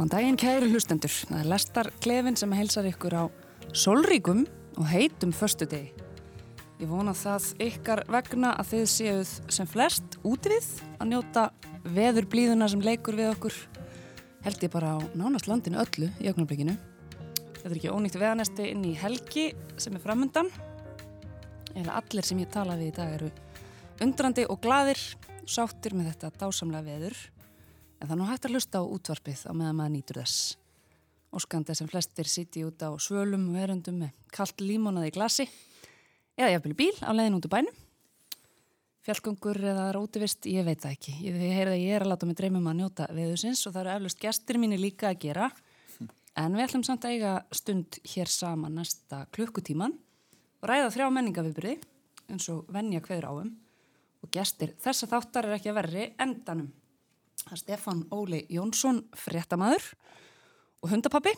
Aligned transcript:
Góðan 0.00 0.14
daginn 0.14 0.38
kæru 0.40 0.68
hlustendur. 0.72 1.12
Það 1.12 1.40
er 1.42 1.48
Lestar 1.50 1.88
Klefin 2.00 2.36
sem 2.40 2.52
heilsar 2.56 2.86
ykkur 2.88 3.12
á 3.20 3.24
solríkum 3.76 4.46
og 4.80 4.86
heitum 4.88 5.28
förstu 5.36 5.66
degi. 5.68 5.90
Ég 6.80 6.88
vona 6.88 7.12
það 7.12 7.50
ykkar 7.66 8.00
vegna 8.08 8.54
að 8.56 8.70
þið 8.70 8.86
séuð 8.94 9.32
sem 9.52 9.68
flest 9.68 10.14
úti 10.24 10.54
við 10.54 10.68
að 10.96 11.10
njóta 11.10 11.42
veður 11.84 12.28
blíðuna 12.32 12.68
sem 12.72 12.80
leikur 12.80 13.18
við 13.18 13.28
okkur. 13.34 13.58
Held 14.46 14.64
ég 14.64 14.72
bara 14.72 14.94
á 14.96 14.98
nánast 15.20 15.50
landinu 15.50 15.82
öllu 15.82 16.08
í 16.16 16.30
ögnarblikinu. 16.32 16.78
Þetta 17.58 17.68
er 17.68 17.76
ekki 17.76 17.92
ónýtt 17.92 18.16
veðanesti 18.16 18.70
inn 18.70 18.86
í 18.88 18.94
helgi 18.96 19.50
sem 19.76 19.98
er 19.98 20.04
framöndan. 20.06 20.48
Eða 21.74 21.98
allir 22.00 22.24
sem 22.24 22.40
ég 22.40 22.48
tala 22.48 22.78
við 22.80 22.94
í 22.94 22.96
dag 23.02 23.18
eru 23.18 23.28
undrandi 24.00 24.48
og 24.48 24.64
gladir, 24.64 25.04
sáttir 25.44 25.92
með 25.92 26.14
þetta 26.14 26.32
dásamlega 26.46 26.88
veður. 26.88 27.20
En 28.00 28.08
það 28.08 28.14
er 28.14 28.20
nú 28.20 28.28
hægt 28.30 28.46
að 28.48 28.54
hlusta 28.56 28.80
á 28.80 28.84
útvarpið 28.84 29.44
á 29.44 29.52
meðan 29.52 29.76
maður 29.76 29.94
nýtur 29.94 30.20
þess. 30.22 30.56
Óskandi 31.36 31.76
sem 31.76 31.88
flestir 31.90 32.26
siti 32.26 32.64
út 32.66 32.80
á 32.82 32.90
svölum 32.98 33.50
verundum 33.54 34.00
með 34.02 34.16
kallt 34.34 34.62
límonaði 34.64 35.12
glasi 35.14 35.46
eða 36.40 36.54
jafnvel 36.56 36.74
bíl 36.78 36.96
á 37.04 37.12
leiðin 37.12 37.36
út 37.36 37.46
úr 37.46 37.52
bænum. 37.52 37.76
Fjallgöngur 39.04 39.60
eða 39.64 39.86
rótivist, 39.96 40.44
ég 40.50 40.64
veit 40.66 40.82
það 40.82 40.96
ekki. 40.96 41.14
Ég 41.24 41.36
heyrði 41.40 41.76
að 41.76 41.84
ég 41.84 41.94
er 41.96 42.04
að 42.04 42.10
láta 42.12 42.26
mig 42.28 42.36
dreymum 42.40 42.66
að 42.68 42.80
njóta 42.80 43.06
veðusins 43.16 43.62
og 43.68 43.76
það 43.76 43.82
eru 43.84 43.92
eflust 43.94 44.20
gestir 44.20 44.58
mínir 44.60 44.82
líka 44.82 45.08
að 45.08 45.22
gera. 45.22 45.46
En 46.40 46.56
við 46.56 46.66
ætlum 46.66 46.84
samt 46.86 47.06
að 47.06 47.16
eiga 47.16 47.32
stund 47.56 48.00
hér 48.12 48.30
saman 48.32 48.76
næsta 48.76 49.22
klukkutíman 49.34 49.96
og 50.60 50.68
ræða 50.68 50.92
þrjá 50.94 51.08
menningaviðbyrði 51.16 51.78
eins 52.30 52.50
og 52.52 52.68
vennja 52.72 53.00
hverður 53.04 53.30
áum 53.30 53.54
og 54.20 54.32
gestir 54.34 54.76
þessa 54.80 55.08
þáttar 55.10 55.48
er 55.48 55.56
ekki 55.58 55.72
að 55.72 55.80
verri 55.80 56.06
endanum. 56.20 56.68
Það 57.46 57.56
er 57.56 57.60
Stefan 57.62 58.00
Óli 58.12 58.40
Jónsson, 58.52 59.02
fréttamaður 59.16 59.84
og 60.84 60.92
hundapappi, 60.92 61.32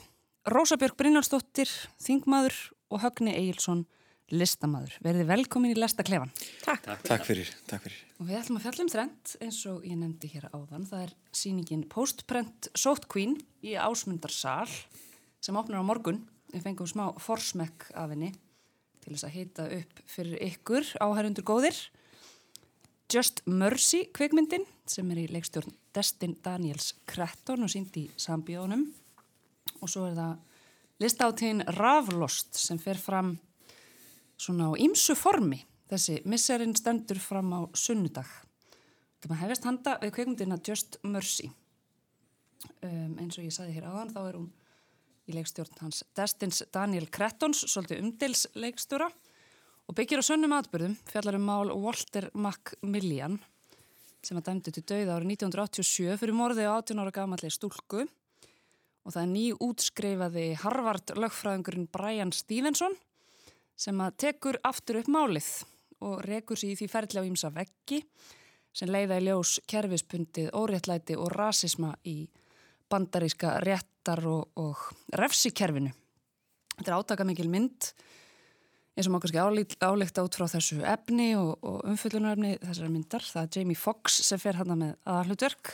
Rósabjörg 0.50 0.96
Brynjálsdóttir, 0.98 1.70
þingmaður 2.02 2.56
og 2.92 3.02
Högni 3.04 3.34
Egilson, 3.36 3.84
listamaður. 4.32 4.96
Verði 5.04 5.26
velkomin 5.28 5.74
í 5.74 5.78
Lestaklefan. 5.78 6.32
Takk. 6.64 6.84
Takk. 6.86 7.04
Takk 7.06 7.26
fyrir, 7.28 7.50
takk 7.68 7.84
fyrir. 7.86 7.98
Og 8.18 8.28
við 8.28 8.38
ætlum 8.40 8.58
að 8.58 8.66
fjalla 8.66 8.84
um 8.84 8.90
þrend 8.92 9.34
eins 9.44 9.58
og 9.70 9.86
ég 9.86 9.98
nefndi 10.00 10.30
hér 10.32 10.48
áðan. 10.50 10.86
Það 10.88 11.04
er 11.06 11.12
síningin 11.42 11.84
Postprent 11.92 12.70
Sótt 12.78 13.08
Queen 13.12 13.36
í 13.62 13.76
Ásmundarsal 13.78 14.70
sem 15.42 15.58
opnar 15.58 15.84
á 15.84 15.86
morgun. 15.86 16.22
Við 16.52 16.64
fengum 16.66 16.88
smá 16.90 17.04
forsmekk 17.22 17.90
af 17.94 18.14
henni 18.14 18.32
til 19.02 19.14
þess 19.14 19.28
að 19.28 19.36
hita 19.36 19.68
upp 19.78 20.02
fyrir 20.10 20.42
ykkur 20.48 20.90
áhærundur 21.02 21.46
góðir. 21.46 21.78
Just 23.12 23.44
Mercy 23.46 24.06
kveikmyndin 24.16 24.64
sem 24.88 25.08
er 25.12 25.24
í 25.26 25.30
leikstjórn 25.32 25.74
Destin 25.94 26.36
Daniels 26.44 26.92
Kretton 27.08 27.66
og 27.66 27.72
sínd 27.72 27.96
í 28.00 28.06
sambíónum 28.20 28.86
og 29.80 29.90
svo 29.90 30.06
er 30.08 30.16
það 30.16 31.02
listáttíðin 31.02 31.64
Ravlost 31.78 32.56
sem 32.58 32.78
fer 32.80 33.00
fram 33.00 33.34
svona 34.40 34.70
á 34.70 34.72
ýmsu 34.80 35.16
formi. 35.18 35.60
Þessi 35.90 36.22
misserinn 36.24 36.74
stendur 36.78 37.20
fram 37.20 37.52
á 37.52 37.60
sunnudag. 37.76 38.28
Það 39.20 39.30
maður 39.30 39.42
hefist 39.44 39.66
handa 39.68 39.98
við 40.02 40.14
kveikmyndina 40.16 40.58
Just 40.66 40.96
Mercy. 41.04 41.50
Um, 42.82 43.18
eins 43.18 43.38
og 43.38 43.46
ég 43.46 43.54
saði 43.54 43.76
hér 43.76 43.88
áðan 43.90 44.12
þá 44.14 44.20
er 44.22 44.38
hún 44.38 44.50
í 45.26 45.34
leikstjórn 45.36 45.82
hans 45.82 46.02
Destins 46.16 46.62
Daniel 46.74 47.08
Krettons 47.10 47.64
svolítið 47.66 48.02
umdils 48.02 48.46
leikstjóra 48.54 49.08
og 49.10 49.96
byggir 49.98 50.22
á 50.22 50.24
sönnum 50.26 50.54
atbyrðum 50.56 50.94
fjallar 51.10 51.38
um 51.38 51.46
mál 51.46 51.72
Walter 51.74 52.28
Macmillan 52.34 53.40
sem 54.22 54.38
að 54.38 54.48
dæmdi 54.48 54.72
til 54.74 54.84
dauða 54.86 55.16
árið 55.16 55.32
1987 55.34 56.18
fyrir 56.20 56.36
morði 56.38 56.66
á 56.66 56.78
18 56.78 57.02
ára 57.02 57.14
gamallega 57.14 57.54
stúlku 57.54 58.04
og 59.02 59.14
það 59.14 59.22
er 59.22 59.30
ný 59.32 59.46
útskreifaði 59.66 60.46
Harvard 60.62 61.14
lögfræðingurinn 61.18 61.88
Brian 61.90 62.32
Stevenson 62.34 62.94
sem 63.74 63.98
að 64.04 64.18
tekur 64.26 64.60
aftur 64.62 65.00
upp 65.00 65.10
málið 65.10 65.50
og 66.02 66.22
rekur 66.26 66.58
sér 66.58 66.74
í 66.74 66.78
því 66.78 66.88
ferðlega 66.92 67.30
ímsa 67.30 67.50
veggi 67.54 68.02
sem 68.72 68.88
leiða 68.88 69.18
í 69.20 69.26
ljós 69.26 69.58
kerfispundið, 69.68 70.52
óréttlæti 70.56 71.16
og 71.18 71.32
rasisma 71.34 71.92
í 72.08 72.22
bandaríska 72.92 73.58
réttar 73.64 74.22
og, 74.28 74.52
og 74.56 74.86
refsikerfinu. 75.18 75.92
Þetta 76.78 76.88
er 76.88 76.96
átaka 76.96 77.26
mikil 77.28 77.50
mynd 77.52 77.90
eins 78.92 79.08
og 79.08 79.14
maður 79.14 79.32
kannski 79.32 79.86
álíkta 79.88 80.24
út 80.26 80.36
frá 80.36 80.46
þessu 80.52 80.82
efni 80.84 81.30
og, 81.38 81.54
og 81.64 81.80
umfyllunarefni 81.88 82.58
þessari 82.60 82.92
myndar. 82.92 83.24
Það 83.24 83.46
er 83.46 83.58
Jamie 83.58 83.78
Foxx 83.78 84.18
sem 84.26 84.40
fer 84.42 84.58
hann 84.60 84.74
með 84.76 84.94
aðalhlutverk. 85.08 85.72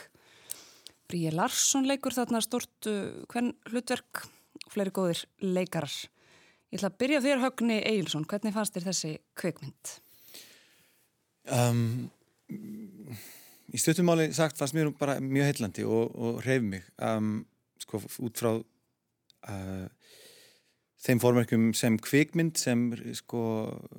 Bríi 1.09 1.33
Larsson 1.33 1.87
leikur 1.89 2.15
þarna 2.15 2.41
stort 2.45 2.87
uh, 2.87 3.25
hvern 3.31 3.51
hlutverk 3.71 4.23
og 4.63 4.71
fleiri 4.75 4.93
góðir 4.95 5.23
leikarar. 5.41 5.95
Ég 6.69 6.77
ætla 6.77 6.91
að 6.91 6.99
byrja 7.01 7.23
þér 7.25 7.43
Högni 7.43 7.79
Eilsson. 7.81 8.27
Hvernig 8.29 8.53
fannst 8.53 8.75
þér 8.77 8.87
þessi 8.91 9.13
kveikmynd? 9.41 9.93
Um, 11.49 12.11
í 13.73 13.81
stuttumáli 13.81 14.29
sagt 14.37 14.59
fannst 14.59 14.77
mér 14.77 14.91
bara 14.97 15.17
mjög 15.23 15.49
heillandi 15.49 15.85
og, 15.89 16.13
og 16.13 16.43
reyf 16.45 16.61
mig 16.65 16.85
um, 17.01 17.39
sko 17.81 18.03
út 18.21 18.37
frá 18.37 18.51
uh, 18.53 19.87
þeim 20.99 21.21
fórmerkum 21.23 21.69
sem 21.77 21.97
kvikmynd 22.01 22.59
sem 22.59 22.89
sko 23.15 23.41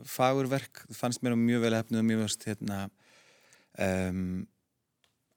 fagurverk 0.09 0.85
fannst 0.93 1.23
mér 1.25 1.37
mjög 1.39 1.65
vel 1.65 1.77
hefnið 1.79 2.03
og 2.03 2.09
mjög 2.11 2.25
veist 2.27 2.47
hérna 2.49 2.81
um, 3.81 4.43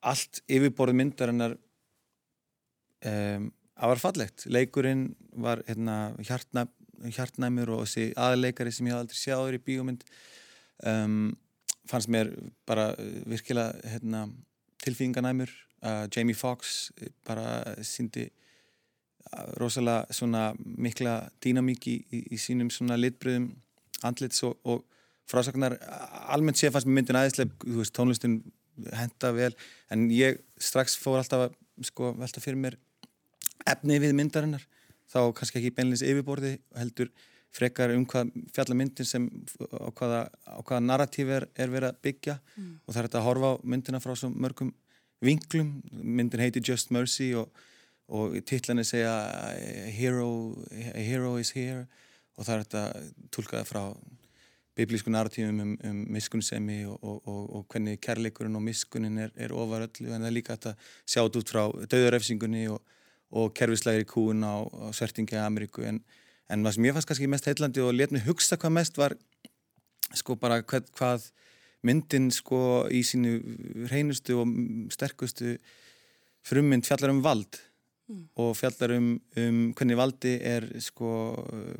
allt 0.03 0.41
yfirborð 0.51 0.97
myndarinnar 0.99 1.55
um, 3.07 3.51
að 3.73 3.93
var 3.93 4.01
fallegt. 4.01 4.45
Leikurinn 4.51 5.07
var 5.39 5.63
hérna 5.67 6.13
hjartna, 6.21 6.67
hjartnæmur 7.03 7.71
og 7.77 7.85
þessi 7.85 8.11
aðleikari 8.19 8.73
sem 8.73 8.87
ég 8.87 8.95
hafði 8.95 9.07
aldrei 9.07 9.21
sjáður 9.21 9.57
í 9.57 9.63
bíómynd 9.63 10.05
um, 10.91 11.31
fannst 11.89 12.11
mér 12.11 12.31
bara 12.67 12.91
virkilega 13.29 13.95
hérna, 13.95 14.27
tilfýðinganæmur 14.83 15.51
uh, 15.83 16.05
Jamie 16.13 16.37
Foxx 16.37 16.91
bara 17.27 17.75
síndi 17.87 18.27
rosalega 19.59 20.13
svona 20.13 20.51
mikla 20.63 21.19
dýnamík 21.43 21.87
í, 21.89 21.95
í, 22.11 22.23
í 22.35 22.39
sínum 22.41 22.71
svona 22.73 22.97
litbröðum 22.99 23.51
andlits 24.03 24.43
og, 24.47 24.57
og 24.63 24.83
frásagnar 25.29 25.77
almennt 26.33 26.59
sé 26.59 26.71
fannst 26.73 26.89
myndin 26.89 27.17
aðeinslega 27.19 27.55
þú 27.63 27.79
veist 27.79 27.95
tónlistin 27.95 28.41
henda 28.93 29.31
vel 29.35 29.53
en 29.93 30.07
ég 30.11 30.41
strax 30.61 30.97
fór 30.99 31.21
alltaf 31.21 31.47
að 31.47 31.59
sko 31.87 32.13
velta 32.17 32.41
fyrir 32.43 32.59
mér 32.59 32.79
efni 33.69 33.99
við 34.01 34.15
myndarinnar. 34.17 34.63
Þá 35.09 35.19
kannski 35.37 35.59
ekki 35.59 35.73
beinleins 35.77 36.03
yfirborði 36.05 36.55
heldur 36.77 37.11
frekar 37.53 37.93
um 37.93 38.05
hvað 38.09 38.31
fjalla 38.55 38.77
myndin 38.77 39.05
sem 39.07 39.27
á 39.69 39.89
hvaða, 39.93 40.21
hvaða 40.65 40.79
narratíf 40.81 41.29
er, 41.29 41.45
er 41.53 41.69
verið 41.69 41.91
að 41.91 41.99
byggja. 42.07 42.39
Mm. 42.57 42.71
og 42.81 42.93
það 42.93 42.99
er 42.99 43.09
þetta 43.09 43.19
að 43.21 43.27
horfa 43.27 43.51
á 43.53 43.55
myndina 43.73 44.01
frá 44.01 44.15
svo 44.17 44.31
mörgum 44.33 44.73
vinglum 45.23 45.75
myndin 45.93 46.41
heiti 46.43 46.63
Just 46.65 46.91
Mercy 46.91 47.31
og 47.37 47.51
og 48.07 48.35
titlanir 48.47 48.85
segja 48.87 49.13
a 49.13 49.91
hero, 49.93 50.55
a 50.71 51.03
hero 51.03 51.37
is 51.39 51.53
here. 51.55 51.85
Og 52.37 52.47
það 52.47 52.55
er 52.55 52.63
þetta 52.63 52.83
tólkaða 53.31 53.67
frá 53.69 53.83
biblísku 54.73 55.11
narratífum 55.13 55.59
um, 55.61 55.73
um 55.85 55.99
miskunnsemi 56.15 56.79
og, 56.89 56.97
og, 57.03 57.19
og, 57.29 57.43
og 57.57 57.65
hvernig 57.69 57.99
kærleikurinn 58.01 58.57
og 58.57 58.65
miskunnin 58.65 59.19
er, 59.27 59.33
er 59.37 59.53
ofar 59.53 59.85
öllu. 59.87 60.09
En 60.09 60.23
það 60.23 60.29
er 60.31 60.35
líka 60.35 60.57
þetta 60.57 60.73
sjátt 61.05 61.37
út 61.39 61.53
frá 61.53 61.63
döðarefsingunni 61.93 62.65
og 62.73 63.53
kerfislegri 63.57 64.07
kúun 64.09 64.41
á, 64.45 64.65
á 64.65 64.89
svertingi 64.93 65.37
í 65.37 65.41
Ameríku. 65.41 65.85
En, 65.85 66.01
en 66.49 66.65
það 66.65 66.75
sem 66.77 66.89
ég 66.89 66.97
fannst 66.97 67.11
kannski 67.11 67.29
mest 67.29 67.49
heillandi 67.49 67.85
og 67.85 67.93
let 67.95 68.13
mig 68.13 68.25
hugsa 68.25 68.57
hvað 68.57 68.75
mest 68.79 68.97
var 68.97 69.15
sko 70.13 70.35
bara 70.37 70.61
hvað, 70.61 70.89
hvað 70.97 71.29
myndin 71.85 72.29
sko 72.33 72.85
í 72.93 73.01
sínu 73.05 73.37
hreinustu 73.89 74.39
og 74.41 74.57
sterkustu 74.93 75.55
frummynd 76.45 76.85
fjallar 76.87 77.13
um 77.13 77.23
vald 77.25 77.59
mm. 78.09 78.23
og 78.39 78.53
fjallar 78.57 78.95
um, 78.97 79.09
um 79.39 79.59
hvernig 79.77 79.97
valdi 79.99 80.35
er 80.39 80.67
sko 80.83 81.11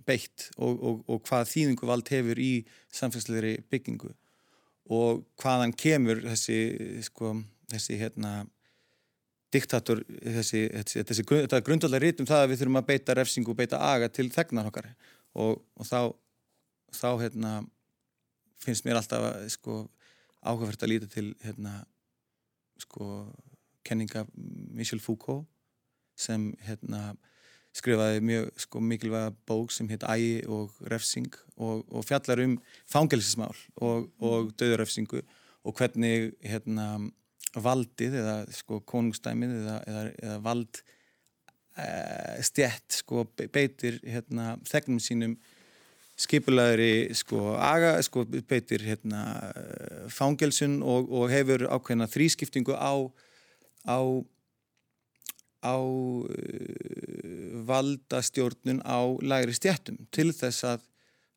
beitt 0.07 0.49
og, 0.57 0.73
og, 0.73 1.03
og 1.07 1.23
hvað 1.27 1.49
þýðingu 1.51 1.89
vald 1.89 2.11
hefur 2.13 2.41
í 2.41 2.51
samfélagslegri 2.93 3.57
byggingu 3.71 4.11
og 4.93 5.23
hvaðan 5.39 5.73
kemur 5.79 6.19
þessi 6.25 6.57
sko, 7.07 7.37
þessi 7.71 7.99
hérna 8.01 8.41
diktator, 9.53 10.01
þessi, 10.09 10.65
þessi, 10.73 11.03
þessi 11.07 11.25
grundvallar 11.63 12.01
rítum 12.01 12.27
það 12.27 12.43
að 12.43 12.51
við 12.51 12.61
þurfum 12.63 12.79
að 12.81 12.89
beita 12.89 13.15
refsingu 13.17 13.53
og 13.53 13.59
beita 13.59 13.79
aga 13.85 14.09
til 14.09 14.27
þegnar 14.33 14.69
okkar 14.71 14.89
og, 15.37 15.61
og 15.77 15.87
þá 15.87 16.13
þá 16.93 17.09
hérna 17.21 17.53
finnst 18.63 18.85
mér 18.85 18.99
alltaf 18.99 19.25
að 19.29 19.47
sko 19.53 19.79
áhugavert 20.43 20.85
að 20.85 20.93
líta 20.93 21.09
til 21.11 21.31
hérna 21.43 21.81
sko 22.81 23.27
kenninga 23.85 24.25
Michel 24.33 25.01
Foucault 25.03 25.47
sem 26.15 26.51
hérna 26.67 27.13
skrifaði 27.73 28.21
mjög 28.21 28.49
sko 28.61 28.81
mikilvæga 28.85 29.31
bók 29.49 29.71
sem 29.73 29.89
heit 29.89 30.05
Ægi 30.05 30.43
og 30.45 30.75
refsing 30.91 31.33
og, 31.57 31.81
og 31.89 32.05
fjallar 32.05 32.43
um 32.45 32.59
fangelsismál 32.89 33.57
og, 33.81 34.11
og 34.21 34.53
döðurrefsingu 34.59 35.23
og 35.63 35.79
hvernig 35.79 36.33
hérna 36.43 36.87
valdið 37.53 38.17
eða 38.21 38.35
sko 38.53 38.79
konungstæmið 38.89 39.55
eða, 39.61 39.79
eða, 39.89 40.03
eða 40.21 40.37
vald 40.45 40.79
e, 41.77 41.87
stjætt 42.45 42.99
sko 43.01 43.25
beitir 43.41 43.99
hérna 44.05 44.55
þegnum 44.69 45.01
sínum 45.01 45.35
skipulaðri 46.19 47.09
sko 47.17 47.55
aga 47.57 47.95
sko 48.05 48.25
beitir 48.29 48.85
hérna 48.85 49.23
fangelsun 50.13 50.81
og, 50.85 51.09
og 51.09 51.33
hefur 51.33 51.65
ákveðna 51.73 52.09
þrískiptingu 52.09 52.77
á 52.77 52.93
á 53.89 53.97
á 55.63 55.77
uh, 55.79 56.27
valdastjórnun 57.67 58.83
á 58.83 58.99
lægri 59.23 59.55
stjættum 59.55 60.01
til 60.11 60.31
þess 60.35 60.67
að, 60.67 60.83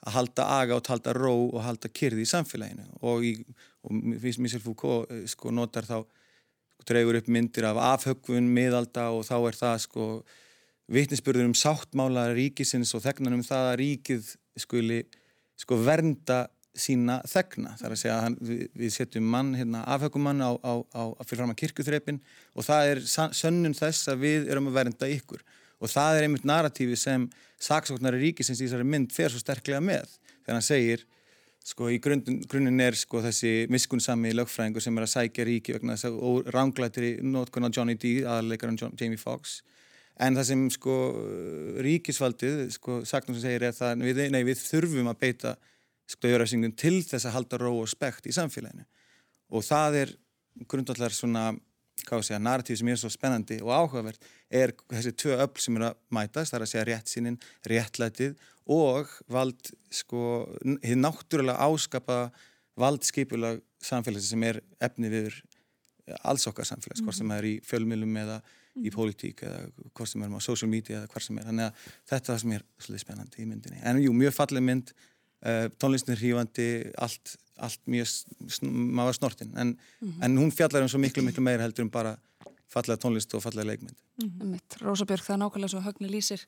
að 0.07 0.17
halda 0.19 0.47
aga 0.59 0.79
og 0.79 0.91
halda 0.91 1.15
ró 1.17 1.35
og 1.53 1.61
halda 1.65 1.89
kyrði 1.89 2.27
í 2.27 2.31
samfélaginu. 2.31 2.89
Og, 3.07 3.25
í, 3.25 3.33
og 3.87 3.95
Michel 3.95 4.63
Foucault 4.65 5.31
sko 5.31 5.55
notar 5.55 5.87
þá 5.87 6.01
dreygur 6.87 7.19
upp 7.21 7.31
myndir 7.33 7.67
af 7.67 7.79
afhögvun, 7.95 8.51
miðalda 8.53 9.09
og 9.15 9.25
þá 9.27 9.37
er 9.39 9.59
það 9.59 9.79
sko 9.87 10.09
vitnisspörður 10.93 11.49
um 11.49 11.57
sáttmála 11.57 12.29
ríkisins 12.37 12.93
og 12.95 13.03
þegnan 13.07 13.41
um 13.41 13.47
það 13.47 13.71
að 13.71 13.79
ríkið 13.81 14.29
skuli 14.61 15.01
sko 15.59 15.79
vernda 15.83 16.45
sína 16.81 17.19
þegna. 17.29 17.75
Það 17.79 17.89
er 17.89 17.95
að 17.95 18.01
segja 18.03 18.17
að 18.21 18.39
við, 18.49 18.63
við 18.77 18.95
setjum 18.95 19.29
mann, 19.33 19.53
hérna, 19.59 19.83
afhökumann 19.97 20.45
á, 20.45 20.51
á, 20.61 20.73
á, 20.93 21.03
fyrir 21.25 21.43
fram 21.43 21.53
að 21.55 21.61
kirkuþreipin 21.63 22.23
og 22.55 22.67
það 22.67 22.93
er 22.93 23.03
sönnun 23.37 23.77
þess 23.77 24.13
að 24.13 24.25
við 24.25 24.49
erum 24.53 24.71
að 24.71 24.79
vernda 24.81 25.11
ykkur. 25.17 25.45
Og 25.81 25.93
það 25.93 26.19
er 26.19 26.27
einmitt 26.27 26.47
narratífi 26.49 26.97
sem 27.01 27.27
saksóknari 27.61 28.21
ríkisins 28.23 28.63
í 28.63 28.67
þessari 28.67 28.89
mynd 28.89 29.13
fer 29.13 29.33
svo 29.33 29.43
sterklega 29.43 29.83
með. 29.85 30.09
Þegar 30.45 30.57
hann 30.57 30.65
segir, 30.65 31.05
sko 31.67 31.91
í 31.91 31.99
grunninn 32.03 32.45
grunin 32.49 32.83
er 32.85 32.97
sko 32.97 33.21
þessi 33.25 33.67
miskunnsami 33.73 34.33
lögfræðingur 34.37 34.85
sem 34.85 34.97
er 34.97 35.07
að 35.07 35.15
sækja 35.17 35.47
ríki 35.49 35.75
vegna 35.77 35.97
þess 35.97 36.11
að 36.13 36.53
ránglættir 36.55 37.09
í 37.09 37.15
nótkunn 37.27 37.67
á 37.67 37.75
Johnny 37.75 37.97
D, 37.99 38.21
aðalegaran 38.25 38.79
Jamie 38.79 39.21
Foxx. 39.21 39.61
En 40.17 40.37
það 40.39 40.47
sem 40.49 40.61
sko 40.73 40.95
ríkisvaldið, 41.85 42.61
sko 42.79 43.03
saknum 43.05 43.37
sem 43.37 43.51
segir 43.51 43.67
er 43.69 43.75
það, 43.77 44.05
nei, 44.33 44.45
við 44.49 44.63
þurfum 44.63 45.11
að 45.13 45.19
beita 45.27 45.57
stöðurafsingum 46.11 46.75
til 46.79 47.01
þess 47.05 47.27
að 47.27 47.37
halda 47.37 47.61
ró 47.63 47.73
og 47.81 47.91
spekt 47.91 48.29
í 48.31 48.35
samfélaginu. 48.35 48.87
Og 49.55 49.65
það 49.67 50.01
er 50.03 50.13
grundvallar 50.71 51.15
svona, 51.15 51.49
að 52.07 52.43
narratív 52.43 52.79
sem 52.79 52.91
er 52.93 53.01
svo 53.01 53.11
spennandi 53.11 53.59
og 53.65 53.73
áhugavert 53.73 54.27
er 54.53 54.75
þessi 54.93 55.15
tvö 55.17 55.39
öll 55.43 55.63
sem 55.63 55.79
er 55.79 55.89
að 55.89 55.97
mætast 56.15 56.53
það 56.53 56.59
er 56.59 56.65
að 56.67 56.73
segja 56.73 56.87
rétt 56.91 57.13
sínin, 57.13 57.39
réttlætið 57.67 58.37
og 58.73 59.11
vald 59.33 59.73
sko 59.95 60.21
hinn 60.85 61.03
náttúrulega 61.03 61.67
áskapa 61.67 62.19
valdskipulag 62.77 63.63
samfélags 63.83 64.31
sem 64.31 64.45
er 64.47 64.61
efni 64.83 65.11
viður 65.13 65.41
alls 66.23 66.47
okkar 66.47 66.69
samfélags, 66.69 67.03
hvort 67.03 67.19
sem 67.19 67.33
er 67.35 67.49
í 67.49 67.57
fjölmjölum 67.67 68.17
eða 68.23 68.39
í 68.77 68.93
pólitík 68.93 69.43
eða 69.47 69.63
hvort 69.97 70.11
sem 70.11 70.23
er 70.23 70.35
á 70.37 70.41
social 70.45 70.71
media 70.71 71.01
eða 71.01 71.11
hvort 71.11 71.27
sem 71.27 71.39
er, 71.41 71.47
þannig 71.49 71.67
að 71.67 71.85
þetta 72.13 72.17
er 72.21 72.27
það 72.29 72.41
sem 72.43 72.55
er 72.57 72.65
svolítið 72.77 73.05
spennandi 73.05 73.43
í 73.43 73.49
myndinni, 73.49 73.81
en 73.83 74.03
jú, 74.05 74.13
mjög 74.15 74.37
fallið 74.37 74.67
mynd 74.69 74.93
Uh, 75.47 75.69
tónlistin 75.79 76.17
hrífandi 76.19 76.69
allt, 76.99 77.37
allt 77.63 77.83
mjög 77.87 78.09
maður 78.67 79.19
snortin 79.21 79.53
en, 79.55 79.69
mm 79.77 80.09
-hmm. 80.09 80.25
en 80.25 80.39
hún 80.41 80.51
fjallar 80.51 80.83
um 80.83 80.89
svo 80.89 80.99
miklu 80.99 81.23
miklu 81.23 81.43
meira 81.43 81.63
heldur 81.63 81.85
um 81.85 81.91
bara 81.91 82.17
fallega 82.67 82.99
tónlist 82.99 83.35
og 83.35 83.43
fallega 83.43 83.67
leikmynd 83.69 83.95
mm 84.23 84.31
-hmm. 84.31 84.61
Rósabjörg, 84.81 85.23
það 85.23 85.35
er 85.35 85.43
nákvæmlega 85.43 85.69
svo 85.69 85.81
högni 85.81 86.09
lýsir 86.09 86.47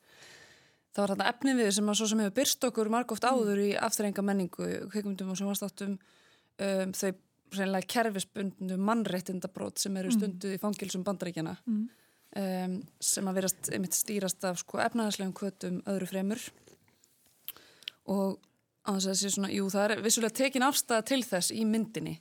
það 0.94 1.02
var 1.02 1.10
þarna 1.12 1.30
efnið 1.32 1.60
við 1.60 1.70
sem 1.70 1.88
að 1.88 1.94
svo 1.94 2.06
sem 2.06 2.18
hefur 2.18 2.34
byrst 2.38 2.64
okkur 2.64 2.88
margóft 2.88 3.24
áður 3.24 3.60
í 3.62 3.70
afturrenga 3.76 4.22
menningu 4.22 4.66
kveikmyndum 4.92 5.30
og 5.30 5.36
sjónvastáttum 5.36 5.94
um, 5.94 6.92
þau 6.92 7.12
reynilega 7.54 7.86
kerfisbundnu 7.94 8.76
mannreittindabrót 8.76 9.78
sem 9.78 9.96
eru 9.96 10.10
mhm. 10.10 10.18
stundu 10.18 10.52
í 10.54 10.58
fangilsum 10.58 11.04
bandaríkjana 11.04 11.56
mm 11.66 11.76
-hmm. 11.76 12.64
um, 12.64 12.82
sem 13.00 13.28
að 13.28 13.34
verast 13.34 13.70
einmitt 13.72 13.94
stýrast 13.94 14.44
af 14.44 14.58
sko, 14.58 14.78
efnaðarslegum 14.78 15.32
kvötum 15.32 15.82
öðru 15.86 16.06
fremur 16.06 16.40
og 18.04 18.38
að 18.88 19.08
það 19.08 19.18
sé 19.20 19.32
svona, 19.34 19.52
jú 19.52 19.68
það 19.72 19.94
er 19.94 20.02
vissulega 20.04 20.38
tekin 20.40 20.66
afstæða 20.66 21.06
til 21.10 21.20
þess 21.26 21.52
í 21.54 21.64
myndinni 21.68 22.16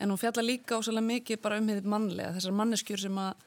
en 0.00 0.12
hún 0.12 0.20
fjalla 0.20 0.44
líka 0.44 0.78
ósæðilega 0.78 1.10
mikið 1.10 1.42
bara 1.44 1.60
um 1.60 1.68
hefðið 1.70 1.92
mannlega, 1.92 2.32
þessar 2.36 2.56
manneskjur 2.56 3.04
sem 3.06 3.20
að 3.20 3.44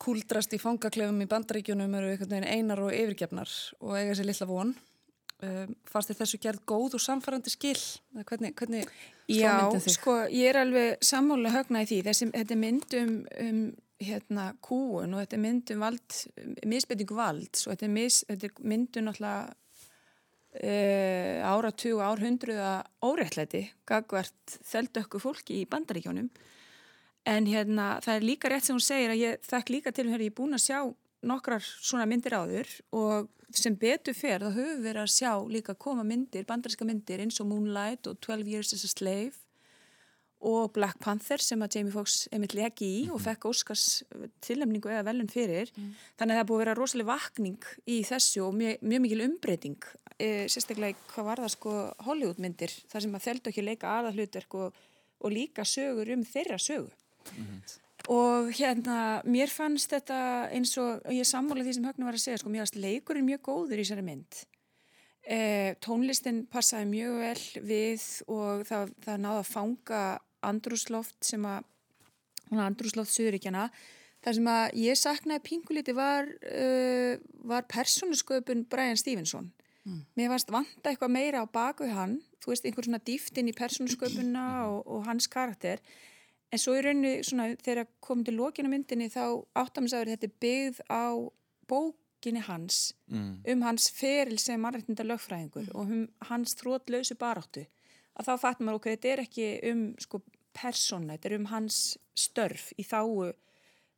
kúldrast 0.00 0.54
í 0.56 0.60
fangaklefum 0.60 1.20
í 1.20 1.28
bandaríkjunum 1.28 1.96
eru 1.98 2.12
einhvern 2.14 2.32
veginn 2.32 2.48
einar 2.48 2.80
og 2.80 2.94
yfirgefnar 2.96 3.50
og 3.84 3.98
eiga 3.98 4.14
sér 4.16 4.30
lilla 4.30 4.48
von. 4.48 4.72
Um, 5.40 5.74
fannst 5.88 6.10
þið 6.10 6.18
þessu 6.20 6.38
gerð 6.40 6.64
góð 6.68 6.96
og 6.98 7.00
samfærandi 7.00 7.52
skil? 7.52 7.78
Hvernig, 8.28 8.52
hvernig 8.58 8.88
Já, 9.30 9.54
sko, 9.88 10.16
ég 10.28 10.50
er 10.50 10.58
alveg 10.60 11.04
sammála 11.06 11.52
högna 11.54 11.84
í 11.84 11.88
því, 11.88 12.00
þessi, 12.08 12.28
þetta 12.34 12.56
er 12.56 12.60
mynd 12.60 12.96
um, 12.98 13.14
um 13.44 13.62
hérna 14.00 14.50
kúun 14.64 15.14
og 15.14 15.22
þetta 15.22 15.36
er 15.36 15.42
mynd 15.44 15.72
um 15.74 15.84
vald, 15.84 16.18
misbyrningu 16.68 17.16
vald 17.16 17.62
og 17.62 17.72
þetta 17.72 17.86
er, 17.86 17.92
mis, 17.94 18.20
þetta 18.28 18.48
er 18.50 18.68
mynd 18.72 19.00
um 19.00 19.08
náttúrulega 20.50 21.20
Uh, 21.30 21.38
áratug 21.46 22.00
árhundruða 22.02 22.82
óréttlæti 23.06 23.70
gagvert 23.86 24.56
þeldökku 24.66 25.20
fólki 25.22 25.60
í 25.60 25.68
bandaríkjónum 25.70 26.26
en 27.30 27.46
hérna 27.46 28.00
það 28.02 28.16
er 28.16 28.26
líka 28.26 28.50
rétt 28.50 28.66
sem 28.66 28.74
hún 28.74 28.82
segir 28.82 29.12
að 29.12 29.22
ég 29.22 29.46
þekk 29.46 29.70
líka 29.70 29.92
til 29.94 30.08
hér 30.10 30.24
ég 30.24 30.32
er 30.32 30.34
búin 30.34 30.58
að 30.58 30.64
sjá 30.64 30.80
nokkrar 31.22 31.62
svona 31.62 32.08
myndir 32.10 32.34
áður 32.34 32.66
og 32.90 33.30
sem 33.54 33.78
betur 33.78 34.18
fer 34.18 34.42
þá 34.42 34.50
höfum 34.56 34.72
við 34.72 34.82
verið 34.88 35.04
að 35.04 35.14
sjá 35.14 35.32
líka 35.54 35.76
koma 35.78 36.02
myndir, 36.02 36.48
bandaríska 36.50 36.88
myndir 36.88 37.22
eins 37.22 37.38
og 37.38 37.46
Moonlight 37.46 38.10
og 38.10 38.18
12 38.18 38.50
Years 38.50 38.74
as 38.74 38.82
a 38.82 38.90
Slave 38.90 39.38
og 40.40 40.70
Black 40.72 41.00
Panther 41.04 41.42
sem 41.42 41.60
að 41.60 41.76
Jamie 41.76 41.92
Foxx 41.92 42.22
emitt 42.32 42.54
leki 42.56 42.86
í 42.86 43.00
og 43.10 43.18
mhm. 43.18 43.24
fekk 43.26 43.48
Óskars 43.50 43.86
tilnæmningu 44.44 44.92
eða 44.92 45.04
velun 45.10 45.28
fyrir 45.32 45.72
mm. 45.74 45.90
þannig 46.20 46.36
að 46.36 46.40
það 46.40 46.48
búið 46.48 46.56
að 46.56 46.62
vera 46.64 46.76
rosalega 46.78 47.10
vakning 47.10 47.68
í 47.84 47.98
þessu 48.08 48.46
og 48.46 48.56
mjög, 48.56 48.80
mjög 48.80 49.04
mikil 49.04 49.26
umbreyting 49.26 49.90
e, 50.16 50.30
sérstaklega 50.48 51.10
hvað 51.12 51.28
var 51.28 51.44
það 51.44 51.52
sko 51.56 51.74
Hollywoodmyndir 52.06 52.78
þar 52.88 53.04
sem 53.04 53.18
að 53.18 53.26
þeldu 53.28 53.52
ekki 53.52 53.66
leika 53.66 53.92
aðalhlutverk 53.98 54.58
og, 54.62 54.80
og 55.20 55.34
líka 55.34 55.68
sögur 55.68 56.14
um 56.16 56.24
þeirra 56.24 56.60
sögu 56.60 56.88
mm 57.36 57.78
og 58.08 58.48
hérna 58.56 59.20
mér 59.28 59.50
fannst 59.52 59.92
þetta 59.92 60.20
eins 60.54 60.72
og 60.80 61.04
ég 61.12 61.26
sammála 61.28 61.64
því 61.66 61.74
sem 61.76 61.84
Högna 61.84 62.08
var 62.08 62.16
að 62.16 62.24
segja 62.24 62.40
sko 62.40 62.52
mér 62.52 62.64
fannst 62.64 62.80
leikurinn 62.80 63.26
mjög 63.28 63.42
góður 63.50 63.80
í 63.80 63.84
þessari 63.84 64.04
mynd 64.06 64.40
e, 65.26 65.38
tónlistin 65.84 66.44
passaði 66.50 66.88
mjög 66.90 67.18
vel 67.20 67.64
við 67.68 68.06
og 68.26 68.64
það, 68.68 68.94
það 69.04 69.22
náða 69.26 69.42
að 69.42 69.50
fanga 69.50 70.02
andrúsloft 70.46 71.16
sem 71.24 71.44
að 71.46 71.66
andrúsloft 72.50 73.12
Suðuríkjana 73.14 73.68
þar 74.24 74.36
sem 74.36 74.50
að 74.52 74.76
ég 74.82 74.98
saknaði 75.00 75.44
pingulíti 75.46 75.94
var, 75.96 76.28
uh, 76.28 77.16
var 77.48 77.66
persónusköpun 77.70 78.66
Brian 78.70 78.98
Stevenson 79.00 79.50
mm. 79.84 80.02
mér 80.18 80.32
varst 80.32 80.52
vanta 80.52 80.92
eitthvað 80.92 81.14
meira 81.14 81.44
á 81.44 81.46
baku 81.48 81.88
hann 81.90 82.18
þú 82.42 82.52
veist 82.52 82.68
einhver 82.68 82.86
svona 82.86 83.02
dýft 83.06 83.40
inn 83.40 83.50
í 83.50 83.56
persónusköpunna 83.56 84.46
og, 84.70 84.84
og 84.86 85.08
hans 85.08 85.30
karakter 85.30 85.82
en 86.50 86.60
svo 86.60 86.76
í 86.76 86.84
rauninu 86.84 87.24
svona 87.26 87.50
þegar 87.62 87.88
komum 88.02 88.26
til 88.26 88.36
lokinu 88.40 88.72
myndinni 88.72 89.10
þá 89.12 89.24
áttamins 89.58 89.94
að 89.96 90.14
þetta 90.14 90.28
er 90.28 90.38
byggð 90.44 90.80
á 90.90 91.06
bókinni 91.70 92.44
hans 92.44 92.80
mm. 93.08 93.34
um 93.54 93.66
hans 93.68 93.90
feril 93.94 94.40
sem 94.42 94.60
mannrættinda 94.60 95.06
lögfræðingur 95.06 95.68
mm. 95.68 95.76
og 95.76 95.94
um 95.94 96.08
hans 96.30 96.56
þrótlausu 96.60 97.16
baráttu 97.20 97.64
að 98.18 98.30
þá 98.30 98.34
fattum 98.40 98.66
maður 98.66 98.80
okkur, 98.80 98.96
þetta 98.96 99.12
er 99.12 99.22
ekki 99.24 99.48
um 99.70 99.82
sko 100.02 100.22
persóna, 100.56 101.14
þetta 101.14 101.30
er 101.30 101.36
um 101.38 101.48
hans 101.50 101.76
störf 102.18 102.70
í 102.78 102.84
þáu 102.86 103.30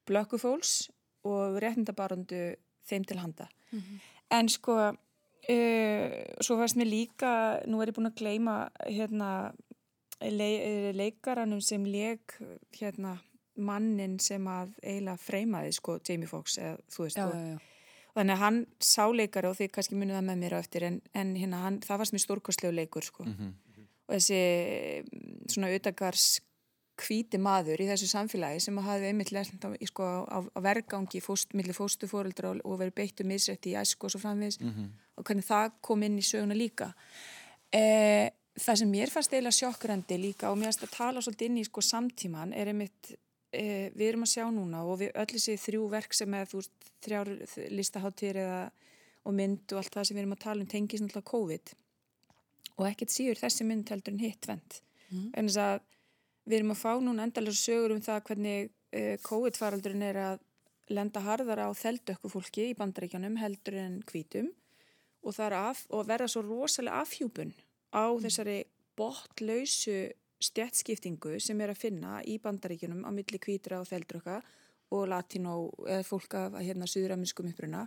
blökkufóls 0.09 0.91
og 1.29 1.59
réttindabarandu 1.63 2.43
þeim 2.89 3.07
til 3.07 3.19
handa. 3.23 3.49
Mm 3.71 3.79
-hmm. 3.79 3.99
En 4.31 4.49
sko, 4.49 4.75
uh, 4.89 6.11
svo 6.41 6.57
fannst 6.57 6.77
mér 6.77 6.89
líka, 6.91 7.63
nú 7.67 7.83
er 7.83 7.89
ég 7.89 7.95
búin 7.95 8.11
að 8.11 8.19
gleima 8.21 8.71
hérna, 8.87 9.53
le 10.21 10.93
leikaranum 10.93 11.61
sem 11.61 11.85
leik 11.85 12.39
hérna, 12.73 13.19
mannin 13.57 14.19
sem 14.19 14.45
að 14.47 14.69
eiginlega 14.83 15.17
freymaði 15.17 15.73
sko 15.73 15.99
Jamie 16.09 16.27
Foxx 16.27 16.59
eða 16.59 16.77
þú 16.89 17.03
veist 17.03 17.17
já, 17.17 17.27
og, 17.27 17.35
já, 17.35 17.49
já. 17.53 17.59
þannig 18.15 18.33
að 18.33 18.39
hann 18.39 18.67
sáleikari 18.81 19.49
og 19.49 19.57
þið 19.57 19.71
kannski 19.71 19.95
munið 19.95 20.15
það 20.15 20.25
með 20.25 20.39
mér 20.39 20.55
á 20.57 20.59
eftir 20.59 20.83
en, 20.83 21.03
en 21.15 21.37
hérna, 21.37 21.57
hann, 21.57 21.81
það 21.81 21.99
varst 21.99 22.13
mér 22.13 22.21
stórkostlegu 22.21 22.75
leikur 22.75 23.05
sko. 23.05 23.25
Mm 23.25 23.33
-hmm 23.33 23.53
og 24.13 24.19
þessi 24.19 24.41
mm, 25.03 25.37
svona 25.49 25.71
auðagars 25.73 26.27
hvíti 27.03 27.39
maður 27.41 27.81
í 27.81 27.87
þessu 27.89 28.09
samfélagi 28.11 28.61
sem 28.63 28.77
hafði 28.85 29.09
einmitt 29.09 29.33
lest 29.33 29.65
á, 29.65 29.73
í, 29.73 29.89
sko, 29.89 30.05
á, 30.29 30.39
á 30.45 30.59
vergangi 30.63 31.23
fóst, 31.25 31.57
millir 31.57 31.77
fóstufóreldra 31.77 32.53
og, 32.61 32.77
verið 32.79 32.95
beittu 33.01 33.27
misrætti 33.27 33.73
í 33.73 33.79
æsku 33.81 34.07
og 34.07 34.13
svo 34.13 34.21
framvegis 34.23 34.61
og 35.17 35.25
hvernig 35.25 35.47
það 35.49 35.73
kom 35.81 36.05
inn 36.05 36.21
í 36.21 36.27
söguna 36.27 36.55
líka. 36.55 36.93
Eh, 37.73 38.29
það 38.61 38.79
sem 38.83 38.93
mér 38.93 39.11
fannst 39.11 39.33
eiginlega 39.33 39.57
sjokkrandi 39.57 40.21
líka 40.21 40.53
og 40.53 40.61
mér 40.61 40.71
fannst 40.71 40.87
að 40.87 40.97
tala 40.99 41.25
svolítið 41.25 41.49
inn 41.49 41.61
í 41.63 41.65
sko 41.65 41.81
samtíman 41.81 42.53
er 42.53 42.69
einmitt 42.69 43.15
eh, 43.53 43.89
við 43.97 44.09
erum 44.11 44.27
að 44.29 44.35
sjá 44.37 44.47
núna 44.53 44.85
og 44.85 45.01
við 45.01 45.17
öll 45.17 45.31
þessi 45.33 45.57
þrjú 45.65 45.89
verk 45.97 46.15
sem 46.15 46.35
er 46.37 46.51
þú 46.51 46.61
veist 46.61 46.93
þrjár 47.03 47.33
listaháttir 47.73 48.43
eða 48.45 48.61
og 49.23 49.35
mynd 49.39 49.73
og 49.73 49.81
allt 49.81 49.95
það 49.95 50.09
sem 50.09 50.17
við 50.17 50.25
erum 50.25 50.37
að 50.37 50.45
tala 50.45 50.65
um 50.65 50.71
tengis 50.71 51.03
náttúrulega 51.03 51.31
COVID 51.31 51.73
og 52.79 52.87
ekkert 52.89 53.15
síður 53.15 53.43
þessi 53.43 53.67
mynd 53.69 53.91
heldur 53.93 54.15
en 54.15 54.23
hitt 54.23 54.49
vend 54.49 54.79
mm. 55.11 55.27
en 55.35 55.49
þess 55.49 55.61
að 55.65 55.83
við 56.49 56.59
erum 56.59 56.75
að 56.75 56.81
fá 56.83 56.93
núna 57.01 57.27
endalega 57.27 57.59
sögur 57.59 57.95
um 57.97 58.03
það 58.03 58.25
hvernig 58.29 58.71
uh, 58.71 59.15
COVID-faraldurinn 59.27 60.09
er 60.09 60.21
að 60.23 60.41
lenda 60.93 61.23
harðara 61.25 61.69
á 61.71 61.73
þeldökku 61.79 62.31
fólki 62.33 62.71
í 62.71 62.79
bandaríkjanum 62.79 63.39
heldur 63.41 63.79
en 63.81 64.01
hvítum 64.09 64.51
og, 65.23 65.39
af, 65.39 65.85
og 65.95 66.09
verða 66.09 66.29
svo 66.31 66.43
rosalega 66.47 67.05
afhjúpun 67.05 67.55
á 67.95 68.11
mm. 68.11 68.25
þessari 68.27 68.59
botlausu 68.99 70.01
stjætskiptingu 70.43 71.39
sem 71.41 71.61
er 71.63 71.73
að 71.73 71.85
finna 71.85 72.19
í 72.27 72.39
bandaríkjunum 72.43 73.07
á 73.07 73.11
milli 73.15 73.39
hvítra 73.39 73.79
og 73.81 73.89
þeldröka 73.91 74.41
og 74.93 75.07
latínó 75.09 75.55
eða 75.87 76.05
fólk 76.05 76.35
af 76.37 76.59
hérna 76.61 76.89
suðuraminskum 76.91 77.49
uppruna 77.53 77.87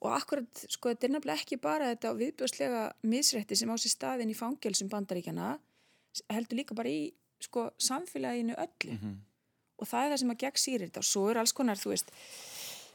og 0.00 0.12
akkurat 0.16 0.62
sko 0.66 0.92
þetta 0.92 1.06
er 1.06 1.14
nefnilega 1.14 1.42
ekki 1.42 1.58
bara 1.60 1.90
þetta 1.92 2.12
viðbjóðslega 2.20 2.84
misrætti 3.12 3.58
sem 3.58 3.72
á 3.72 3.76
sér 3.76 3.94
staðin 3.94 4.32
í 4.32 4.36
fangelsum 4.38 4.88
bandaríkjana 4.92 5.50
heldur 6.32 6.60
líka 6.60 6.76
bara 6.76 6.92
í 6.92 7.10
sko 7.40 7.68
samfélaginu 7.80 8.56
öllu 8.56 8.94
mm 8.94 8.98
-hmm. 9.02 9.16
og 9.78 9.88
það 9.88 10.04
er 10.04 10.10
það 10.10 10.20
sem 10.22 10.30
að 10.30 10.40
gegn 10.44 10.62
sýrir 10.64 10.86
þetta 10.88 11.02
og 11.04 11.10
svo 11.10 11.28
er 11.30 11.38
alls 11.38 11.52
konar 11.52 11.76
þú 11.76 11.92
veist 11.94 12.12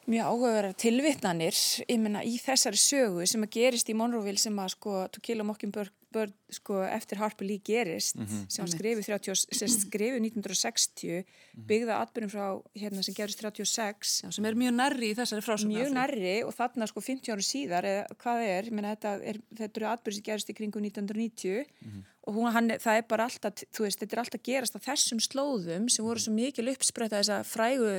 mjög 0.05 0.25
áhugaverðar 0.25 0.75
tilvittnanir 0.77 1.55
í 1.89 2.35
þessari 2.37 2.77
sögu 2.77 3.25
sem 3.25 3.43
að 3.43 3.53
gerist 3.57 3.89
í 3.89 3.97
Monroville 3.97 4.37
sem 4.37 4.59
að 4.59 4.69
sko 4.75 5.07
To 5.07 5.21
Kill 5.21 5.41
a 5.41 5.43
Mockingbird 5.43 5.91
börn 6.15 6.33
sko, 6.53 6.79
eftir 6.87 7.19
Harper 7.19 7.47
Lee 7.47 7.61
gerist 7.63 8.15
mm 8.15 8.25
-hmm. 8.25 8.45
sem 8.55 8.67
skrifið 8.71 9.07
30, 9.11 10.21
1960 10.23 11.25
byggða 11.69 11.99
atbyrjum 12.03 12.31
frá 12.31 12.45
hérna 12.75 13.03
sem 13.03 13.15
gerist 13.17 13.41
36 13.43 14.23
Já, 14.23 14.31
sem 14.31 14.45
er 14.45 14.55
mjög 14.55 14.73
nærri 14.79 15.11
í 15.11 15.17
þessari 15.17 15.45
frásum 15.45 15.71
mjög 15.73 15.91
nærri 15.95 16.35
og 16.47 16.53
þarna 16.55 16.87
sko 16.87 17.01
50 17.01 17.33
ára 17.33 17.45
síðar 17.45 17.89
eða 17.91 18.03
hvað 18.21 18.39
er, 18.47 18.71
menna, 18.71 18.95
þetta, 18.95 19.13
er 19.23 19.41
þetta 19.57 19.79
eru 19.81 19.89
atbyrjum 19.91 20.17
sem 20.17 20.27
gerist 20.29 20.49
í 20.49 20.57
kringu 20.57 20.79
1990 20.79 21.65
mm 21.65 21.91
-hmm. 21.91 22.01
og 22.27 22.33
hún, 22.35 22.51
hann, 22.51 22.69
það 22.85 22.97
er 22.97 23.05
bara 23.09 23.27
alltaf 23.27 23.53
veist, 23.79 23.99
þetta 23.99 24.13
er 24.15 24.23
alltaf 24.23 24.43
gerast 24.43 24.77
á 24.77 24.85
þessum 24.89 25.19
slóðum 25.19 25.89
sem 25.89 26.05
voru 26.05 26.19
svo 26.19 26.33
mikil 26.33 26.69
uppspretta 26.69 27.19
þessa 27.21 27.43
frægu 27.43 27.91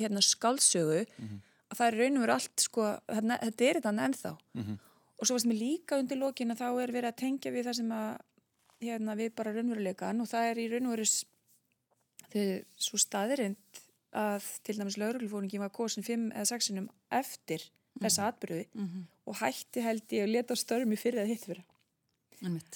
hérna 0.00 0.20
skálsögu 0.20 1.04
mm 1.04 1.24
-hmm. 1.26 1.40
að 1.70 1.76
það 1.78 1.86
er 1.88 1.98
raun 1.98 2.16
og 2.16 2.22
veru 2.22 2.32
allt 2.32 2.58
sko, 2.60 2.82
þetta 3.08 3.64
er 3.64 3.74
þetta 3.80 3.96
ennþá 4.06 4.36
mhm 4.54 4.76
og 5.18 5.26
svo 5.26 5.34
varst 5.34 5.48
mér 5.50 5.60
líka 5.62 5.98
undir 5.98 6.20
lókin 6.20 6.54
að 6.54 6.62
þá 6.62 6.68
er 6.82 6.94
verið 6.94 7.10
að 7.10 7.20
tengja 7.22 7.54
við 7.54 7.68
það 7.68 7.78
sem 7.80 7.92
að 7.92 8.10
hérna, 8.84 9.16
við 9.18 9.34
bara 9.38 9.54
raunveruleikan 9.56 10.22
og 10.22 10.30
það 10.30 10.50
er 10.50 10.62
í 10.62 10.68
raunveru 10.72 11.08
svo 12.78 13.00
staðirind 13.00 13.82
að 14.18 14.46
til 14.64 14.76
dæmis 14.78 14.98
lauruglufóringi 15.00 15.60
var 15.60 15.72
kosin 15.74 16.06
5 16.06 16.30
eða 16.32 16.46
6 16.52 16.70
sinum 16.70 16.88
eftir 17.10 17.60
mm 17.60 17.68
-hmm. 17.68 18.04
þessa 18.04 18.28
atbyrði 18.28 18.64
mm 18.72 18.86
-hmm. 18.86 19.02
og 19.26 19.34
hætti 19.42 19.80
held 19.80 20.12
ég 20.12 20.22
að 20.24 20.32
leta 20.32 20.56
störmi 20.56 20.96
fyrir 20.96 21.22
að 21.22 21.30
hitt 21.32 21.44
fyrir 21.44 21.64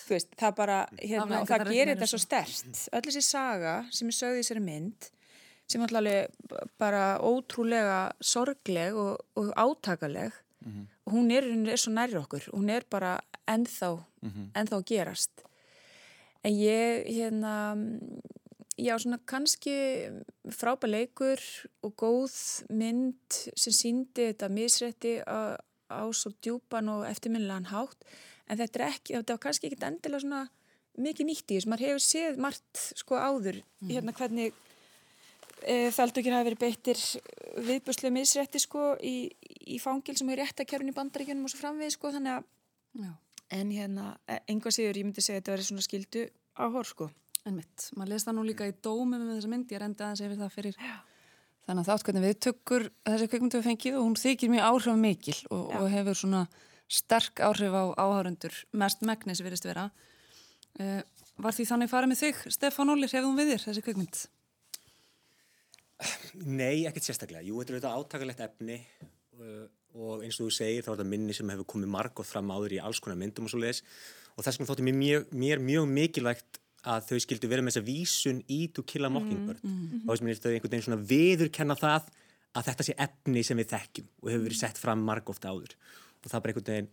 veist, 0.09 0.29
það 0.37 0.55
bara 0.57 0.89
hérna, 0.99 1.41
og 1.41 1.49
það 1.49 1.73
gerir 1.73 1.95
þetta 1.95 2.07
svo 2.07 2.19
stert 2.19 2.89
öll 2.93 3.03
þessi 3.07 3.23
saga 3.23 3.75
sem 3.91 4.09
er 4.09 4.13
sögð 4.13 4.39
í 4.39 4.43
þessari 4.43 4.61
mynd 4.61 5.11
sem 5.71 5.83
er 5.83 5.95
alltaf 5.95 6.71
bara 6.79 7.19
ótrúlega 7.19 8.13
sorgleg 8.21 8.95
og, 8.95 9.19
og 9.37 9.53
átakaleg 9.57 10.33
mm 10.65 10.73
-hmm. 10.73 11.13
hún 11.13 11.31
er, 11.31 11.45
er 11.73 11.79
svo 11.79 11.93
nærri 11.93 12.17
okkur 12.17 12.49
hún 12.53 12.71
er 12.71 12.85
bara 12.91 13.21
ennþá 13.47 13.91
mm 14.23 14.31
-hmm. 14.31 14.47
ennþá 14.59 14.83
gerast 14.85 15.45
en 16.45 16.53
ég 16.53 17.07
hérna 17.07 17.55
já 18.79 18.99
svona 18.99 19.19
kannski 19.27 19.75
frábæð 20.49 20.91
leikur 20.91 21.41
og 21.83 21.93
góð 21.97 22.35
mynd 22.71 23.31
sem 23.57 23.73
síndi 23.73 24.33
þetta 24.33 24.49
misrætti 24.49 25.21
á, 25.27 25.57
á 25.91 26.03
svo 26.13 26.31
djúpan 26.43 26.89
og 26.89 27.07
eftirminnilegan 27.11 27.67
hátt 27.67 27.99
en 28.49 28.59
þetta 28.59 28.79
er 28.79 28.89
ekki, 28.89 29.15
þetta 29.15 29.33
var 29.37 29.45
kannski 29.47 29.67
ekki 29.67 29.87
endilega 29.87 30.21
svona 30.21 30.43
mikið 30.99 31.29
nýtt 31.29 31.53
í 31.53 31.57
þess, 31.57 31.69
maður 31.71 31.87
hefur 31.87 32.05
séð 32.05 32.39
margt 32.43 32.83
sko 33.01 33.17
áður, 33.17 33.63
mm. 33.81 33.93
hérna 33.93 34.15
hvernig 34.17 34.57
þaldukir 35.95 36.35
hafi 36.35 36.49
verið 36.51 36.61
beittir 36.61 37.01
viðbúslega 37.69 38.15
misrætti 38.15 38.61
sko 38.63 38.93
í, 39.03 39.31
í 39.71 39.79
fangil 39.83 40.17
sem 40.19 40.31
er 40.33 40.43
réttakerfin 40.43 40.91
í 40.93 40.97
bandaríkjunum 40.97 41.47
og 41.47 41.53
svo 41.53 41.63
framvið 41.63 41.95
sko 41.95 42.13
þannig 42.17 42.39
að 42.39 42.47
Já. 43.03 43.13
en 43.59 43.73
hérna, 43.73 44.07
einhvað 44.47 44.77
séður 44.79 45.01
ég 45.01 45.09
myndi 45.09 45.25
segja 45.25 45.39
að 45.39 45.43
þetta 45.43 45.55
verið 45.57 45.69
svona 45.71 45.87
skildu 45.87 46.25
áhór 46.59 46.89
sko 46.89 47.11
En 47.43 47.57
mitt, 47.59 47.89
maður 47.99 48.13
les 48.13 48.23
það 48.23 48.37
nú 48.37 48.43
líka 48.47 48.67
í 48.71 48.75
dómi 48.87 49.19
með 49.19 49.33
þessa 49.33 49.49
mynd, 49.51 49.73
ég 49.75 49.81
rendi 49.83 50.05
aðeins 50.07 50.21
yfir 50.23 50.37
það 50.39 50.53
fyrir 50.55 50.77
Já. 50.79 50.93
þannig 51.67 51.81
að 51.81 51.89
þátt 51.89 52.05
hvernig 52.07 52.27
við 52.27 52.37
tökkur 52.47 52.85
þessi 53.09 53.27
kveikmyndu 53.33 53.59
við 53.59 53.67
fengið 53.67 53.97
og 53.99 54.05
hún 54.07 54.15
þykir 54.21 54.53
mjög 54.53 54.69
áhrif 54.69 55.01
mikil 55.01 55.39
og, 55.49 55.65
og 55.81 55.89
hefur 55.91 56.21
svona 56.21 56.43
sterk 56.87 57.43
áhrif 57.43 57.75
á 57.75 57.85
áhörundur 57.99 58.61
mest 58.79 59.03
megnis 59.03 59.43
virðist 59.43 59.67
vera 59.67 59.89
uh, 60.79 61.03
Var 61.43 61.57
því 61.57 61.65
þannig 61.67 61.91
farið 61.91 62.11
með 62.13 62.21
þig, 62.21 62.41
Stefán 62.53 62.93
Óli, 62.93 63.09
hefðum 63.11 63.39
við 63.41 63.55
þér 63.55 63.63
þessi 63.65 63.83
kveikmynd? 63.87 64.19
Nei, 66.45 66.85
ekkert 66.89 67.07
sérstaklega. 67.07 67.45
Jú, 67.47 67.61
þetta 67.61 67.73
er 67.73 67.79
auðvitað 67.79 67.99
átakalegt 68.01 68.43
efni 68.47 68.79
uh, 69.39 69.67
og 69.93 70.25
eins 70.25 70.39
og 70.41 70.49
þú 70.49 70.57
segir 70.57 70.85
þá 70.85 70.91
er 70.93 70.97
þetta 70.97 71.11
minni 71.13 71.37
sem 71.37 71.53
hefur 71.53 71.69
komið 71.75 71.93
margótt 71.93 72.29
fram 72.29 72.51
áður 72.55 72.77
í 72.79 72.83
alls 72.83 73.01
konar 73.03 73.21
myndum 73.21 73.49
og 73.49 73.53
svo 73.53 73.61
leiðis 73.61 73.83
og 74.37 74.45
þess 74.47 74.59
vegna 74.59 74.71
þótti 74.71 74.87
mér 74.87 74.99
mjög, 74.99 75.27
mér 75.43 75.63
mjög 75.63 75.89
mikilvægt 75.93 76.61
að 76.93 77.11
þau 77.11 77.19
skildu 77.23 77.51
vera 77.51 77.63
með 77.63 77.77
þessa 77.77 77.87
vísun 77.87 78.41
í 78.51 78.61
To 78.75 78.83
Kill 78.89 79.07
a 79.07 79.11
Mockingbird 79.13 79.61
mm 79.63 79.75
-hmm. 79.75 80.03
og 80.07 80.11
þess 80.11 80.23
vegna 80.23 80.33
er 80.33 80.39
þetta 80.39 80.53
einhvern 80.53 80.73
veginn 80.73 80.87
svona 80.87 81.05
viðurkenna 81.13 81.77
það 81.79 82.09
að 82.53 82.67
þetta 82.69 82.87
sé 82.87 82.95
efni 82.99 83.45
sem 83.47 83.61
við 83.61 83.71
þekkjum 83.73 84.09
og 84.23 84.31
hefur 84.31 84.47
verið 84.49 84.59
sett 84.59 84.79
fram 84.79 85.05
margótt 85.07 85.45
áður 85.45 85.77
og 86.25 86.31
það 86.31 86.41
bara 86.41 86.53
einhvern 86.53 86.73
veginn 86.73 86.91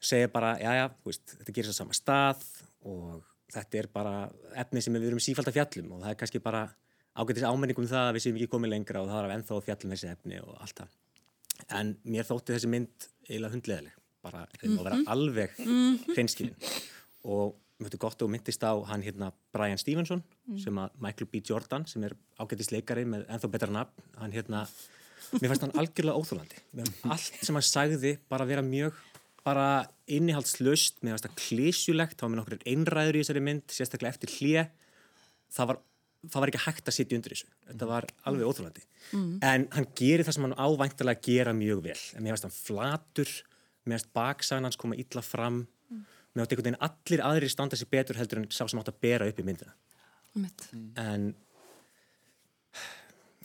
segja 0.00 0.28
bara, 0.32 0.54
já 0.58 0.72
já, 0.74 0.86
veist, 1.04 1.36
þetta 1.38 1.52
gerir 1.52 1.70
það 1.70 1.78
sama 1.78 1.96
stað 1.96 2.44
og 2.88 3.24
þetta 3.52 3.78
er 3.78 3.88
bara 3.92 4.14
efni 4.56 4.82
sem 4.82 4.94
við 4.94 5.10
erum 5.10 5.22
sífald 5.22 5.50
að 5.50 5.58
fjallum 5.58 5.92
og 5.92 6.02
það 6.02 6.10
er 6.10 6.20
kannski 6.22 6.42
bara 6.42 6.62
ágættis 7.14 7.46
ámenningum 7.46 7.88
það 7.90 8.08
að 8.08 8.14
við 8.16 8.24
séum 8.26 8.36
ekki 8.38 8.52
komið 8.52 8.74
lengra 8.74 9.02
og 9.02 9.10
það 9.10 9.24
er 9.24 9.34
ennþá 9.36 9.62
fjallum 9.66 9.94
þessi 9.94 10.12
efni 10.12 10.42
og 10.44 10.52
allt 10.60 10.82
það 10.82 10.98
en 11.80 11.96
mér 12.04 12.28
þótti 12.28 12.54
þessi 12.54 12.70
mynd 12.70 13.08
eiginlega 13.28 13.54
hundleðileg 13.54 13.96
bara 14.20 14.44
mm 14.44 14.60
-hmm. 14.60 14.78
að 14.78 14.84
vera 14.84 14.96
mhm. 14.96 15.08
alveg 15.14 15.58
mm 15.58 15.66
-hmm. 15.66 16.14
hreinskilin 16.14 16.56
og 17.24 17.56
finnst 17.80 18.00
gott 18.00 18.22
og 18.22 18.30
myndist 18.30 18.62
á 18.62 18.72
hann 18.90 19.02
hérna 19.02 19.32
Brian 19.52 19.78
Stevenson 19.78 20.22
mm. 20.46 20.58
sem 20.58 20.78
að 20.78 20.90
Michael 21.00 21.28
B. 21.32 21.40
Jordan 21.40 21.86
sem 21.86 22.04
er 22.04 22.16
ágættisleikari 22.38 23.06
með 23.08 23.26
ennþá 23.28 23.50
betra 23.50 23.72
nafn 23.72 24.02
hann 24.20 24.32
hérna, 24.32 24.66
mér 25.40 25.48
fannst 25.48 25.64
hann 25.64 25.78
algjörlega 25.80 26.18
óþúlandi 26.20 26.60
allt 27.08 27.40
sem 27.40 27.56
hann 27.56 27.64
sagði 27.64 28.18
bara 28.28 28.44
vera 28.44 28.62
mjög 28.62 28.92
bara 29.44 29.88
innihaldslust, 30.06 31.00
mér 31.00 31.16
fannst 31.16 31.28
það 31.28 31.38
klísjulegt 31.40 32.18
þá 32.18 32.26
var 32.26 32.30
mér 32.30 32.42
nokkur 32.42 32.64
einræður 32.66 33.16
í 33.16 33.22
þessari 33.22 33.44
mynd 33.48 33.72
sérstaklega 33.72 34.12
eftir 34.12 34.34
hlið 34.36 34.66
það 35.50 35.72
var 35.72 35.80
það 36.28 36.42
var 36.42 36.52
ekki 36.52 36.62
hægt 36.66 36.90
að 36.90 36.96
sitja 36.96 37.16
undir 37.16 37.34
þessu. 37.34 37.50
Þetta 37.70 37.88
var 37.88 38.06
alveg 38.28 38.50
óþúlandi 38.50 38.82
mm. 39.16 39.30
en 39.46 39.68
hann 39.76 39.86
gerir 39.96 40.26
það 40.26 40.36
sem 40.36 40.46
hann 40.48 40.58
ávæntilega 40.58 41.16
að 41.16 41.28
gera 41.30 41.54
mjög 41.56 41.84
vel. 41.86 42.00
En 42.14 42.24
mér 42.24 42.36
finnst 42.36 42.48
hann 42.48 42.56
flatur 42.56 43.30
mér 43.84 43.96
finnst 43.96 44.12
baksagan 44.16 44.68
hans 44.68 44.78
koma 44.80 44.98
illa 45.00 45.22
fram. 45.24 45.62
Mm. 45.90 46.02
mér 46.34 46.42
finnst 46.44 46.52
einhvern 46.52 46.68
veginn 46.68 46.82
allir 46.88 47.24
aðri 47.26 47.52
standa 47.52 47.78
sér 47.78 47.90
betur 47.90 48.20
heldur 48.20 48.42
en 48.42 48.50
sá 48.52 48.66
sem 48.66 48.80
átt 48.82 48.92
að 48.92 49.00
bera 49.02 49.28
upp 49.30 49.40
í 49.40 49.46
myndina. 49.46 49.76
Mm. 50.30 50.90
en 51.02 51.22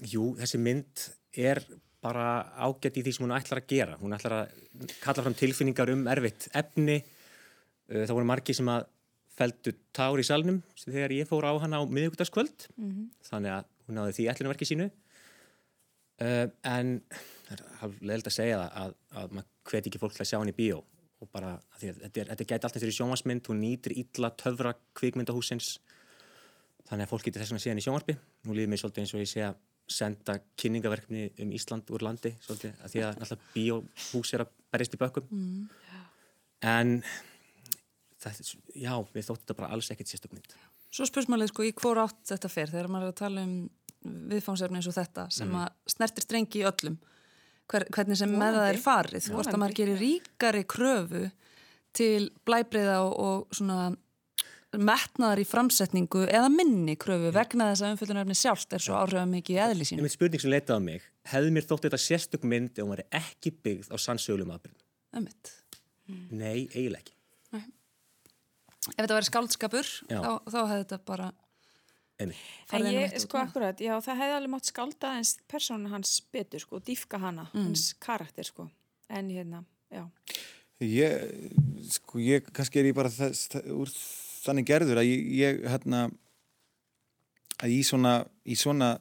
jú, 0.06 0.36
þessi 0.38 0.60
mynd 0.62 1.08
er 1.34 1.64
bara 2.06 2.46
ágætt 2.62 3.00
í 3.00 3.04
því 3.06 3.14
sem 3.16 3.26
hún 3.26 3.34
ætlar 3.34 3.64
að 3.64 3.72
gera. 3.72 3.96
Hún 3.98 4.14
ætlar 4.14 4.36
að 4.44 4.92
kalla 5.02 5.26
fram 5.26 5.38
tilfinningar 5.38 5.90
um 5.94 6.04
erfitt 6.12 6.50
efni. 6.54 7.00
Það 7.90 8.14
voru 8.14 8.28
margi 8.30 8.54
sem 8.58 8.70
að 8.70 8.86
feldu 9.36 9.74
tár 9.96 10.20
í 10.22 10.26
salnum 10.26 10.62
þegar 10.80 11.14
ég 11.16 11.30
fór 11.30 11.48
á 11.48 11.54
hana 11.60 11.82
á 11.82 11.84
miðugdagskvöld 11.84 12.70
mm 12.76 12.90
-hmm. 12.90 13.08
þannig 13.30 13.52
að 13.58 13.66
hún 13.86 14.00
náði 14.00 14.16
því 14.18 14.30
ætlunverki 14.32 14.68
sínu. 14.70 14.90
Uh, 16.16 16.48
en 16.64 17.02
leiðilegt 18.00 18.30
að 18.32 18.38
segja 18.38 18.60
það 18.62 18.78
að, 18.82 18.94
að 19.20 19.34
maður 19.36 19.50
hveti 19.68 19.90
ekki 19.92 20.00
fólk 20.00 20.14
til 20.16 20.24
að 20.24 20.30
sjá 20.30 20.38
hann 20.40 20.54
í 20.54 20.56
bíó. 20.56 20.80
Og 21.20 21.30
bara 21.32 21.56
að 21.56 21.66
að 21.76 22.00
þetta, 22.04 22.26
þetta 22.32 22.48
gæti 22.48 22.68
alltaf 22.68 22.82
fyrir 22.82 22.96
sjónvarsmynd 22.96 23.48
hún 23.52 23.62
nýtir 23.64 23.96
illa 24.00 24.32
töfra 24.40 24.74
kvikmyndahúsins 24.96 25.80
þannig 26.90 27.06
að 27.06 27.12
fólk 27.12 27.28
getur 27.28 27.44
þess 27.44 27.64
sé 27.64 27.72
hann 27.72 27.82
í 27.82 27.86
sjónvarsby 27.86 28.16
nú 28.46 28.56
líður 28.56 28.72
mér 28.72 28.82
svolítið 28.82 29.04
eins 29.04 29.14
og 29.16 29.24
ég 29.24 29.32
að 29.50 29.62
senda 29.96 30.36
kynningaverkni 30.58 31.28
um 31.44 31.54
Ísland 31.54 31.92
úr 31.94 32.06
landi 32.06 32.34
svolítið 32.42 32.82
að 32.82 32.94
því 32.94 33.04
að 33.06 33.20
alltaf 33.26 33.48
bíóhús 33.54 34.34
er 34.34 34.46
að 34.46 34.54
berjast 34.74 34.98
í 34.98 35.02
bökkum. 35.02 35.30
Mm. 35.30 35.68
en 36.66 36.96
þetta, 38.32 38.60
já, 38.76 38.94
við 39.14 39.26
þóttum 39.28 39.42
þetta 39.46 39.58
bara 39.60 39.72
alls 39.76 39.90
ekkert 39.94 40.08
sérstökmynd. 40.12 40.56
Svo 40.96 41.06
spursmálið 41.10 41.52
sko 41.52 41.64
í 41.68 41.74
hvor 41.76 41.98
átt 42.06 42.22
þetta 42.32 42.50
fer 42.50 42.72
þegar 42.72 42.88
maður 42.90 43.10
er 43.10 43.14
að 43.14 43.20
tala 43.22 43.44
um 43.44 43.56
viðfánsefni 44.06 44.78
eins 44.80 44.88
og 44.88 44.94
þetta 44.98 45.28
sem 45.34 45.50
Mhm. 45.50 45.62
að 45.66 45.70
snertir 45.96 46.24
strengi 46.24 46.62
í 46.62 46.66
öllum 46.72 46.98
Hver, 47.68 47.84
hvernig 47.90 48.18
sem 48.18 48.30
með 48.30 48.54
það 48.60 48.68
er 48.70 48.78
farið 48.78 49.30
hvort 49.34 49.48
að 49.50 49.58
maður 49.58 49.74
gerir 49.80 49.98
ríkari 49.98 50.64
kröfu 50.70 51.32
til 51.98 52.30
blæbreyða 52.46 53.00
og, 53.02 53.14
og 53.20 53.48
svona 53.58 53.96
metnaðar 54.76 55.40
í 55.42 55.46
framsetningu 55.48 56.26
eða 56.28 56.50
minni 56.54 56.94
kröfu 57.00 57.32
vegna 57.34 57.72
þess 57.72 57.82
að 57.88 57.94
umfyllunarefni 57.96 58.36
sjálft 58.38 58.76
er 58.76 58.84
svo 58.84 58.98
áhrifað 59.00 59.32
mikið 59.32 59.56
í 59.56 59.60
eðli 59.66 59.82
Ég 59.86 59.90
sínu. 59.90 60.04
mynd 60.06 60.14
spurning 60.14 60.44
sem 60.44 60.52
leitaði 60.54 60.78
á 60.78 60.82
mig, 60.86 61.02
hefði 61.32 61.54
mér 61.56 61.66
þótt 61.70 61.88
þetta 61.88 62.02
sérstökmynd 62.06 62.76
ef 62.78 62.84
hún 62.84 62.94
væri 62.94 63.08
ekki 63.22 63.54
byggð 63.66 63.90
á 63.90 63.98
sannsögulegum 64.06 64.54
aðbyrðum? 64.58 64.82
Ömmit. 65.16 65.54
Nei, 66.36 66.68
eiginlega 66.76 67.02
ekki. 67.02 67.15
Ef 68.94 69.00
þetta 69.02 69.18
væri 69.18 69.30
skáldskapur 69.30 69.88
Já. 70.10 70.20
þá, 70.22 70.32
þá 70.52 70.60
hefði 70.70 70.84
þetta 70.84 71.00
bara 71.10 71.32
Einmitt. 72.16 72.38
En 72.72 72.86
ég, 72.88 73.12
sko 73.20 73.42
akkurat, 73.42 73.82
já 73.84 73.92
það 74.00 74.20
hefði 74.22 74.36
alveg 74.38 74.52
mátt 74.54 74.70
skálda 74.70 75.10
eins 75.18 75.34
persónu 75.52 75.90
hans 75.92 76.14
betur 76.32 76.62
sko, 76.64 76.80
dýfka 76.80 77.20
hana, 77.20 77.50
Mm. 77.52 77.66
hans 77.68 77.90
karakter 78.00 78.48
sko, 78.48 78.70
en 79.10 79.30
hérna, 79.30 79.66
já. 79.92 80.06
Ég, 80.80 81.26
sko, 81.92 82.20
ég, 82.24 82.48
kannski 82.56 82.80
er 82.80 82.86
ég 82.86 82.96
bara 82.96 83.10
þess, 83.12 83.50
þess, 83.52 83.68
úr 83.68 83.92
þannig 84.46 84.66
gerður 84.70 85.02
að 85.02 85.10
ég, 85.10 85.28
ég 85.42 85.68
hérna, 85.68 86.06
að 87.60 87.70
í 87.76 87.84
svona, 87.84 88.16
í 88.48 88.56
svona 88.56 88.94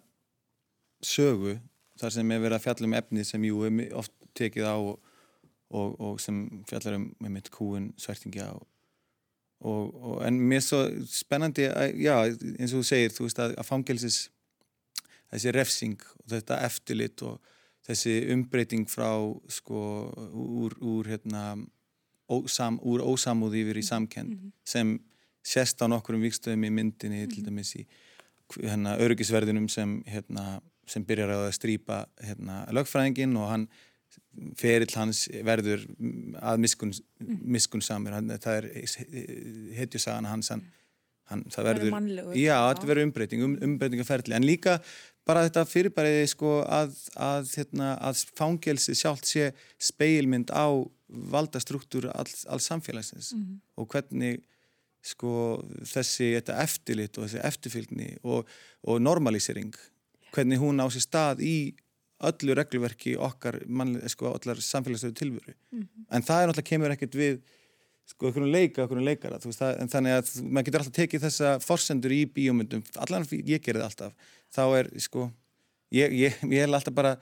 sögu, 1.05 1.61
þar 2.01 2.11
sem 2.17 2.31
er 2.35 2.41
verið 2.43 2.59
að 2.59 2.65
fjalla 2.67 2.89
um 2.91 2.99
efni 2.99 3.25
sem 3.25 3.47
jú 3.47 3.63
er 3.69 3.95
oft 3.95 4.13
tekið 4.35 4.67
á 4.67 4.75
og, 4.75 4.99
og, 5.71 5.95
og 6.01 6.21
sem 6.23 6.65
fjallar 6.67 6.99
um 6.99 7.09
með 7.23 7.31
mitt 7.39 7.51
kúin 7.55 7.93
svertingja 7.97 8.51
og, 8.57 8.67
og, 9.65 9.95
og 9.95 10.21
en 10.27 10.39
mér 10.41 10.61
er 10.61 10.67
svo 10.67 10.81
spennandi 11.09 11.67
að, 11.71 11.97
já, 12.05 12.15
eins 12.59 12.73
og 12.73 12.83
þú 12.83 12.89
segir, 12.89 13.15
þú 13.15 13.29
veist 13.29 13.43
að, 13.43 13.57
að 13.61 13.69
fangelsis 13.69 14.19
þessi 15.33 15.55
refsing 15.57 16.05
og 16.21 16.27
þetta 16.35 16.61
eftirlit 16.69 17.25
og 17.27 17.55
þessi 17.85 18.19
umbreyting 18.33 18.87
frá 18.89 19.11
sko 19.53 19.81
úr, 20.33 20.77
úr 20.81 21.11
hérna 21.13 21.45
ósam, 22.33 22.79
úr 22.81 23.05
ósamúð 23.05 23.59
yfir 23.61 23.81
í 23.81 23.85
samkend 23.85 24.53
sem 24.69 24.97
sést 25.45 25.83
á 25.85 25.87
nokkurum 25.91 26.25
vikstöðum 26.25 26.65
í 26.65 26.73
myndinni 26.73 27.27
til 27.29 27.45
dæmis 27.45 27.75
í 27.77 27.85
hérna, 28.61 28.97
öryggisverðinum 29.03 29.69
sem 29.73 29.99
hérna, 30.09 30.61
sem 30.89 31.05
byrjar 31.05 31.35
að 31.35 31.51
strýpa 31.57 32.05
hérna, 32.23 32.63
lögfræðingin 32.73 33.37
og 33.41 33.51
hann 33.51 33.67
ferill 34.59 34.91
hans 34.97 35.25
verður 35.47 35.85
að 36.43 36.63
miskun, 36.65 36.95
miskun 37.21 37.85
samir 37.85 38.17
það 38.43 38.57
er 38.59 38.69
hetjusagan 39.79 40.29
hans 40.29 40.51
hann, 40.53 40.65
hann, 41.31 41.45
það 41.53 41.69
Verður 41.71 42.39
já, 42.39 42.57
þetta 42.71 42.91
verður 42.91 43.09
umbreyting, 43.09 43.45
um, 43.47 43.59
umbreytingaferli 43.69 44.37
en 44.37 44.47
líka 44.47 44.79
bara 45.25 45.45
þetta 45.47 45.65
fyrirbæriði 45.69 46.27
sko 46.35 46.57
að, 46.67 46.97
að, 47.17 47.55
hérna, 47.57 47.95
að 48.05 48.25
fangelsi 48.37 48.97
sjálft 48.99 49.31
sé 49.31 49.53
speilmynd 49.81 50.53
á 50.53 50.69
valdastruktúru 51.33 52.11
alls, 52.13 52.43
alls 52.51 52.67
samfélagsins. 52.69 53.33
Og 53.81 53.89
hvernig 53.93 54.43
sko 55.05 55.63
þessi 55.85 56.35
eftirlit 56.41 57.19
og 57.19 57.27
þessi 57.27 57.43
eftirfylgni 57.45 58.11
og, 58.25 58.49
og 58.89 59.01
normalisering 59.05 59.73
hvernig 60.35 60.61
hún 60.61 60.81
á 60.81 60.87
sér 60.91 61.05
stað 61.05 61.43
í 61.45 61.57
öllu 62.25 62.55
regluverki 62.57 63.17
okkar 63.19 63.61
mannlega, 63.67 64.09
sko, 64.13 64.33
allar 64.33 64.61
samfélagsöðu 64.63 65.17
tilveru. 65.19 65.55
En 66.11 66.23
það 66.23 66.43
er 66.43 66.51
náttúrulega 66.51 66.71
kemur 66.71 66.95
ekkert 66.95 67.19
við 67.19 67.39
sko, 68.09 68.29
einhvern 68.29 68.53
leika, 68.53 68.85
einhvern 68.85 69.07
leikara 69.07 69.39
veist, 69.43 69.61
það, 69.61 69.79
en 69.81 69.93
þannig 69.93 70.19
að 70.19 70.33
maður 70.45 70.67
getur 70.69 70.83
alltaf 70.83 70.97
tekið 70.99 71.25
þessa 71.25 71.55
forsendur 71.65 72.13
í 72.15 72.21
bíómyndum, 72.37 72.85
allan 73.01 73.25
ég 73.33 73.63
gerði 73.65 73.87
alltaf, 73.87 74.13
þá 74.53 74.63
er 74.81 74.91
sko 75.03 75.31
ég, 75.95 76.13
ég, 76.13 76.37
ég 76.51 76.67
er 76.67 76.69
alltaf 76.69 76.95
bara 76.97 77.15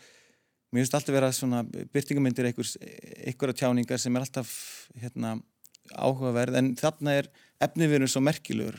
mér 0.73 0.83
finnst 0.83 0.97
alltaf 0.99 1.15
vera 1.15 1.31
svona 1.37 1.63
byrtingamyndir 1.95 2.51
einhvers, 2.51 2.75
einhverja 2.81 3.61
tjáningar 3.63 4.01
sem 4.03 4.17
er 4.17 4.27
alltaf 4.27 4.53
hérna 4.99 5.37
áhugaverð 5.93 6.59
en 6.59 6.75
þarna 6.79 7.17
er 7.21 7.31
efniverun 7.63 8.11
svo 8.11 8.23
merkilegur 8.25 8.79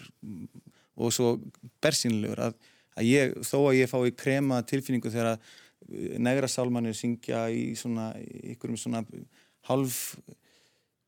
og 0.97 1.13
svo 1.13 1.35
bersýnilegur 1.83 2.47
að, 2.49 2.55
að 2.97 3.09
ég, 3.09 3.35
þó 3.45 3.57
að 3.67 3.77
ég 3.79 3.91
fái 3.91 4.15
krema 4.17 4.61
tilfinningu 4.67 5.11
þegar 5.13 5.35
að 5.35 5.51
negra 6.23 6.49
sálmannir 6.49 6.95
syngja 6.97 7.45
í 7.51 7.73
svona 7.79 8.11
ykkurum 8.53 8.79
svona 8.79 9.03
hálf 9.69 10.17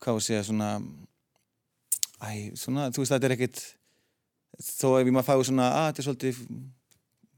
hvað 0.04 0.20
að 0.20 0.26
segja 0.28 0.46
svona 0.48 0.70
æ, 2.22 2.52
svona, 2.60 2.90
þú 2.92 3.04
veist 3.04 3.16
þetta 3.16 3.30
er 3.30 3.36
ekkit 3.38 3.62
þó 4.62 4.88
ef 5.00 5.06
ég 5.08 5.14
maður 5.16 5.30
fái 5.30 5.48
svona 5.50 5.70
að 5.74 5.88
þetta 5.90 6.02
er 6.02 6.08
svolítið 6.10 6.42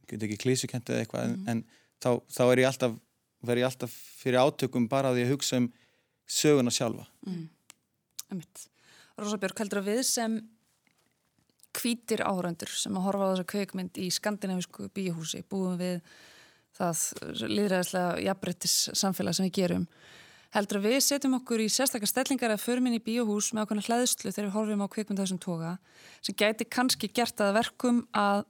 get 0.07 0.25
ekki 0.27 0.39
klísukent 0.41 0.89
eða 0.93 1.03
eitthvað 1.03 1.27
en, 1.27 1.37
en 1.51 1.63
þá, 2.03 2.09
þá 2.31 2.43
er 2.47 2.63
ég 2.63 2.69
alltaf 2.71 2.97
verð 3.45 3.61
ég 3.61 3.69
alltaf 3.69 3.93
fyrir 4.21 4.41
átökum 4.41 4.87
bara 4.89 5.11
að 5.13 5.27
hugsa 5.31 5.61
um 5.61 5.67
söguna 6.27 6.73
sjálfa. 6.73 7.05
Ömmit. 8.31 8.63
Rosa 9.17 9.39
Björk, 9.41 9.61
heldur 9.61 9.81
að 9.81 9.91
við 9.91 10.01
sem 10.09 10.37
hvítir 11.77 12.23
áhöröndur 12.25 12.71
sem 12.73 12.95
að 12.97 13.05
horfa 13.05 13.29
á 13.29 13.31
þessa 13.31 13.49
kveikmynd 13.53 13.99
í 14.01 14.07
skandinavísku 14.13 14.89
bíhúsi 14.95 15.43
búum 15.49 15.77
við 15.79 16.01
það 16.77 17.01
líðræðislega 17.51 18.23
jafnbrettis 18.27 18.75
samfélag 18.97 19.37
sem 19.37 19.47
við 19.47 19.57
gerum. 19.59 19.87
Heldur 20.55 20.79
að 20.79 20.87
við 20.87 21.01
setjum 21.03 21.35
okkur 21.41 21.61
í 21.61 21.67
sérstakar 21.71 22.09
stellingar 22.09 22.53
að 22.53 22.63
förum 22.63 22.87
inn 22.87 22.97
í 22.97 23.03
bíóhús 23.03 23.51
með 23.51 23.65
okkurna 23.65 23.83
hlæðslu 23.83 24.31
þegar 24.31 24.47
við 24.47 24.55
horfum 24.55 24.85
á 24.85 24.93
kveikmynd 24.93 25.19
af 25.19 25.27
þessum 25.27 25.41
toga 25.43 25.73
sem 26.23 26.37
gæti 26.39 26.67
kannski 26.71 27.09
gert 27.11 27.43
að 27.43 27.57
verkum 27.59 28.05
að 28.15 28.45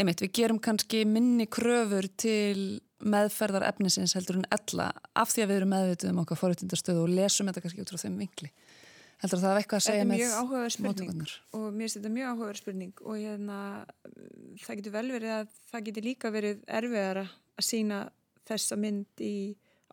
einmitt, 0.00 0.22
við 0.24 0.32
gerum 0.40 0.60
kannski 0.62 1.04
minni 1.08 1.46
kröfur 1.52 2.08
til 2.16 2.80
meðferðar 3.04 3.66
efnisins 3.68 4.16
heldur 4.16 4.40
en 4.40 4.48
ella 4.56 4.88
af 5.12 5.34
því 5.34 5.44
að 5.44 5.50
við 5.50 5.58
erum 5.60 5.72
meðvituð 5.74 6.12
um 6.12 6.22
okkar 6.22 6.40
forréttindastöðu 6.40 7.04
og 7.04 7.12
lesum 7.12 7.50
þetta 7.50 7.64
kannski 7.64 7.84
út 7.84 7.92
frá 7.92 8.00
þeim 8.00 8.16
vingli 8.22 8.52
heldur 9.22 9.40
það 9.40 9.48
hafa 9.50 9.60
eitthvað 9.62 9.80
að 9.80 9.86
segja 9.86 10.06
með 10.08 10.24
móttökurnar? 10.86 11.34
og 11.56 11.66
mér 11.72 11.86
finnst 11.86 11.98
þetta 11.98 12.12
mjög 12.16 12.32
áhugaverð 12.32 12.60
spurning 12.62 13.04
og 13.04 13.16
hérna 13.20 13.60
það 14.64 14.80
getur 14.80 14.96
vel 14.96 15.06
verið 15.14 15.32
að 15.36 15.54
það 15.70 15.86
getur 15.88 16.06
líka 16.10 16.32
verið 16.34 16.60
erfiðara 16.80 17.24
að 17.56 17.64
sína 17.70 18.00
þessa 18.46 18.76
mynd 18.80 19.24
í 19.24 19.34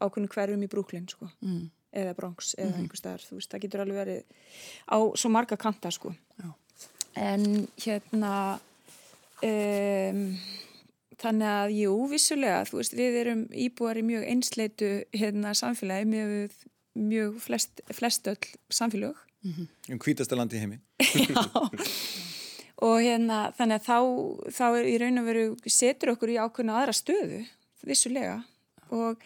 ákveðinu 0.04 0.34
hverjum 0.34 0.66
í 0.66 0.70
Brooklyn 0.74 1.08
sko 1.10 1.30
mm. 1.42 1.64
eða 1.94 2.14
Bronx 2.18 2.54
eða 2.58 2.74
Mhm. 2.74 2.82
einhver 2.84 3.00
staðar, 3.00 3.24
veist, 3.32 3.52
það 3.54 3.64
getur 3.68 3.84
alveg 3.86 4.02
verið 4.02 4.24
á 4.90 4.98
svo 5.16 5.30
marga 5.32 5.58
kanta 5.58 5.92
sko 5.94 6.14
en 7.16 7.68
hérna 7.78 8.60
um, 9.46 10.22
þannig 11.24 11.48
að 11.54 11.74
jú, 11.78 11.94
vissulega, 12.12 12.64
þú 12.68 12.80
veist, 12.82 12.96
við 12.98 13.18
erum 13.22 13.44
íbúar 13.54 14.00
í 14.02 14.04
mjög 14.08 14.24
einsleitu 14.28 14.90
hérna 15.14 15.54
samfélagi 15.56 16.08
með 16.10 16.34
mjög 17.00 17.40
flest, 17.42 17.82
flest 17.94 18.28
öll 18.28 18.38
samfélög. 18.70 19.18
Um 19.44 20.00
hvítasta 20.00 20.38
land 20.40 20.54
í 20.56 20.62
heimi. 20.62 20.80
Og 22.84 23.00
hérna 23.00 23.54
þannig 23.58 23.80
að 23.80 23.86
þá, 23.88 23.98
þá 24.58 24.66
er 24.68 24.88
í 24.90 24.96
raun 25.00 25.22
og 25.22 25.28
veru 25.28 25.44
setur 25.72 26.14
okkur 26.16 26.34
í 26.34 26.40
ákveðna 26.42 26.80
aðra 26.82 26.96
stöðu 26.96 27.44
vissulega. 27.88 28.42
Og 28.92 29.22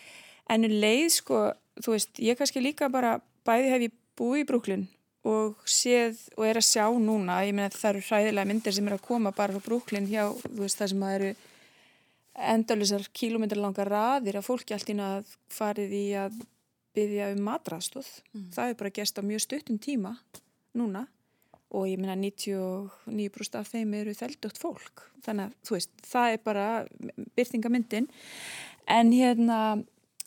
en 0.52 0.68
um 0.68 0.76
leið 0.84 1.08
sko, 1.20 1.42
þú 1.82 1.96
veist, 1.96 2.22
ég 2.22 2.38
kannski 2.38 2.62
líka 2.64 2.90
bara 2.94 3.18
bæði 3.48 3.74
hef 3.74 3.88
ég 3.88 3.98
búið 4.18 4.44
í 4.44 4.48
Brúklin 4.50 4.86
og 5.28 5.58
séð 5.68 6.20
og 6.38 6.46
er 6.48 6.60
að 6.60 6.68
sjá 6.70 6.86
núna, 7.02 7.42
ég 7.46 7.56
meina 7.56 7.74
það 7.74 7.90
eru 7.90 8.04
hræðilega 8.08 8.50
myndir 8.50 8.76
sem 8.76 8.88
er 8.88 8.96
að 8.96 9.06
koma 9.08 9.34
bara 9.36 9.56
frá 9.56 9.66
Brúklin 9.66 10.08
hjá, 10.10 10.30
þú 10.46 10.62
veist, 10.62 10.80
það 10.80 10.92
sem 10.94 11.04
að 11.04 11.16
eru 11.18 11.32
endalusar 12.54 13.08
kílómetralanga 13.18 13.88
raðir 13.88 14.38
að 14.38 14.46
fólki 14.46 14.76
allt 14.76 14.92
ína 14.94 15.10
að 15.18 15.34
farið 15.52 15.96
í 15.98 16.06
að 16.22 16.38
byggja 16.96 17.32
um 17.36 17.44
matrastóð. 17.46 18.08
Það 18.56 18.72
er 18.72 18.80
bara 18.80 18.96
gest 18.96 19.20
á 19.20 19.22
mjög 19.26 19.44
stuttum 19.44 19.80
tíma 19.82 20.16
núna 20.78 21.08
og 21.76 21.88
ég 21.90 22.00
meina 22.00 22.16
99% 22.16 23.60
af 23.60 23.68
þeim 23.74 23.94
eru 24.00 24.16
þeldugt 24.16 24.60
fólk. 24.62 25.04
Þannig 25.26 25.50
að 25.50 25.56
þú 25.68 25.76
veist, 25.76 25.94
það 26.08 26.34
er 26.34 26.42
bara 26.46 26.68
byrtingamyndin. 27.36 28.08
En 28.88 29.12
hérna, 29.12 29.60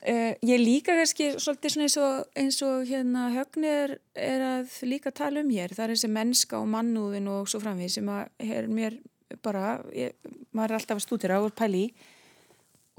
uh, 0.04 0.32
ég 0.44 0.60
líka 0.60 0.96
kannski 0.98 1.30
svolítið 1.38 1.74
svona 1.74 1.86
eins 1.86 1.96
og, 2.02 2.34
eins 2.36 2.60
og 2.66 2.84
hérna 2.90 3.30
högnir 3.32 3.96
er 4.12 4.44
að 4.44 4.74
líka 4.84 5.14
tala 5.16 5.40
um 5.40 5.52
hér. 5.52 5.72
Það 5.72 5.86
er 5.86 5.94
þessi 5.94 6.12
mennska 6.12 6.60
og 6.60 6.68
mannúðin 6.74 7.30
og 7.32 7.48
svo 7.48 7.62
framvið 7.62 7.94
sem 7.96 8.12
að 8.12 8.50
er 8.60 8.68
mér 8.68 9.00
bara, 9.40 9.78
ég, 9.96 10.12
maður 10.52 10.74
er 10.74 10.80
alltaf 10.80 11.00
að 11.00 11.06
stúdira 11.06 11.40
og 11.40 11.54
pæli 11.56 11.86
í. 11.88 11.92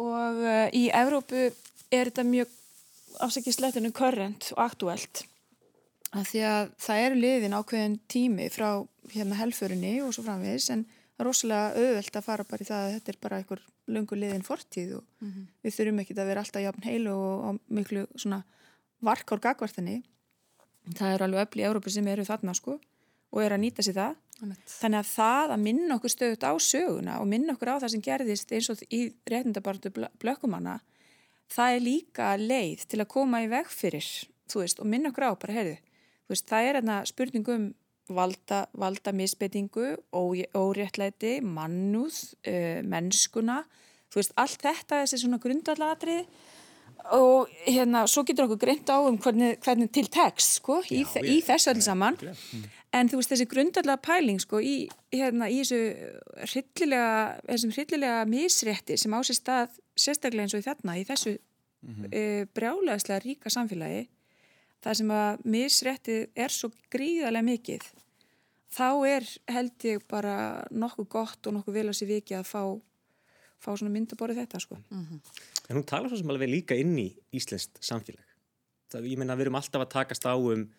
Og 0.02 0.42
uh, 0.42 0.66
í 0.74 0.88
Evrópu 0.98 1.52
er 1.92 2.10
þetta 2.10 2.26
mjög 2.26 2.58
afsækja 3.20 3.54
slettinu 3.56 3.92
körrent 3.96 4.52
og 4.56 4.64
aktúelt 4.66 5.26
af 6.12 6.28
því 6.28 6.42
að 6.48 6.72
það 6.86 7.04
eru 7.06 7.20
liðin 7.20 7.56
ákveðin 7.56 8.00
tími 8.12 8.48
frá 8.52 8.70
hérna 9.14 9.40
helförinni 9.40 9.94
og 10.04 10.14
svo 10.16 10.26
framvegis 10.28 10.70
en 10.74 10.86
það 10.86 11.24
er 11.24 11.30
rosalega 11.30 11.82
auðvelt 11.82 12.18
að 12.18 12.28
fara 12.28 12.48
bara 12.48 12.66
í 12.66 12.70
það 12.70 12.86
að 12.86 12.94
þetta 12.96 13.14
er 13.14 13.20
bara 13.26 13.42
einhver 13.42 13.66
lungu 13.92 14.18
liðin 14.18 14.46
fortíð 14.46 14.96
og 15.00 15.04
við 15.64 15.76
þurfum 15.78 16.02
ekki 16.04 16.18
að 16.18 16.32
vera 16.32 16.44
alltaf 16.44 16.66
jafn 16.66 16.88
heilu 16.88 17.16
og, 17.16 17.46
og 17.48 17.60
miklu 17.68 18.06
svona 18.16 18.44
varkár 19.02 19.42
gagvartinni 19.44 20.02
það 20.98 21.16
eru 21.16 21.28
alveg 21.28 21.48
öll 21.48 21.62
í 21.62 21.68
Európa 21.68 21.94
sem 21.94 22.08
eru 22.12 22.26
þarna 22.28 22.56
sko 22.58 22.78
og 23.32 23.44
eru 23.44 23.56
að 23.56 23.64
nýta 23.64 23.86
sér 23.86 23.98
það. 23.98 24.20
Þannig 24.42 24.98
að 24.98 25.10
það 25.12 25.52
að 25.54 25.64
minna 25.68 25.98
okkur 25.98 26.12
stöðut 26.12 26.46
á 26.50 26.54
söguna 26.66 27.18
og 27.22 27.28
minna 27.30 27.54
okkur 27.54 27.76
á 27.78 27.82
það 27.84 27.92
sem 27.94 28.04
gerðist 28.08 28.54
eins 28.56 28.70
og 28.74 28.82
í 28.90 29.02
réttindabartu 29.30 29.92
blökkumanna 29.94 30.80
það 31.52 31.76
er 31.76 31.86
líka 31.86 32.32
leið 32.40 32.86
til 32.92 33.02
að 33.02 33.12
koma 33.12 33.44
í 33.44 33.50
veg 33.52 33.70
fyrir 33.72 34.08
veist 34.56 34.82
og 34.84 34.90
minna 34.92 35.12
okkur 35.12 35.32
á 35.32 35.34
bara 35.40 35.58
heyrðu 35.60 35.78
veist 36.32 36.50
það 36.50 36.68
er 36.68 36.80
hérna 36.80 36.98
spurningum 37.08 37.70
valda, 38.12 38.66
valda 38.76 39.14
misbeitingu 39.16 39.94
óréttlæti, 40.12 41.38
mannúð 41.44 42.18
uh, 42.48 42.82
mennskuna 42.84 43.62
þú 44.12 44.20
veist 44.20 44.34
allt 44.40 44.66
þetta 44.66 45.04
þessi 45.04 45.22
svona 45.24 45.40
grundallatrið 45.42 46.26
og 47.18 47.50
hérna 47.66 48.04
svo 48.10 48.24
getur 48.28 48.46
okkur 48.46 48.62
greint 48.62 48.92
á 48.92 49.00
um 49.02 49.18
hvernig, 49.22 49.58
hvernig 49.64 49.90
til 49.94 50.08
text 50.12 50.60
sko 50.60 50.82
í, 50.92 51.02
Já, 51.02 51.24
í 51.24 51.40
þessu 51.46 51.74
öll 51.74 51.82
saman. 51.84 52.20
mm. 52.22 52.68
En 52.92 53.10
þú 53.10 53.20
veist 53.22 53.32
þessi 53.34 53.48
grundallega 53.52 54.02
pæling 54.04 54.42
sko 54.44 54.60
í, 54.60 54.76
hérna, 55.14 55.48
í 55.48 55.62
þessu 55.62 55.80
hryllilega, 56.52 57.14
þessum 57.48 57.74
hryllilega 57.76 58.26
misrétti 58.30 58.98
sem 59.00 59.16
á 59.16 59.20
sér 59.24 59.40
stað 59.40 59.80
sérstaklega 59.96 60.48
eins 60.48 60.56
og 60.58 60.64
í 60.64 60.68
þarna 60.68 60.98
í 61.00 61.06
þessu 61.08 61.36
mm 61.38 61.96
-hmm. 61.96 62.12
e, 62.12 62.46
brjálæðislega 62.56 63.24
ríka 63.24 63.50
samfélagi 63.50 64.08
það 64.84 64.98
sem 65.00 65.12
að 65.12 65.44
misrétti 65.56 66.18
er 66.36 66.52
svo 66.52 66.72
gríðarlega 66.92 67.48
mikið 67.48 67.90
þá 68.72 68.90
er 69.08 69.28
held 69.48 69.88
ég 69.88 70.08
bara 70.08 70.64
nokkuð 70.72 71.08
gott 71.08 71.48
og 71.48 71.54
nokkuð 71.54 71.74
vel 71.74 71.90
að 71.90 72.00
sé 72.00 72.06
viki 72.06 72.36
að 72.36 72.48
fá 72.48 72.64
fá 73.62 73.76
svona 73.78 73.94
mynd 73.94 74.10
að 74.10 74.18
borða 74.18 74.42
þetta 74.42 74.60
sko. 74.60 74.76
Mm 74.90 75.06
-hmm. 75.06 75.20
En 75.70 75.76
hún 75.78 75.86
talar 75.86 76.10
svo 76.10 76.18
sem 76.18 76.30
alveg 76.30 76.50
líka 76.50 76.76
inn 76.76 76.98
í 76.98 77.14
Íslenskt 77.32 77.78
samfélag. 77.80 78.26
Það, 78.90 79.06
ég 79.06 79.18
meina 79.18 79.36
við 79.36 79.42
erum 79.42 79.56
alltaf 79.56 79.82
að 79.82 79.90
takast 79.90 80.26
á 80.26 80.34
um 80.36 80.72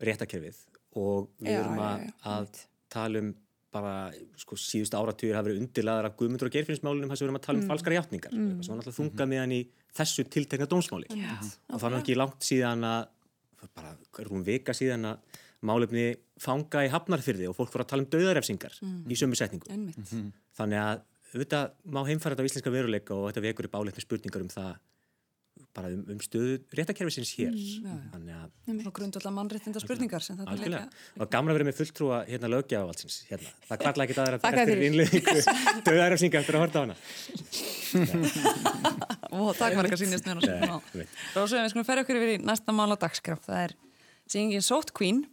réttakefið 0.00 0.56
og 1.00 1.28
við 1.40 1.52
já, 1.52 1.60
erum 1.62 1.82
að, 1.82 2.04
já, 2.04 2.12
já, 2.12 2.36
að 2.36 2.62
tala 2.96 3.22
um 3.24 3.34
bara 3.76 3.94
sko 4.40 4.56
síðust 4.60 4.94
áratugir 4.96 5.36
hafa 5.36 5.50
verið 5.50 5.64
undirlaðar 5.64 6.08
af 6.08 6.14
guðmundur 6.18 6.48
og 6.48 6.54
gerfinnsmálunum 6.54 7.10
þess 7.10 7.20
að 7.20 7.24
við 7.24 7.28
erum 7.28 7.38
að 7.40 7.46
tala 7.46 7.58
um 7.58 7.64
mm. 7.64 7.72
falskara 7.72 7.98
hjáttningar 7.98 8.36
mm. 8.36 8.52
sem 8.62 8.72
var 8.72 8.78
náttúrulega 8.80 8.98
þunga 9.00 9.26
með 9.32 9.42
hann 9.42 9.56
í 9.56 9.60
þessu 9.96 10.24
tiltegna 10.32 10.68
dómsmáli 10.70 11.10
mm. 11.12 11.50
og 11.72 11.82
það 11.82 11.86
var 11.86 11.98
ekki 11.98 12.16
langt 12.16 12.46
síðan 12.46 12.86
að 12.88 13.10
bara, 13.66 13.92
er 14.22 14.30
hún 14.32 14.46
vika 14.46 14.76
síðan 14.76 15.10
að 15.10 15.42
málefni 15.66 16.06
fanga 16.40 16.84
í 16.86 16.90
hafnarfyrði 16.92 17.50
og 17.50 17.56
fólk 17.58 17.72
voru 17.74 17.86
að 17.86 17.92
tala 17.92 18.04
um 18.04 18.10
döðarefsingar 18.12 18.76
mm. 18.84 18.98
í 19.10 19.18
sömu 19.18 19.38
setningu 19.38 19.72
-hmm. 19.72 20.26
þannig 20.56 20.82
að 20.82 21.04
auðvitað 21.32 21.72
má 21.92 22.00
heimfæra 22.06 22.36
þetta 22.36 22.44
á 22.44 22.48
íslenska 22.48 22.72
veruleika 22.72 23.16
og 23.16 23.30
þetta 23.30 23.44
vekur 23.48 23.68
upp 23.68 23.78
áleitni 23.80 24.04
spurningar 24.04 24.44
um 24.44 24.52
það 24.52 24.76
bara 25.76 25.90
um, 25.92 26.02
um 26.14 26.20
stöðu 26.24 26.56
réttakerfisins 26.78 27.32
hér. 27.36 27.52
Mm, 27.52 28.00
að 28.16 28.22
Svona 28.66 28.92
grundvölda 28.96 29.30
mannréttinda 29.36 29.82
spurningar 29.82 30.24
sem 30.24 30.38
þetta 30.40 30.56
leika 30.62 30.80
og 31.20 31.30
gamla 31.32 31.54
verið 31.56 31.68
með 31.68 31.78
fulltrúa 31.80 32.18
hérna 32.26 32.50
lögjafavaldsins 32.54 33.18
hérna. 33.28 33.52
það 33.68 33.82
kvarla 33.84 34.06
ekki 34.06 34.16
aðra 34.24 34.40
eftir 34.50 34.82
innliðingu 34.88 35.36
döðaröfsinga 35.86 36.40
eftir 36.40 36.58
að 36.58 36.64
horta 36.64 36.76
á 36.76 36.82
hana. 36.86 36.96
Og 39.36 39.50
takk 39.58 39.76
marga 39.78 40.00
sínist 40.00 40.26
þá 40.26 41.40
séum 41.44 41.62
við 41.62 41.70
skulum 41.72 41.88
ferja 41.88 42.06
okkur 42.06 42.20
yfir 42.20 42.34
í 42.34 42.42
næsta 42.42 42.74
mála 42.74 42.98
dagskraf 43.00 43.44
það 43.46 43.64
er 43.66 43.76
síngin 44.32 44.64
Sótt 44.64 44.90
Queen 44.96 45.24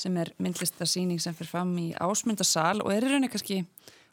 sem 0.00 0.16
er 0.20 0.32
myndlistarsýning 0.42 1.20
sem 1.22 1.34
fyrir 1.36 1.50
fram 1.50 1.72
í 1.80 1.90
ásmundasal 1.96 2.82
og 2.84 2.92
er 2.92 3.06
í 3.06 3.10
rauninni 3.10 3.30
kannski 3.32 3.62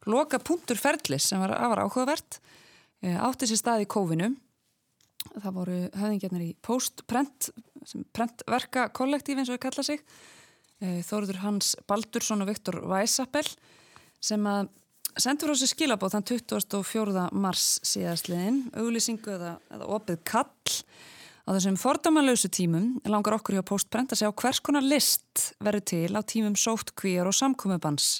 loka 0.09 0.39
punktur 0.41 0.79
ferðlis 0.79 1.27
sem 1.29 1.41
var 1.41 1.53
afar 1.57 1.83
áhugavert 1.85 2.39
eh, 3.03 3.17
átti 3.17 3.49
sér 3.49 3.59
stað 3.61 3.85
í 3.85 3.89
kófinu 3.91 4.31
það 5.35 5.55
voru 5.55 5.77
höfðingjarnir 5.95 6.45
í 6.45 6.51
post-prent 6.65 7.51
prentverka 8.15 8.89
kollektíf 8.95 9.39
eins 9.39 9.49
og 9.49 9.57
við 9.57 9.63
kalla 9.67 9.85
sig 9.85 10.03
eh, 10.81 11.01
Þóruður 11.05 11.41
Hans 11.45 11.73
Baldursson 11.89 12.43
og 12.43 12.51
Viktor 12.51 12.81
Weissapel 12.91 13.47
sem 14.21 14.45
að 14.49 14.69
sendur 15.19 15.53
á 15.53 15.55
sig 15.59 15.71
skilabóð 15.73 16.15
þann 16.15 16.27
24. 16.33 17.27
mars 17.33 17.79
síðastliðin 17.87 18.67
auglýsingu 18.77 19.33
eða, 19.33 19.55
eða 19.73 19.89
opið 19.97 20.21
kall 20.29 20.77
á 21.41 21.49
þessum 21.57 21.77
fordamalausu 21.81 22.51
tímum 22.53 22.93
langar 23.09 23.39
okkur 23.39 23.57
hjá 23.57 23.65
postprent 23.65 24.13
að 24.13 24.21
sjá 24.21 24.29
hvers 24.29 24.61
konar 24.63 24.85
list 24.85 25.51
verður 25.59 25.87
til 25.89 26.11
á 26.13 26.21
tímum 26.21 26.55
sóttkvíjar 26.59 27.27
og 27.27 27.35
samkomubans 27.35 28.19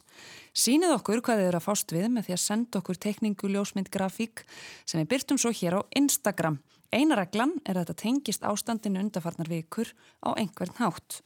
Sýnið 0.51 0.97
okkur 0.97 1.21
hvað 1.23 1.39
þið 1.39 1.47
eru 1.47 1.59
að 1.61 1.63
fást 1.63 1.93
við 1.95 2.07
með 2.11 2.25
því 2.27 2.33
að 2.35 2.41
senda 2.43 2.79
okkur 2.81 2.97
tekningu, 2.99 3.49
ljósmynd, 3.53 3.87
grafík 3.91 4.43
sem 4.83 4.99
við 4.99 5.07
byrtum 5.13 5.39
svo 5.39 5.51
hér 5.55 5.77
á 5.79 5.81
Instagram. 5.95 6.57
Einareglan 6.91 7.56
er 7.63 7.77
að 7.77 7.86
þetta 7.86 8.01
tengist 8.04 8.47
ástandinu 8.47 8.99
undarfarnar 9.01 9.49
vikur 9.51 9.91
á 10.23 10.36
einhvern 10.36 10.75
hátt. 10.80 11.21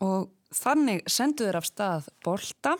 Og 0.00 0.30
þannig 0.54 1.04
sendu 1.10 1.46
þér 1.46 1.60
af 1.60 1.68
stað 1.68 2.08
bolta 2.24 2.76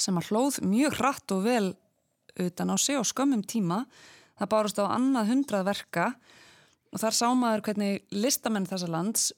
sem 0.00 0.16
að 0.18 0.30
hlóð 0.30 0.60
mjög 0.64 0.98
hratt 1.00 1.34
og 1.34 1.44
vel 1.44 1.72
utan 2.40 2.72
á 2.72 2.76
sig 2.80 2.98
og 2.98 3.08
skömmum 3.08 3.44
tíma. 3.46 3.84
Það 4.38 4.52
bárast 4.52 4.80
á 4.82 4.84
annað 4.90 5.30
hundrað 5.30 5.68
verka 5.70 6.06
og 6.94 7.00
þar 7.02 7.16
sá 7.16 7.26
maður 7.34 7.64
hvernig 7.68 8.04
listamenn 8.14 8.68
þessa 8.68 8.90
lands 8.90 9.32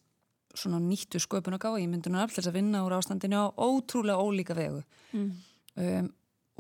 svona 0.56 0.80
nýttu 0.80 1.20
sköpun 1.20 1.56
og 1.56 1.62
gáði 1.62 1.84
í 1.84 1.88
myndunum 1.90 2.22
af 2.22 2.34
þess 2.34 2.50
að 2.50 2.58
vinna 2.58 2.82
úr 2.86 2.96
ástandinu 2.96 3.42
á 3.44 3.46
ótrúlega 3.60 4.20
ólíka 4.20 4.56
vegu 4.56 4.82
mm. 5.12 5.26
um, 5.76 6.08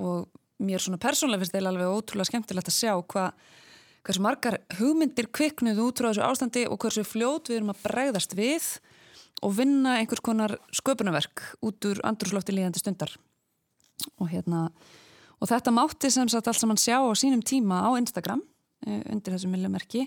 og 0.04 0.26
mér 0.66 0.82
svona 0.82 1.00
persónlega 1.00 1.42
finnst 1.42 1.56
það 1.56 1.70
alveg 1.70 1.94
ótrúlega 1.94 2.30
skemmtilegt 2.30 2.70
að 2.72 2.76
sjá 2.76 2.92
hvað 2.96 3.46
hversu 4.06 4.22
margar 4.22 4.60
hugmyndir 4.78 5.28
kviknuð 5.34 5.80
út 5.82 6.00
frá 6.00 6.10
þessu 6.12 6.24
ástandi 6.26 6.64
og 6.70 6.78
hversu 6.82 7.02
fljót 7.06 7.50
við 7.50 7.60
erum 7.60 7.72
að 7.72 7.82
bregðast 7.88 8.36
við 8.38 8.68
og 9.44 9.56
vinna 9.58 9.98
einhvers 10.00 10.22
konar 10.24 10.56
sköpunverk 10.74 11.42
út 11.66 11.88
úr 11.90 12.00
andrúslófti 12.06 12.54
líðandi 12.54 12.80
stundar. 12.80 13.12
Og 14.20 14.30
hérna 14.30 14.68
og 15.40 15.50
þetta 15.50 15.74
mátti 15.74 16.10
sem 16.12 16.28
sagt 16.32 16.48
allt 16.48 16.60
saman 16.60 16.80
sjá 16.80 17.00
á 17.02 17.10
sínum 17.18 17.42
tíma 17.44 17.82
á 17.84 17.90
Instagram 17.98 18.40
uh, 18.42 19.02
undir 19.12 19.34
þessu 19.34 19.50
millumerki 19.52 20.06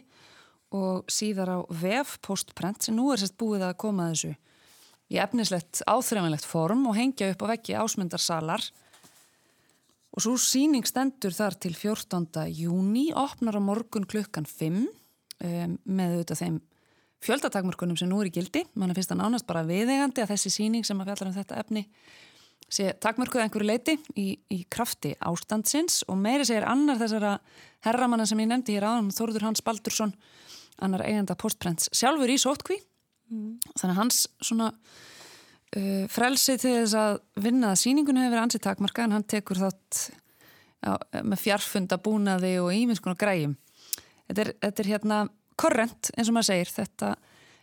og 0.74 1.10
síðar 1.10 1.54
á 1.54 1.58
VF 1.70 2.20
postprent 2.26 2.86
sem 2.86 2.96
nú 2.96 3.10
er 3.12 3.22
sérst 3.22 3.38
búið 3.42 3.68
að 3.68 3.80
koma 3.82 4.12
þessu 4.14 4.36
í 5.10 5.18
efnislegt 5.22 5.82
áþreifanlegt 5.90 6.46
form 6.46 6.86
og 6.90 6.98
hengja 6.98 7.32
upp 7.34 7.46
á 7.46 7.52
veggi 7.52 7.78
ásmundarsalar 7.78 8.64
og 10.10 10.24
svo 10.24 10.36
síning 10.42 10.88
stendur 10.88 11.36
þar 11.36 11.58
til 11.62 11.76
14. 11.78 12.48
júni 12.56 13.10
opnar 13.14 13.60
á 13.60 13.62
morgun 13.62 14.08
klukkan 14.10 14.48
5 14.50 14.80
um, 14.80 15.78
með 15.86 16.16
auðvitað 16.16 16.42
þeim 16.44 16.58
fjöldatakmörkunum 17.26 18.00
sem 18.00 18.10
nú 18.10 18.22
er 18.24 18.30
í 18.30 18.34
gildi 18.34 18.64
mann 18.80 18.96
finnst 18.96 19.12
það 19.12 19.22
nánast 19.24 19.48
bara 19.50 19.66
viðegandi 19.68 20.24
að 20.24 20.34
þessi 20.34 20.54
síning 20.56 20.88
sem 20.88 21.00
að 21.02 21.12
fjallar 21.12 21.32
um 21.32 21.38
þetta 21.38 21.62
efni 21.62 21.86
sé 22.70 22.92
takmörkuð 23.02 23.44
einhverju 23.44 23.68
leiti 23.68 23.96
í, 24.20 24.28
í 24.54 24.60
krafti 24.72 25.16
ástandsins 25.26 26.04
og 26.08 26.20
meiri 26.22 26.46
segir 26.48 26.68
annar 26.70 27.00
þessara 27.02 27.38
herramanna 27.86 28.28
sem 28.30 28.40
ég 28.44 28.50
nefndi 28.52 28.78
hér 28.78 28.88
áðan 28.88 29.12
Þorður 29.16 29.48
Hans 29.50 29.64
Baldursson 29.66 30.14
annar 30.80 31.04
eigenda 31.08 31.36
postprents 31.40 31.90
sjálfur 31.96 32.32
í 32.32 32.38
sótkví 32.40 32.78
mm. 33.32 33.74
þannig 33.74 33.96
að 33.96 34.00
hans 34.00 34.22
svona 34.38 34.70
uh, 35.78 36.06
frelsið 36.12 36.62
til 36.64 36.74
þess 36.78 36.98
að 37.00 37.20
vinna 37.46 37.74
að 37.74 37.82
síningunni 37.84 38.24
hefur 38.24 38.36
verið 38.36 38.46
ansið 38.46 38.66
takmarka 38.66 39.06
en 39.06 39.16
hann 39.18 39.26
tekur 39.30 39.62
þátt 39.62 40.02
já, 40.10 40.94
með 41.24 41.42
fjarfunda 41.44 42.00
búnaði 42.04 42.54
og 42.64 42.72
íminnskun 42.76 43.16
og 43.16 43.22
græjum. 43.22 43.56
Þetta 44.30 44.46
er, 44.46 44.54
þetta 44.66 44.84
er 44.84 44.92
hérna 44.94 45.24
korrent 45.60 46.12
eins 46.16 46.30
og 46.30 46.38
maður 46.38 46.52
segir. 46.52 46.76
Þetta 46.76 47.16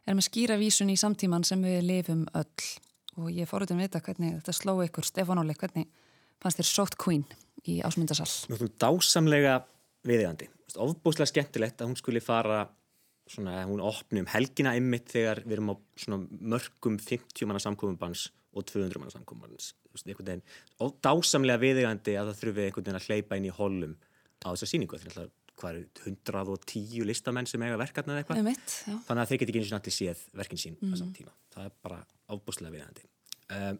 er 0.06 0.18
með 0.18 0.28
skýra 0.28 0.58
vísun 0.60 0.90
í 0.92 0.98
samtíman 1.00 1.46
sem 1.46 1.62
við 1.62 1.86
lifum 1.86 2.26
öll. 2.36 2.72
Og 3.16 3.30
ég 3.32 3.48
fór 3.48 3.64
út 3.64 3.72
um 3.72 3.80
að 3.80 3.88
vita 3.88 4.02
hvernig 4.04 4.34
þetta 4.40 4.56
sló 4.58 4.76
ykkur. 4.84 5.06
Stefán 5.08 5.40
Óli, 5.40 5.56
hvernig 5.56 5.88
fannst 6.42 6.60
þér 6.60 6.68
sótt 6.68 6.98
Queen 7.00 7.24
í 7.64 7.78
ásmundasall? 7.86 8.28
Náttúrulega 8.50 8.82
dásamlega 8.82 9.56
viðegandi 10.06 10.50
ofbúslega 10.82 11.30
skemmtilegt 11.30 11.80
að 11.80 11.90
hún 11.90 11.98
skuli 11.98 12.22
fara 12.22 12.64
svona, 13.30 13.62
hún 13.68 13.82
opni 13.84 14.22
um 14.22 14.28
helgina 14.30 14.74
ymmit 14.78 15.08
þegar 15.12 15.42
við 15.44 15.58
erum 15.58 15.72
á 15.72 15.76
svona 15.98 16.18
mörgum 16.54 16.98
50 17.02 17.48
manna 17.48 17.62
samkominnbans 17.62 18.28
og 18.56 18.66
200 18.70 19.02
manna 19.02 19.14
samkominnbans 19.14 19.72
og 20.84 20.98
dásamlega 21.04 21.62
viðegandi 21.62 22.14
að 22.20 22.30
það 22.30 22.40
þurfi 22.42 22.66
einhvern 22.66 22.86
veginn 22.86 23.00
að 23.00 23.08
hleypa 23.08 23.38
inn 23.40 23.48
í 23.48 23.56
holum 23.56 23.96
á 24.44 24.48
þessa 24.52 24.70
síningu 24.70 25.00
því 25.00 25.28
hvað 25.56 25.78
eru 25.78 26.10
110 26.12 27.06
listamenn 27.08 27.48
sem 27.48 27.62
eiga 27.64 27.78
verkarna 27.80 28.18
eða 28.18 28.24
eitthvað 28.24 28.42
þannig 29.06 29.22
að 29.22 29.30
þeir 29.30 29.40
geti 29.40 29.52
ekki 29.52 29.62
eins 29.62 29.70
og 29.70 29.78
náttúrulega 29.78 29.96
séð 29.96 30.24
verkin 30.36 30.60
sín 30.60 30.76
mm. 30.76 30.92
á 30.92 30.94
saman 31.00 31.14
tíma, 31.16 31.32
það 31.54 31.70
er 31.70 31.76
bara 31.86 32.00
ábúslega 32.28 32.74
viðegandi 32.74 33.06
um, 33.56 33.78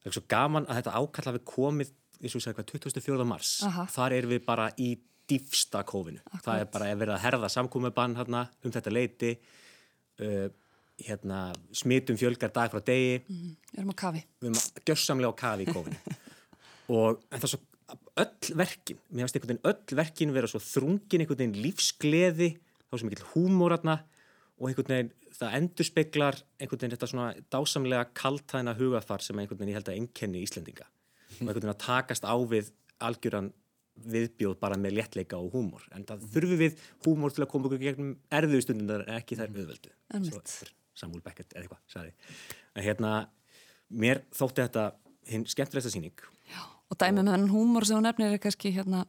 það 0.00 0.08
er 0.08 0.16
svo 0.16 0.24
gaman 0.34 0.68
að 0.68 0.80
þetta 0.80 0.94
ákall 1.02 1.28
hafi 1.28 1.42
komið 1.50 1.92
eins 2.22 2.36
og 2.38 2.44
segja 2.44 2.56
hvað 2.56 2.72
24. 2.72 3.26
mars 3.28 3.52
Aha. 3.68 3.84
þar 3.92 4.16
er 4.16 4.30
við 4.30 4.46
bara 4.46 4.70
í 4.80 4.94
dýfsta 5.30 5.84
kófinu. 5.88 6.20
Akkurat. 6.26 6.44
Það 6.46 6.62
er 6.64 6.70
bara 6.74 6.90
að 6.90 7.00
vera 7.04 7.16
að 7.16 7.24
herða 7.24 7.50
samkúmubann 7.52 8.16
hérna, 8.18 8.44
um 8.64 8.74
þetta 8.74 8.92
leiti, 8.92 9.32
uh, 10.24 10.46
hérna, 11.04 11.40
smitum 11.74 12.18
fjölgar 12.20 12.52
dag 12.54 12.72
frá 12.72 12.82
degi. 12.84 13.20
Mm, 13.26 13.54
við 13.72 13.82
erum 13.82 13.94
á 13.94 13.96
kafi. 14.04 14.24
Við 14.40 14.50
erum 14.50 14.60
að 14.60 14.82
gössamlega 14.90 15.34
á 15.34 15.40
kafi 15.44 15.66
í 15.66 15.74
kófinu. 15.74 16.18
og 16.94 17.22
það 17.30 17.48
er 17.48 17.54
svo 17.54 17.62
öll 18.22 18.56
verkin, 18.58 19.00
mér 19.10 19.26
finnst 19.26 19.36
einhvern 19.38 19.56
veginn 19.56 19.68
öll 19.70 19.98
verkin 19.98 20.32
vera 20.34 20.50
svo 20.50 20.60
þrungin 20.62 21.24
einhvern 21.24 21.40
veginn 21.40 21.62
lífsgleði, 21.64 22.50
þá 22.88 22.96
sem 23.00 23.10
ekki 23.10 23.30
húmóratna 23.34 23.98
og 24.58 24.70
einhvern 24.70 24.92
veginn 24.92 25.12
það 25.34 25.56
endur 25.58 25.88
speklar 25.88 26.38
einhvern 26.60 26.80
veginn 26.80 26.94
þetta 26.94 27.10
svona 27.10 27.28
dásamlega 27.52 28.06
kaltæna 28.16 28.76
hugafar 28.78 29.24
sem 29.24 29.38
einhvern 29.38 29.60
veginn 29.60 29.74
ég 29.74 29.80
held 29.80 29.90
að 29.90 30.00
enkenni 30.00 30.44
Íslendinga 30.44 30.86
og 30.86 31.40
einhvern 31.40 31.58
veginn 31.58 31.74
að 31.74 31.82
takast 31.84 32.26
á 32.26 32.36
við 32.50 32.70
algjöran 33.04 33.50
viðbjóð 33.94 34.56
bara 34.60 34.78
með 34.80 34.98
léttleika 34.98 35.38
og 35.38 35.54
húmor. 35.54 35.84
En 35.94 36.06
það 36.08 36.26
þurfi 36.34 36.60
við 36.60 36.80
húmor 37.06 37.34
til 37.34 37.44
að 37.44 37.50
koma 37.52 37.70
okkur 37.70 37.82
gegnum 37.82 38.16
erfiðu 38.34 38.66
stundundar 38.66 39.06
en 39.06 39.20
ekki 39.20 39.38
þær 39.38 39.54
auðvöldu 39.54 39.94
Samuel 40.94 41.24
Beckett 41.24 41.50
eða 41.56 41.64
eitthvað, 41.64 41.80
sagði. 41.90 42.12
En 42.78 42.84
hérna, 42.86 43.12
mér 43.90 44.20
þótti 44.34 44.62
þetta 44.62 44.84
hinn 45.26 45.46
skemmtilegsta 45.50 45.90
síning 45.90 46.22
Og 46.92 46.98
dæmið 47.00 47.24
með 47.24 47.32
hennan 47.32 47.50
húmor 47.50 47.86
sem 47.88 47.98
hún 47.98 48.06
nefnir 48.06 48.34
er 48.34 48.42
kannski 48.42 48.70
hérna 48.74 49.04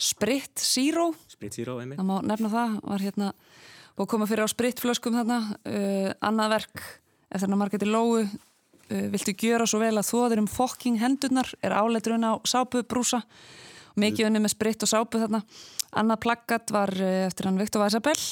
Sprit 0.00 0.62
Zero, 0.62 1.10
Sprit 1.28 1.56
Zero 1.58 1.76
einmitt. 1.82 1.98
Það 2.00 2.08
má 2.08 2.16
nefna 2.24 2.50
það, 2.52 2.76
var 2.88 3.04
hérna 3.04 3.32
að 4.00 4.08
koma 4.08 4.28
fyrir 4.30 4.48
á 4.48 4.48
spritflöskum 4.48 5.18
þarna, 5.18 5.40
uh, 5.68 6.12
annað 6.24 6.54
verk 6.54 6.84
eftir 7.28 7.44
hann 7.44 7.56
að 7.56 7.60
Margeti 7.60 7.88
Lóu, 7.88 8.22
uh, 8.22 9.02
viltu 9.12 9.34
gjöra 9.36 9.66
svo 9.68 9.82
vel 9.82 9.92
að 9.92 10.08
þóðir 10.08 10.40
um 10.40 10.48
fokking 10.48 10.96
hendurnar, 11.02 11.50
er 11.60 11.76
áleiturinn 11.76 12.24
á 12.24 12.40
sápubrúsa, 12.48 13.20
mikið 13.98 14.28
unni 14.30 14.42
með 14.44 14.54
sprit 14.54 14.86
og 14.86 14.90
sápu 14.92 15.22
þarna, 15.22 15.42
annað 15.98 16.22
plaggat 16.26 16.74
var 16.74 16.94
uh, 16.94 17.14
eftir 17.26 17.48
hann 17.50 17.60
Viktor 17.60 17.82
Væsabell, 17.84 18.26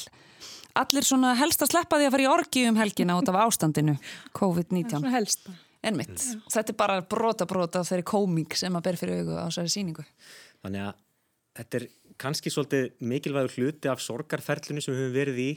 allir 0.78 1.06
svona 1.06 1.34
helst 1.38 1.64
að 1.64 1.72
sleppa 1.74 1.98
því 1.98 2.10
að 2.10 2.14
fara 2.14 2.26
í 2.26 2.32
orgi 2.32 2.66
um 2.70 2.78
helgina 2.78 3.16
út 3.18 3.30
af 3.32 3.40
ástandinu, 3.46 3.96
COVID-19. 4.38 4.98
Svona 4.98 5.16
helst 5.16 5.46
bara. 5.46 5.64
Ennmitt, 5.88 6.18
þetta 6.50 6.72
er 6.72 6.76
bara 6.78 6.98
brota 7.06 7.46
brota 7.46 7.84
þeirri 7.86 8.04
komík 8.06 8.56
sem 8.58 8.74
að 8.74 8.88
ber 8.88 8.96
fyrir 8.98 9.20
augu 9.22 9.36
á 9.38 9.46
þessari 9.46 9.70
síningu. 9.70 10.04
Þannig 10.64 10.88
að 10.88 10.96
þetta 11.60 11.78
er 11.78 11.86
kannski 12.18 12.50
svolítið 12.50 12.88
mikilvægur 13.06 13.54
hluti 13.54 13.90
af 13.90 14.02
sorgarferlinu 14.02 14.82
sem 14.82 14.94
við 14.94 15.04
höfum 15.04 15.14
verið 15.14 15.40
í. 15.44 15.50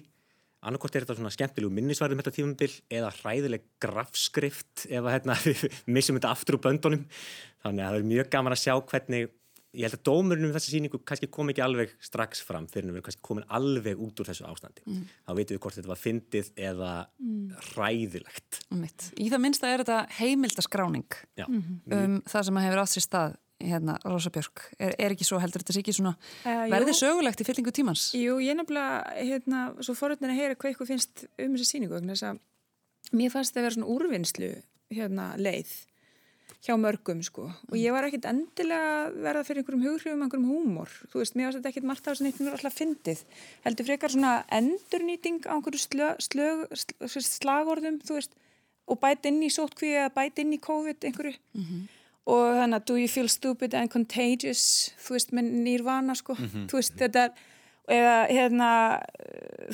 Annarkort 0.62 0.94
er 0.94 1.08
þetta 1.08 1.18
svona 1.18 1.34
skemmtilegu 1.34 1.74
minnisvarðum 1.74 2.22
þetta 2.22 2.36
tímumbil 2.36 2.70
eða 2.94 3.10
hræðileg 3.16 3.64
grafskrift 3.82 4.86
ef 4.86 5.00
að 5.02 5.16
hérna, 5.16 5.38
við 5.48 5.64
missum 5.90 6.20
þetta 6.20 6.34
aftur 6.36 6.60
úr 6.60 6.66
böndunum. 6.68 7.08
Þannig 7.66 7.86
að 7.86 7.96
það 7.96 8.02
er 8.04 8.10
mjög 8.12 8.30
gaman 8.36 8.56
að 8.56 8.62
sjá 8.62 8.76
hvernig, 8.92 9.34
ég 9.74 9.86
held 9.88 9.96
að 9.96 10.04
dómurinn 10.10 10.46
um 10.50 10.54
þessa 10.56 10.72
síningu 10.74 11.00
kannski 11.08 11.30
kom 11.32 11.50
ekki 11.54 11.62
alveg 11.64 11.94
strax 12.04 12.42
fram 12.44 12.66
fyrir 12.68 12.88
en 12.90 12.92
við 12.92 12.98
erum 13.00 13.06
kannski 13.08 13.24
komin 13.24 13.46
alveg 13.48 14.00
út 14.04 14.20
úr 14.20 14.28
þessu 14.32 14.48
ástandi. 14.50 14.84
Þá 14.84 15.32
veitum 15.38 15.56
við 15.56 15.62
hvort 15.64 15.78
þetta 15.80 15.92
var 15.94 16.02
fyndið 16.02 16.50
eða 16.70 16.92
hræðilegt. 17.72 18.60
Einmitt. 18.72 19.08
Í 19.20 19.30
það 19.32 19.44
minnsta 19.46 19.70
er 19.72 19.84
þetta 19.84 20.00
heimildaskráning 20.20 21.18
Já, 21.40 21.46
um 21.48 22.20
það 22.30 22.46
sem 22.50 22.60
að 22.60 22.68
hefur 22.68 22.84
átt 22.84 22.94
sér 22.96 23.06
stað 23.08 23.38
hérna, 23.62 23.96
Rósa 24.10 24.32
Björk. 24.34 24.64
Er, 24.82 24.96
er 24.98 25.14
ekki 25.14 25.26
svo 25.28 25.38
heldur 25.42 25.62
þetta 25.62 25.76
sé 25.76 25.82
ekki 25.84 25.94
svona 25.94 26.16
Eh, 26.50 26.64
jú. 26.66 26.72
verði 26.74 26.96
sögulegt 26.98 27.44
í 27.44 27.46
fyllingu 27.46 27.74
tímans? 27.78 28.08
Jú, 28.18 28.40
ég 28.42 28.58
nefnilega, 28.58 29.04
hérna, 29.22 29.60
svo 29.86 29.94
forutnir 29.98 30.34
að 30.34 30.40
heyra 30.40 30.56
hvað 30.58 30.74
ykkur 30.74 30.90
finnst 30.90 31.28
um 31.38 31.54
þessa 31.54 31.70
síningu 31.70 31.94
vegna 31.94 32.16
þess 32.16 32.26
að 32.32 32.40
mér 33.22 33.30
fannst 33.36 33.54
það 33.54 33.62
að 33.62 33.68
vera 33.68 33.76
svona 33.78 33.92
úrvinnslu 33.94 34.50
hérna 34.98 35.28
leið 35.38 35.76
hjá 36.62 36.76
mörgum 36.78 37.24
sko. 37.26 37.48
Og 37.72 37.78
ég 37.80 37.94
var 37.94 38.06
ekkit 38.06 38.28
endilega 38.30 39.10
verða 39.16 39.46
fyrir 39.48 39.64
einhverjum 39.64 39.86
hughrifum, 39.88 40.22
einhverjum 40.26 40.50
húmor. 40.52 40.92
Þú 41.10 41.22
veist, 41.24 41.38
mér 41.38 41.50
fannst 41.50 41.60
þetta 41.60 41.72
ekkit 41.72 41.88
margt 41.90 42.06
af 42.06 42.14
þess 42.14 42.22
að 42.22 42.28
neitt 42.28 42.42
mér 42.42 42.58
alltaf 42.58 42.78
fyndið. 42.78 43.24
Heldur 43.66 43.88
frekar 43.88 44.14
svona 44.14 44.34
endurnýting 44.60 45.42
á 45.50 45.54
einhverju 45.58 45.82
slög, 45.82 46.22
slög, 46.22 46.66
slög, 46.78 47.26
slagorðum, 47.26 47.98
þú 48.06 48.20
veist 48.20 48.38
og 48.92 49.00
bæti 49.02 49.32
inn 49.32 49.42
í 49.46 49.50
sótkví 49.54 49.94
eða 49.96 50.12
bæti 50.14 50.46
inn 50.46 50.54
í 50.54 50.62
COVID 50.62 51.08
einhverju. 51.10 51.38
Og 52.32 52.44
þannig 52.60 52.78
að 52.78 52.86
do 52.86 52.96
you 53.00 53.10
feel 53.10 53.30
stupid 53.30 53.74
and 53.74 53.90
contagious? 53.90 54.94
Þú 55.02 55.16
veist, 55.18 55.32
með 55.34 55.50
nýrvana 55.66 56.14
sko. 56.16 56.36
Þú 56.70 56.78
veist, 56.78 56.94
þetta 57.00 57.24
er 57.26 57.32
eða 57.90 58.16
hérna, 58.30 58.68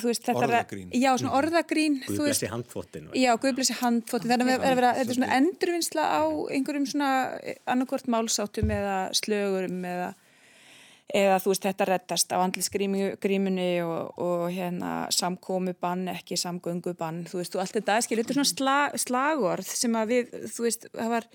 þú 0.00 0.08
veist, 0.08 0.22
þetta 0.24 0.42
er- 0.42 0.48
Orðagrín. 0.48 0.88
já, 0.96 1.10
svona 1.18 1.34
orðagrín 1.38 1.98
þú 2.04 2.14
Guð 2.16 2.22
veist, 2.24 2.40
blessi 2.40 2.48
handfóttin. 2.52 3.10
Já, 3.14 3.32
guðblessi 3.36 3.76
handfóti, 3.82 4.30
þannig 4.30 4.54
að 4.56 4.74
vera, 4.76 4.94
þetta 4.96 5.10
er 5.12 5.18
svona 5.18 5.34
endurvinnsla 5.36 6.02
á 6.08 6.22
einhverjum 6.56 6.86
svona 6.88 7.10
annarkvort 7.68 8.08
málsáttum 8.08 8.72
eða 8.74 8.96
slögurum 9.14 9.84
eða, 9.84 10.08
eða 11.14 11.36
þú 11.44 11.52
veist 11.52 11.62
þetta 11.68 11.86
reddast 11.88 12.32
á 12.32 12.38
andlisgrímunni 12.42 13.68
og, 13.84 14.18
og 14.18 14.48
hérna 14.52 14.94
samkomi 15.14 15.74
bann, 15.78 16.08
ekki 16.12 16.36
samgöngu 16.40 16.96
bann, 16.98 17.22
þú 17.28 17.40
veist, 17.42 17.54
og 17.56 17.62
allt 17.64 17.76
þetta 17.78 18.00
skil, 18.04 18.18
þetta 18.22 18.34
er 18.34 18.40
svona 18.40 18.52
sla, 18.56 18.78
slagorð 18.96 19.68
sem 19.68 19.92
að 20.00 20.12
við, 20.14 20.34
þú 20.56 20.66
veist, 20.66 20.88
það 20.96 21.08
var, 21.14 21.28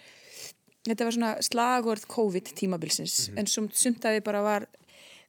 þetta 0.90 1.08
var 1.08 1.16
svona 1.18 1.34
slagorð 1.42 2.06
COVID 2.12 2.54
tímabilsins, 2.60 3.30
en 3.38 3.48
sum, 3.50 3.70
sumt 3.74 4.04
að 4.06 4.20
við 4.20 4.24
bara 4.30 4.42
var 4.46 4.68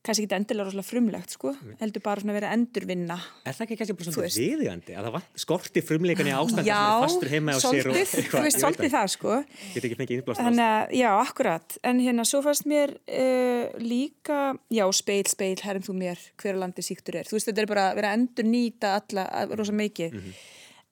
kannski 0.05 0.27
ekki 0.27 0.37
endilega 0.37 0.67
rosalega 0.69 0.85
frumlegt, 0.87 1.33
sko, 1.33 1.53
heldur 1.81 2.03
bara 2.05 2.21
svona 2.21 2.35
að 2.37 2.47
endurvinna 2.53 3.17
Er 3.49 3.55
það 3.57 3.63
ekki 3.65 3.77
kannski 3.81 3.95
bara 3.97 4.07
svona 4.11 4.25
veist. 4.27 4.41
viðjandi 4.43 4.97
að 5.01 5.07
það 5.09 5.29
skorti 5.45 5.83
frumleikan 5.85 6.29
í 6.29 6.35
ástandi 6.37 6.67
sem 6.69 7.05
fastur 7.05 7.33
heima 7.33 7.55
á 7.55 7.59
sér 7.63 7.89
og 7.89 7.97
svolítið, 7.97 8.29
þú 8.35 8.43
veist, 8.45 8.61
svolítið 8.61 8.93
það, 8.95 9.09
sko. 9.15 9.37
Get 9.75 9.87
ekki 9.89 9.99
fengið 10.03 10.17
innblástur 10.19 10.45
Þannig 10.49 10.67
að, 10.67 10.95
já, 11.01 11.09
akkurat, 11.25 11.79
en 11.91 12.03
hérna 12.05 12.27
svo 12.29 12.43
fannst 12.45 12.69
mér 12.69 12.93
uh, 13.01 13.79
líka, 13.81 14.41
já, 14.77 14.85
speil, 15.01 15.25
speil, 15.33 15.57
herrum 15.65 15.87
þú 15.89 15.97
mér, 16.03 16.27
hver 16.43 16.61
landi 16.61 16.85
síktur 16.85 17.17
er. 17.23 17.31
Þú 17.31 17.39
veist, 17.39 17.49
þetta 17.49 17.65
er 17.65 17.71
bara 17.73 17.87
að 17.93 18.03
vera 18.03 18.13
endur 18.19 18.45
nýta 18.51 18.93
alla, 19.01 19.25
að- 19.41 19.57
rosa 19.63 19.73
mikið. 19.73 20.21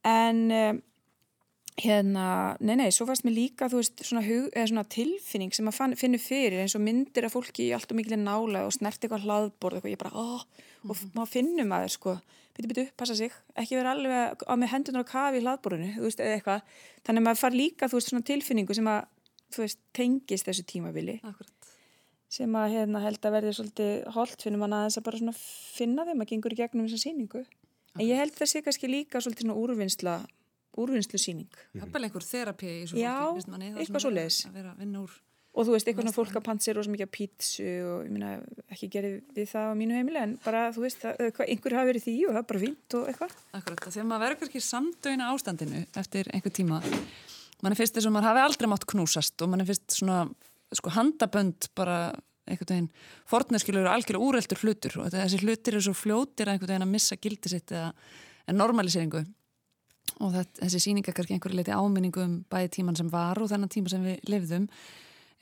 En 0.09 0.41
uh, 0.51 0.73
hérna, 1.81 2.57
nei, 2.61 2.77
nei, 2.77 2.91
svo 2.93 3.07
fannst 3.09 3.25
mér 3.25 3.33
líka, 3.37 3.69
þú 3.73 3.77
veist, 3.81 4.03
svona, 4.05 4.23
hug, 4.27 4.51
svona 4.53 4.85
tilfinning 4.93 5.55
sem 5.57 5.69
að 5.71 5.77
fann, 5.79 5.97
finnur 5.97 6.21
fyrir 6.21 6.61
eins 6.61 6.77
og 6.77 6.83
myndir 6.85 7.25
af 7.27 7.33
fólki 7.33 7.63
í 7.71 7.73
allt 7.77 7.91
og 7.93 7.97
mikil 7.97 8.19
nála 8.21 8.67
og 8.67 8.73
snert 8.77 9.01
eitthvað 9.01 9.25
hlaðborð 9.25 9.77
eitthvað, 9.79 9.95
ég 9.95 10.03
bara, 10.03 10.13
ó, 10.13 10.45
og 10.85 10.95
maður 11.17 11.31
finnum 11.33 11.73
að 11.73 11.81
þeir, 11.87 11.95
sko, 11.97 12.13
byttu, 12.53 12.69
byttu, 12.69 12.85
passa 13.01 13.15
sig, 13.17 13.33
ekki 13.57 13.79
vera 13.79 13.95
alveg 13.97 14.45
á 14.45 14.55
með 14.61 14.73
hendunar 14.75 15.05
á 15.09 15.13
kafi 15.13 15.37
í 15.41 15.45
hlaðborðinu, 15.47 15.91
þú 15.97 16.05
veist, 16.05 16.21
eða 16.21 16.37
eitthvað. 16.37 16.61
Þannig 17.07 17.21
að 17.23 17.27
maður 17.31 17.41
far 17.41 17.55
líka, 17.57 17.89
þú 17.89 17.97
veist, 17.97 18.09
svona 18.13 18.29
tilfinningu 18.29 18.73
sem 18.77 18.89
að, 18.93 19.01
þú 19.57 19.59
veist, 19.65 19.81
tengist 19.97 20.47
þessu 20.49 20.65
tímabili 20.69 21.17
Akkurat. 21.25 21.57
sem 22.29 22.53
að 22.57 22.73
hérna 22.77 22.99
held 23.07 23.23
að 23.25 23.35
verði 23.39 23.53
svolítið 23.57 23.93
holt 24.13 24.41
finnum 24.45 24.63
hann 24.67 24.77
aðeins 24.77 24.99
að 25.01 25.07
bara 25.09 25.21
svona 25.21 25.37
finna 25.41 26.05
þeim 26.09 26.21
að 26.21 26.29
En 30.73 31.77
ég 31.77 31.83
held 31.83 31.83
það 31.83 31.83
úrvinnslu 31.83 31.85
er 31.85 31.93
bara 31.93 32.09
einhver 32.09 32.25
þerapi 32.25 32.73
í 32.73 32.87
svo 32.89 32.97
Já, 33.01 33.13
fólki, 33.19 33.37
finnst 33.37 33.53
manni, 33.53 33.69
það 33.75 33.85
eitthvað 33.85 34.07
að. 34.07 34.41
Að 34.49 34.59
að 34.73 34.81
vinna 34.81 35.03
úr. 35.03 35.21
Og 35.53 35.67
þú 35.69 35.75
veist, 35.75 35.89
eitthvað 35.91 36.07
svona 36.07 36.17
fólk 36.17 36.37
að 36.39 36.45
panta 36.47 36.65
sér 36.65 36.79
rosa 36.79 36.93
mikið 36.93 37.05
af 37.05 37.11
pítsu 37.13 37.65
og 37.85 38.07
ég 38.07 38.13
meina 38.15 38.31
ekki 38.73 38.89
gerði 38.95 39.11
við 39.37 39.51
það 39.51 39.67
á 39.69 39.73
mínu 39.77 39.99
heimili 39.99 40.21
en 40.23 40.33
bara 40.41 40.63
þú 40.73 40.85
veist, 40.87 41.05
einhver 41.05 41.77
hafi 41.77 41.91
verið 41.91 42.07
því 42.07 42.15
og 42.25 42.33
það 42.33 42.41
er 42.41 42.47
bara 42.49 42.63
fínt 42.63 42.97
og 42.97 43.11
eitthvað. 43.11 43.35
Akkurat, 43.59 43.83
að 43.85 44.07
maður 44.09 44.25
verður 44.25 44.41
kannski 44.41 44.63
samdöina 44.65 45.29
ástandinu 45.35 45.83
eftir 46.01 46.31
einhver 46.33 46.57
tíma. 46.57 46.81
Mann 47.61 47.77
er 47.77 47.81
fyrst 47.83 47.99
þess 47.99 48.09
að 48.09 48.17
maður 48.17 48.31
hafi 48.31 48.45
aldrei 48.47 48.71
mátt 48.73 48.89
knúsast 48.95 49.45
og 49.45 49.53
mann 49.53 49.61
er 49.61 49.69
fyrst 49.69 49.99
svona, 49.99 50.23
sko, 50.73 50.95
handabönd 50.97 51.69
bara 51.77 51.99
einhvern 52.49 52.73
veginn, 52.73 52.91
forneskilur 53.29 53.85
eru 53.85 53.93
algjörlega 53.93 54.25
úreldur 54.25 54.65
hlutur 54.65 54.97
og 55.05 55.13
þessi 55.13 55.45
hlutir 55.45 55.77
eru 55.77 55.85
svo 55.85 55.95
fljótir 55.95 56.49
að 56.49 56.57
einhvern 56.57 56.73
veginn 56.73 56.89
að 56.89 56.95
missa 56.97 57.21
gildi 57.21 57.53
sitt 57.53 57.71
eða 57.71 57.93
en 58.49 58.59
normaliseringu 58.59 59.23
og 60.21 60.35
þetta, 60.35 60.65
þessi 60.65 60.83
sýninga 60.87 61.15
kannski 61.15 61.37
einhverju 61.37 61.59
leiti 61.59 61.77
áminningu 61.77 62.25
um 62.25 62.35
bæði 62.53 62.73
tíman 62.79 62.99
sem 62.99 63.09
var 63.13 63.41
og 63.41 63.51
þennan 63.51 63.73
tíma 63.73 63.93
sem 63.93 64.05
við 64.05 64.29
lifðum. 64.29 64.67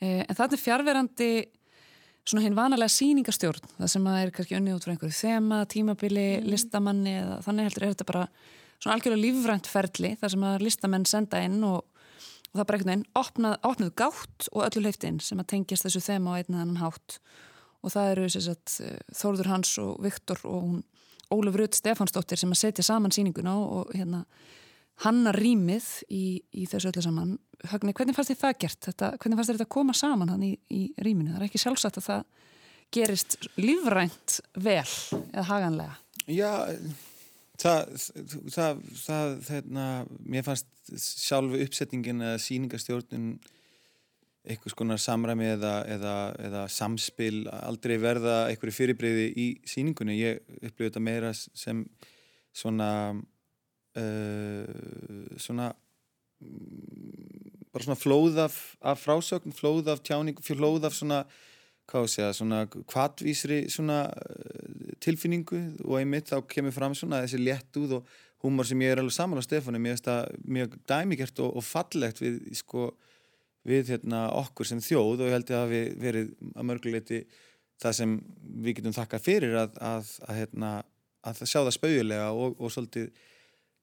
Eh, 0.01 0.21
en 0.23 0.37
þetta 0.37 0.57
er 0.57 0.63
fjárverandi 0.63 1.31
svona 2.25 2.45
hinn 2.45 2.57
vanalega 2.57 2.93
sýningastjórn 2.93 3.71
það 3.79 3.91
sem 3.95 4.09
er 4.13 4.31
kannski 4.35 4.57
unnið 4.57 4.77
út 4.77 4.85
frá 4.85 4.93
einhverju 4.93 5.17
þema, 5.17 5.61
tímabili, 5.69 6.27
listamanni 6.45 7.15
eða 7.19 7.39
þannig 7.45 7.69
heldur 7.69 7.85
er 7.85 7.95
þetta 7.95 8.09
bara 8.11 8.25
svona 8.81 8.97
algjörlega 8.97 9.23
lífrænt 9.25 9.69
ferli 9.69 10.13
þar 10.21 10.33
sem 10.35 10.45
að 10.49 10.65
listamenn 10.65 11.07
senda 11.09 11.41
inn 11.45 11.59
og, 11.65 11.81
og 11.81 12.59
það 12.59 12.67
bara 12.67 12.79
einhvern 12.79 12.93
veginn 12.93 13.07
opnað, 13.21 13.57
opnað 13.71 13.95
gátt 14.01 14.49
og 14.51 14.65
öllu 14.67 14.85
leift 14.85 15.05
inn 15.07 15.19
sem 15.23 15.41
að 15.41 15.49
tengjast 15.55 15.87
þessu 15.87 16.03
þema 16.07 16.33
á 16.33 16.37
einn 16.37 16.53
eða 16.53 16.63
annan 16.65 16.81
hátt. 16.81 17.17
Og 17.81 17.93
það 17.95 18.11
eru 18.13 18.29
sagt, 18.29 18.75
eh, 18.85 18.97
Þórður 19.17 19.49
Hans 19.49 19.73
og 19.81 20.01
Viktor 20.05 20.41
og 20.45 20.65
hún 20.65 20.81
Ólaf 21.31 21.57
Rutt 21.59 21.77
Stefansdóttir 21.77 22.39
sem 22.39 22.51
að 22.51 22.61
setja 22.61 22.85
saman 22.85 23.13
sýninguna 23.13 23.53
og 23.59 23.93
hérna 23.95 24.25
hanna 25.05 25.33
rýmið 25.35 25.87
í, 26.11 26.25
í 26.53 26.67
þessu 26.69 26.91
öllu 26.91 27.05
saman 27.05 27.37
Högni, 27.69 27.93
hvernig 27.93 28.15
fannst 28.17 28.31
þið 28.31 28.39
það 28.41 28.53
gert? 28.63 28.79
Þetta, 28.87 29.07
hvernig 29.21 29.37
fannst 29.37 29.51
þið 29.51 29.57
þetta 29.59 29.73
koma 29.75 29.93
saman 29.93 30.31
hann 30.33 30.45
í, 30.47 30.51
í 30.73 30.81
rýminu? 31.05 31.29
Það 31.35 31.43
er 31.43 31.45
ekki 31.45 31.61
sjálfsagt 31.61 31.99
að 32.01 32.07
það 32.07 32.23
gerist 32.95 33.37
lífrænt 33.61 34.37
vel 34.57 34.87
eða 35.29 35.43
haganlega. 35.45 35.97
Já, 36.25 36.49
það, 37.61 37.93
það, 38.55 38.81
það, 39.03 39.35
þeirna, 39.47 39.85
mér 40.33 40.47
fannst 40.47 40.91
sjálfu 40.97 41.61
uppsetningin 41.67 42.25
eða 42.25 42.41
sýningastjórnun 42.41 43.27
einhvers 44.41 44.75
konar 44.77 44.97
samræmi 45.01 45.45
eða, 45.53 45.73
eða, 45.95 46.15
eða 46.41 46.63
samspil 46.73 47.43
aldrei 47.53 47.97
verða 48.01 48.47
einhverju 48.49 48.77
fyrirbreyði 48.77 49.27
í 49.37 49.47
sýningunni. 49.69 50.17
Ég 50.17 50.41
upplifði 50.61 50.87
þetta 50.87 51.03
meira 51.05 51.31
sem 51.35 51.83
svona 52.55 52.89
uh, 53.97 54.65
svona 55.37 55.69
bara 57.71 57.85
svona 57.85 57.99
flóð 58.01 58.41
af, 58.47 58.57
af 58.81 59.03
frásögn, 59.03 59.53
flóð 59.53 59.93
af 59.93 60.01
tjáningu, 60.03 60.43
flóð 60.43 60.89
af 60.89 60.97
svona 60.97 61.21
hvað 61.91 62.07
að 62.07 62.11
segja, 62.13 62.33
svona 62.33 62.63
kvatvísri 62.71 63.61
svona 63.69 64.03
uh, 64.09 64.91
tilfinningu 65.03 65.61
og 65.85 65.99
einmitt 65.99 66.31
þá 66.31 66.41
kemur 66.49 66.73
fram 66.75 66.97
svona 66.97 67.21
þessi 67.25 67.41
léttúð 67.45 67.99
og, 67.99 68.11
húmor 68.41 68.65
sem 68.65 68.81
ég 68.81 68.95
er 68.95 69.01
alveg 69.01 69.13
saman 69.15 69.41
á 69.41 69.45
Stefáni 69.45 69.81
mér 69.81 69.95
finnst 69.95 70.07
það 70.09 70.37
mjög 70.57 70.77
dæmigert 70.89 71.41
og, 71.43 71.57
og 71.59 71.65
fallegt 71.65 72.21
við, 72.23 72.39
sko, 72.57 72.89
við 73.67 73.93
hérna, 73.93 74.25
okkur 74.41 74.67
sem 74.67 74.81
þjóð 74.81 75.21
og 75.21 75.27
ég 75.27 75.35
held 75.35 75.53
að 75.57 75.73
við 75.73 75.89
verið 76.01 76.31
að 76.55 76.67
mörguleiti 76.69 77.19
það 77.81 77.97
sem 77.97 78.15
við 78.61 78.77
getum 78.79 78.95
þakkað 78.95 79.25
fyrir 79.25 79.57
að, 79.63 79.77
að, 79.81 80.09
að, 80.27 80.39
hérna, 80.39 80.71
að 81.27 81.43
sjá 81.43 81.59
það 81.59 81.75
spauðilega 81.77 82.27
og, 82.33 82.57
og 82.57 82.73
svolítið 82.73 83.09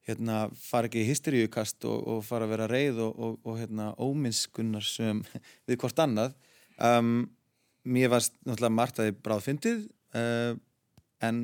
hérna, 0.09 0.39
fara 0.55 0.89
ekki 0.89 1.03
í 1.03 1.09
hysteríukast 1.09 1.85
og, 1.87 1.99
og 2.13 2.23
fara 2.27 2.47
að 2.47 2.53
vera 2.55 2.69
reið 2.71 3.01
og, 3.05 3.37
og 3.43 3.59
hérna, 3.59 3.91
óminnskunnar 3.99 4.85
sem 4.85 5.21
við 5.69 5.79
hvort 5.81 6.03
annað. 6.03 6.35
Um, 6.79 7.29
mér 7.87 8.11
varst 8.11 8.35
náttúrulega 8.43 8.75
margt 8.75 8.99
að 8.99 9.11
ég 9.11 9.23
bráð 9.23 9.45
fyndið 9.47 9.85
uh, 10.15 10.53
en 11.25 11.41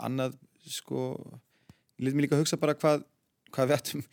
annað 0.00 0.36
sko 0.64 1.12
lítið 2.00 2.16
mér 2.16 2.26
líka 2.26 2.36
að 2.38 2.44
hugsa 2.44 2.60
bara 2.60 2.76
hvað, 2.78 3.04
hvað 3.52 3.70
við 3.70 3.76
ættum 3.78 4.04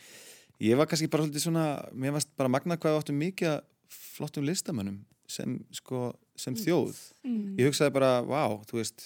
ég 0.62 0.78
var 0.80 0.90
kannski 0.90 1.10
bara 1.12 1.26
svolítið 1.26 1.46
svona 1.46 1.66
mér 1.94 2.16
varst 2.18 2.32
bara 2.38 2.52
magna 2.52 2.78
hvað 2.78 2.96
við 2.96 3.02
áttum 3.02 3.22
mikið 3.22 3.58
flottum 3.92 4.48
listamönnum 4.48 5.02
sem, 5.32 5.58
sko, 5.76 6.12
sem 6.40 6.56
þjóð. 6.60 6.98
Mm. 7.26 7.56
ég 7.60 7.70
hugsaði 7.70 7.96
bara, 7.96 8.12
wow, 8.28 8.60
þú 8.68 8.82
veist 8.82 9.06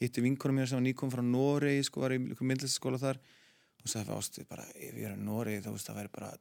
hitti 0.00 0.24
vinkonum 0.24 0.60
mér 0.60 0.70
sem 0.70 0.80
var 0.80 0.86
nýkom 0.86 1.12
frá 1.12 1.22
Noregi 1.24 1.86
sko, 1.86 2.04
var 2.04 2.16
í 2.16 2.20
myndlistaskóla 2.20 3.00
þar. 3.00 3.20
Og 3.80 3.88
sagði 3.88 4.12
ástu 4.12 4.44
bara, 4.48 4.66
ef 4.76 4.92
ég 4.98 5.06
er 5.08 5.16
í 5.16 5.24
Noregi 5.24 5.64
þá 5.64 5.70
veist 5.72 5.88
það 5.88 6.02
væri 6.02 6.14
bara 6.18 6.34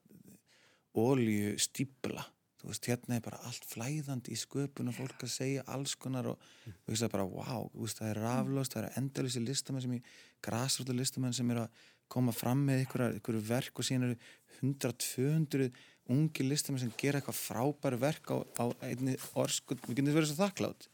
ólíu 0.99 1.55
stíbla 1.61 2.25
þú 2.59 2.67
veist, 2.73 2.87
hérna 2.91 3.15
er 3.15 3.23
bara 3.23 3.39
allt 3.47 3.65
flæðandi 3.69 4.33
í 4.35 4.39
sköpun 4.39 4.91
og 4.91 4.97
fólk 4.97 5.23
að 5.23 5.31
segja 5.31 5.63
alls 5.71 5.93
konar 5.99 6.27
og 6.33 6.41
þú 6.65 6.91
veist, 6.91 6.99
það 6.99 7.07
er 7.07 7.13
bara, 7.13 7.27
wow, 7.31 7.69
veist, 7.75 8.01
það 8.01 8.09
er 8.09 8.19
raflöst, 8.25 8.75
það 8.75 8.87
er 8.87 8.97
endalísi 8.99 9.43
listamenn 9.43 9.85
sem 9.85 9.93
ég, 9.95 10.09
græsrölda 10.43 10.95
listamenn 10.97 11.35
sem 11.35 11.53
er 11.53 11.61
að 11.63 11.85
koma 12.11 12.33
fram 12.35 12.65
með 12.67 12.83
einhverju 12.83 13.41
verk 13.47 13.79
og 13.79 13.87
síðan 13.87 14.09
eru 14.09 14.19
100-200 14.59 15.69
ungi 16.09 16.45
listamenn 16.45 16.81
sem 16.81 16.93
gera 16.97 17.19
eitthvað 17.19 17.37
frábæri 17.37 17.99
verk 18.01 18.31
á, 18.33 18.37
á 18.57 18.65
einni 18.87 19.13
orskund, 19.37 19.83
við 19.85 19.99
getum 19.99 20.15
verið 20.15 20.31
svo 20.31 20.39
þakklátt 20.39 20.87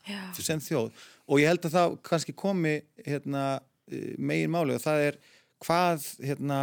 sem 0.43 0.63
þjóð. 0.63 0.89
Og 1.32 1.41
ég 1.41 1.51
held 1.51 1.67
að 1.69 1.78
það 1.78 1.95
kannski 2.10 2.36
komi 2.36 2.75
hérna, 3.06 3.45
megin 4.19 4.51
máli 4.51 4.75
og 4.75 4.84
það 4.84 5.06
er 5.10 5.19
hvað 5.63 6.10
hérna 6.19 6.60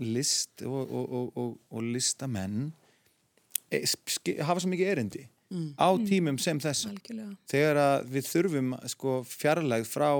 list 0.00 0.62
og, 0.64 0.86
og, 0.86 1.32
og, 1.36 1.56
og 1.68 1.90
listamenn 1.92 2.70
e, 3.68 3.82
hafa 4.46 4.62
svo 4.62 4.70
mikið 4.72 4.92
erindi 4.94 5.24
mm. 5.50 5.72
á 5.76 5.88
tímum 6.06 6.38
sem 6.40 6.60
þessum. 6.62 6.96
Þegar 7.50 8.06
við 8.08 8.30
þurfum 8.30 8.76
sko, 8.94 9.18
fjarlægð 9.28 9.90
frá 9.90 10.10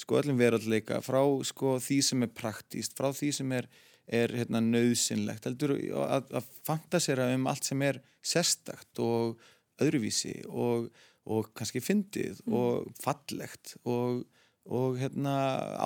sko, 0.00 0.18
öllum 0.20 0.40
verðarleika, 0.40 1.00
frá 1.04 1.20
sko, 1.46 1.76
því 1.82 2.00
sem 2.06 2.26
er 2.26 2.34
praktíst, 2.36 2.96
frá 2.98 3.10
því 3.16 3.30
sem 3.36 3.54
er, 3.56 3.68
er 4.10 4.34
hérna, 4.34 4.62
nöðsynlegt 4.64 5.46
heldur, 5.48 5.76
að, 6.06 6.30
að 6.40 6.50
fantasera 6.66 7.30
um 7.34 7.48
allt 7.50 7.68
sem 7.68 7.86
er 7.86 8.00
sérstakt 8.26 9.00
og 9.04 9.40
öðruvísi 9.80 10.40
og, 10.48 10.90
og 11.30 11.50
kannski 11.56 11.82
fyndið 11.84 12.40
mm. 12.44 12.56
og 12.56 12.88
fallegt 13.00 13.76
og, 13.84 14.24
og 14.70 14.98
hérna, 15.00 15.34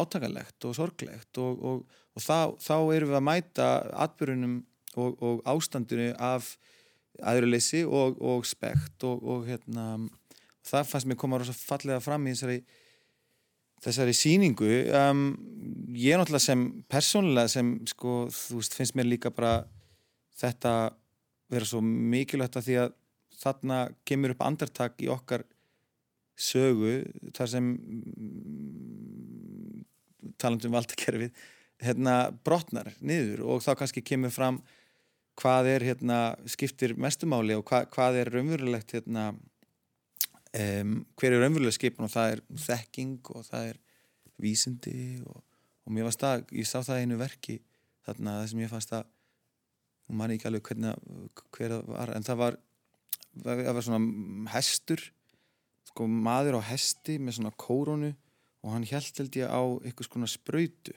átakalegt 0.01 0.69
og 0.69 0.77
sorglegt 0.79 1.43
og, 1.43 1.85
og 2.15 2.23
þá, 2.23 2.55
þá 2.63 2.77
erum 2.95 3.13
við 3.13 3.19
að 3.21 3.29
mæta 3.31 3.69
atbyrjunum 4.07 4.63
og 4.95 5.41
ástandinu 5.51 6.13
af 6.23 6.53
aðurleysi 7.27 7.83
og 7.87 8.47
spekt 8.47 9.03
og 9.07 9.47
hérna, 9.49 9.97
það 10.67 10.89
fannst 10.91 11.09
mér 11.11 11.19
koma 11.19 11.41
rosa 11.41 11.55
fallega 11.55 11.99
fram 12.03 12.27
í 12.27 12.35
þessari 12.35 12.61
þessari 13.85 14.15
síningu 14.17 14.69
um, 14.97 15.25
ég 15.95 16.15
er 16.15 16.21
náttúrulega 16.21 16.49
sem 16.49 16.67
persónulega 16.91 17.53
sem 17.53 17.73
sko 17.91 18.27
þú 18.33 18.61
veist 18.61 18.77
finnst 18.77 18.97
mér 18.99 19.11
líka 19.11 19.33
bara 19.35 19.55
þetta 20.41 20.73
vera 21.53 21.69
svo 21.69 21.81
mikilvægt 21.85 22.59
að 22.59 22.69
því 22.69 22.77
að 22.83 22.95
þarna 23.45 23.79
kemur 24.09 24.35
upp 24.35 24.47
andartak 24.47 25.03
í 25.05 25.11
okkar 25.13 25.43
sögu 26.35 26.95
þar 27.37 27.51
sem 27.51 27.67
mm, 27.75 29.83
talandum 30.41 30.75
valdakerfið 30.75 31.31
hérna 31.85 32.15
brotnar 32.47 32.89
niður 33.05 33.45
og 33.47 33.63
þá 33.65 33.73
kannski 33.83 34.03
kemur 34.07 34.33
fram 34.35 34.57
hvað 35.41 35.65
er 35.73 35.81
hérna 35.91 36.19
skiptir 36.51 36.91
mestumáli 36.99 37.55
og 37.59 37.65
hvað, 37.69 37.83
hvað 37.95 38.13
er 38.23 38.33
raunverulegt 38.35 38.97
hérna 38.97 39.25
Um, 40.55 41.01
hver 41.19 41.35
er 41.35 41.43
raunverulega 41.43 41.75
skipun 41.75 42.07
og 42.07 42.13
það 42.13 42.37
er 42.37 42.41
þekking 42.63 43.31
og 43.35 43.47
það 43.49 43.73
er 43.73 43.81
vísindi 44.39 44.99
og, 45.27 45.41
og 45.83 45.95
mér 45.97 46.07
varst 46.07 46.23
það, 46.23 46.45
ég 46.55 46.69
sá 46.69 46.79
það 46.79 47.01
einu 47.03 47.19
verki 47.19 47.57
þarna 48.07 48.37
það 48.39 48.47
sem 48.53 48.63
ég 48.63 48.71
fannst 48.71 48.95
að 48.95 49.09
hún 50.07 50.21
manni 50.21 50.37
ekki 50.39 50.49
alveg 50.51 50.69
hvernig 50.69 50.95
hver 51.57 51.75
það 51.75 51.91
var 51.91 52.15
en 52.15 52.27
það 52.27 52.41
var, 52.43 52.59
það 53.43 53.73
var 53.73 53.87
svona 53.89 54.51
hestur 54.55 55.05
sko 55.91 56.09
maður 56.11 56.61
á 56.61 56.69
hesti 56.71 57.19
með 57.19 57.39
svona 57.39 57.55
kórónu 57.65 58.13
og 58.65 58.75
hann 58.77 58.87
held 58.89 59.21
held 59.21 59.39
ég 59.41 59.51
á 59.51 59.63
eitthvað 59.83 60.11
svona 60.11 60.31
spröytu 60.31 60.95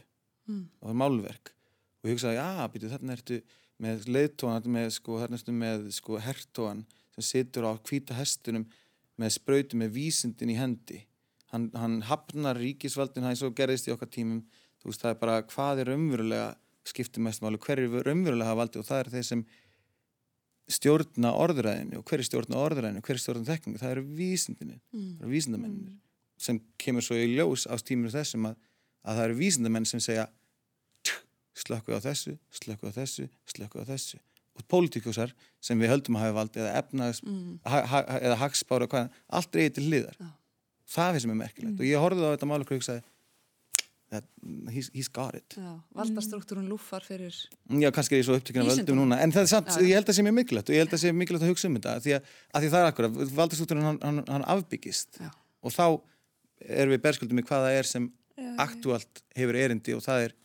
mm. 0.48 0.64
og 0.82 0.98
málverk 0.98 1.54
og 2.02 2.10
ég 2.10 2.18
hugsaði, 2.18 2.38
já, 2.40 2.68
býtu 2.72 2.92
þarna 2.92 3.18
ertu 3.18 3.40
með 3.82 4.06
leiðtóan, 4.10 4.62
þarna 4.62 5.40
ertu 5.40 5.54
með 5.54 5.88
sko 5.98 6.20
hertóan 6.22 6.86
sem 7.18 7.26
situr 7.26 7.68
á 7.70 7.74
hvita 7.78 8.18
hestunum 8.18 8.68
með 9.22 9.36
spröytu 9.38 9.80
með 9.80 9.94
vísindin 9.98 10.54
í 10.54 10.58
hendi 10.58 11.02
hann, 11.54 11.70
hann 11.76 12.02
hafnar 12.08 12.60
ríkisvaldin 12.60 13.26
hann 13.28 13.38
svo 13.40 13.52
gerðist 13.56 13.90
í 13.90 13.94
okkar 13.94 14.12
tímum 14.14 14.44
þú 14.82 14.92
veist 14.92 15.04
það 15.04 15.14
er 15.14 15.22
bara 15.22 15.38
hvað 15.50 15.84
er 15.84 15.94
umverulega 15.96 16.50
skiptir 16.88 17.24
mest 17.24 17.44
máli, 17.44 17.60
hver 17.60 17.82
er 17.82 18.12
umverulega 18.14 18.48
hafa 18.48 18.62
valdi 18.62 18.82
og 18.82 18.88
það 18.88 19.02
er 19.02 19.12
þeir 19.16 19.28
sem 19.28 19.44
stjórna 20.78 21.32
orðræðinu 21.40 22.02
og 22.02 22.08
hver 22.08 22.22
er 22.22 22.28
stjórna 22.28 22.60
orðræðinu 22.64 23.04
hver 23.04 23.16
er 23.16 23.24
stjórna 23.24 23.48
þekkingu, 23.48 23.82
það 23.82 23.94
eru 23.96 24.06
vísindinni 24.18 24.78
mm. 24.78 25.12
það 25.18 25.26
eru 25.26 25.34
vísindamennir 25.34 25.92
mm. 25.92 26.00
sem 26.48 26.60
kemur 26.82 27.06
svo 27.06 27.20
í 27.20 27.30
ljós 27.34 27.68
á 27.72 27.76
tíminu 27.80 28.12
þessum 28.12 28.50
að, 28.52 28.58
að 29.04 29.20
það 29.20 29.30
eru 29.30 29.40
vísindamenn 29.42 29.88
sem 29.88 30.04
segja 30.04 30.28
slökku 31.58 31.96
á 31.96 32.00
þessu, 32.04 32.36
slökku 32.54 32.92
á 32.92 32.94
þessu 33.00 33.30
slökku 33.50 33.84
á 33.84 33.86
þessu 33.88 34.20
og 34.58 34.66
pólitíkusar 34.72 35.34
sem 35.64 35.80
við 35.80 35.94
höldum 35.94 36.18
að 36.18 36.26
hafa 36.26 36.38
valdi 36.40 36.64
eða 36.64 36.80
efnaðs 36.82 37.22
mm. 37.26 37.60
ha, 37.68 37.84
ha, 37.92 38.02
eða 38.18 38.40
hagsbára, 38.42 38.90
hvað, 38.92 39.14
allt 39.40 39.60
reyði 39.60 39.76
til 39.78 39.86
hliðar. 39.90 40.18
Já. 40.22 40.32
það 40.98 41.20
er 41.20 41.24
sem 41.26 41.36
er 41.36 41.40
merkilegt. 41.44 41.76
Mm. 41.76 41.80
og 41.80 41.88
ég 41.88 42.04
horfði 42.06 42.28
á 42.28 42.34
þetta 42.34 42.50
mál 42.50 42.60
og 42.62 42.74
hugsaði 42.74 43.06
he's, 44.72 44.90
he's 44.94 45.10
got 45.12 45.36
it. 45.36 45.58
Valdastruktúrun 45.96 46.68
lúfar 46.70 47.04
fyrir 47.04 47.36
Já, 47.68 47.90
kannski 47.92 48.16
er 48.16 48.22
ég 48.22 48.28
svo 48.28 48.38
upptökinn 48.40 48.64
af 48.64 48.72
völdum 48.72 49.02
núna 49.02 49.20
en 49.24 49.34
það 49.36 49.44
er 49.44 49.50
samt, 49.52 49.72
Já. 49.74 49.82
ég 49.84 49.98
held 49.98 50.06
að 50.06 50.12
það 50.14 50.20
sé 50.20 50.26
mjög 50.28 50.38
mikilvægt 50.38 50.70
og 50.70 50.76
ég 50.76 50.84
held 50.84 50.92
að 50.92 50.96
það 50.96 51.04
sé 51.04 51.16
mikilvægt 51.18 51.46
að 51.46 51.52
hugsa 51.52 51.68
um 51.68 51.76
þetta 51.78 51.96
því 52.06 52.16
að, 52.16 52.30
að 52.54 52.64
því 52.64 52.70
það 52.74 52.84
er 52.84 52.92
akkurat, 52.92 53.18
valdastruktúrun 53.40 53.88
hann, 53.90 54.00
hann, 54.06 54.22
hann 54.32 54.46
afbyggist. 54.56 55.20
Og 55.60 55.76
þá 55.76 55.86
erum 56.78 56.96
við 56.96 57.04
berskuldum 57.04 57.42
í 57.42 57.46
hvaða 57.48 57.74
er 57.76 57.90
sem 57.90 58.08
aktuált 58.62 59.24
hefur 59.36 59.60
erindi 59.60 59.96
og 59.98 60.04
það 60.06 60.30
er 60.30 60.38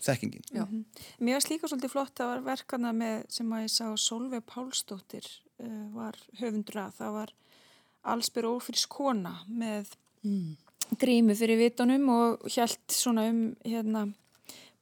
þekkingin. 0.00 0.42
Mm 0.52 0.62
-hmm. 0.62 0.84
Mér 1.18 1.38
varst 1.38 1.50
líka 1.50 1.68
svolítið 1.68 1.90
flott 1.90 2.20
að 2.20 2.26
var 2.26 2.40
verkana 2.40 2.92
með 2.92 3.24
sem 3.28 3.52
að 3.52 3.62
ég 3.62 3.70
sá 3.70 3.96
Solveig 3.96 4.44
Pálsdóttir 4.46 5.26
uh, 5.58 5.94
var 5.94 6.16
höfundur 6.40 6.76
að 6.76 6.92
það 6.98 7.12
var 7.12 7.32
allsbyr 8.02 8.46
ófyrs 8.50 8.86
kona 8.86 9.34
með 9.48 9.94
mm. 10.22 10.56
grímu 10.98 11.34
fyrir 11.34 11.58
vitunum 11.58 12.08
og 12.08 12.46
hjælt 12.50 12.92
svona 12.92 13.28
um 13.30 13.54
hérna 13.64 14.12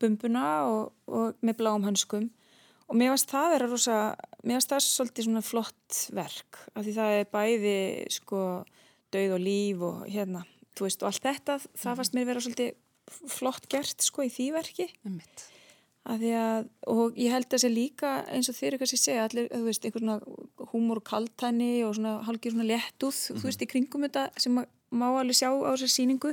bumbuna 0.01 0.65
og, 0.65 0.93
og 1.07 1.35
með 1.45 1.59
bláum 1.61 1.85
hönskum 1.85 2.31
og 2.91 2.99
mér 2.99 3.13
varst 3.13 3.31
það 3.31 3.53
vera 3.55 3.71
rosa, 3.71 3.99
mér 4.43 4.59
varst 4.59 4.73
það 4.73 4.85
svolítið 4.87 5.29
svona 5.29 5.43
flott 5.47 5.99
verk 6.17 6.63
af 6.75 6.85
því 6.85 6.95
það 6.97 7.17
er 7.19 7.33
bæði 7.37 7.77
sko 8.17 8.41
dauð 9.15 9.35
og 9.37 9.43
líf 9.43 9.85
og 9.87 10.01
hérna, 10.09 10.45
þú 10.79 10.87
veist 10.87 11.03
og 11.03 11.11
allt 11.11 11.27
þetta, 11.27 11.59
það 11.83 12.01
fannst 12.01 12.17
mér 12.17 12.31
vera 12.31 12.43
svolítið 12.45 12.73
flott 13.11 13.69
gert 13.73 14.05
sko 14.05 14.27
í 14.27 14.33
því 14.33 14.51
verki. 14.59 14.89
Að 16.11 16.23
að, 16.33 16.69
og 16.89 17.19
ég 17.21 17.35
held 17.35 17.45
að 17.45 17.55
það 17.55 17.63
sé 17.63 17.71
líka 17.71 18.11
eins 18.33 18.49
og 18.49 18.57
þeir 18.57 18.75
eitthvað 18.75 18.91
sem 18.93 19.01
segja 19.03 19.25
allir, 19.27 19.51
þú 19.53 19.65
veist, 19.67 19.85
einhvern 19.85 20.07
svona 20.07 20.71
húmor 20.73 21.01
og 21.03 21.05
kaltæni 21.11 21.73
og 21.85 21.95
svona 21.99 22.15
halgir 22.25 22.55
svona 22.55 22.71
léttúð 22.71 23.13
mm 23.13 23.37
-hmm. 23.37 23.41
þú 23.41 23.45
veist, 23.51 23.63
í 23.63 23.71
kringum 23.73 24.07
þetta 24.07 24.31
sem 24.37 24.65
má 24.91 25.07
alveg 25.21 25.37
sjá 25.37 25.51
á 25.53 25.71
þessar 25.71 25.93
síningu 25.93 26.33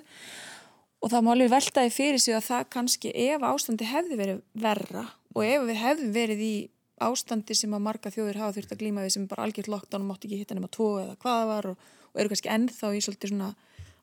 og 1.02 1.12
það 1.12 1.24
má 1.26 1.32
alveg 1.34 1.54
veltaði 1.54 1.92
fyrir 1.94 2.20
sig 2.20 2.36
að 2.36 2.48
það 2.50 2.70
kannski 2.76 3.12
ef 3.14 3.42
ástandi 3.42 3.86
hefði 3.86 4.16
verið 4.18 4.42
verra 4.54 5.06
og 5.36 5.46
ef 5.46 5.62
við 5.70 5.78
hefðum 5.84 6.14
verið 6.16 6.40
í 6.42 6.56
ástandi 6.98 7.54
sem 7.54 7.74
að 7.78 7.86
marga 7.86 8.10
þjóður 8.14 8.42
hafa 8.42 8.56
þurft 8.58 8.74
að 8.74 8.82
glíma 8.82 9.06
við 9.06 9.14
sem 9.14 9.28
bara 9.30 9.46
algjört 9.46 9.70
lockdown 9.70 10.02
og 10.02 10.10
mátt 10.10 10.26
ekki 10.26 10.40
hitta 10.40 10.58
nema 10.58 10.72
tvo 10.74 10.90
eða 11.04 11.18
hvaða 11.22 11.46
var 11.52 11.70
og, 11.74 11.78
og 12.14 12.22
eru 12.22 12.32
kannski 12.32 12.54
ennþá 12.56 12.94
í 12.98 13.04
svolítið 13.06 13.34
svona 13.34 13.52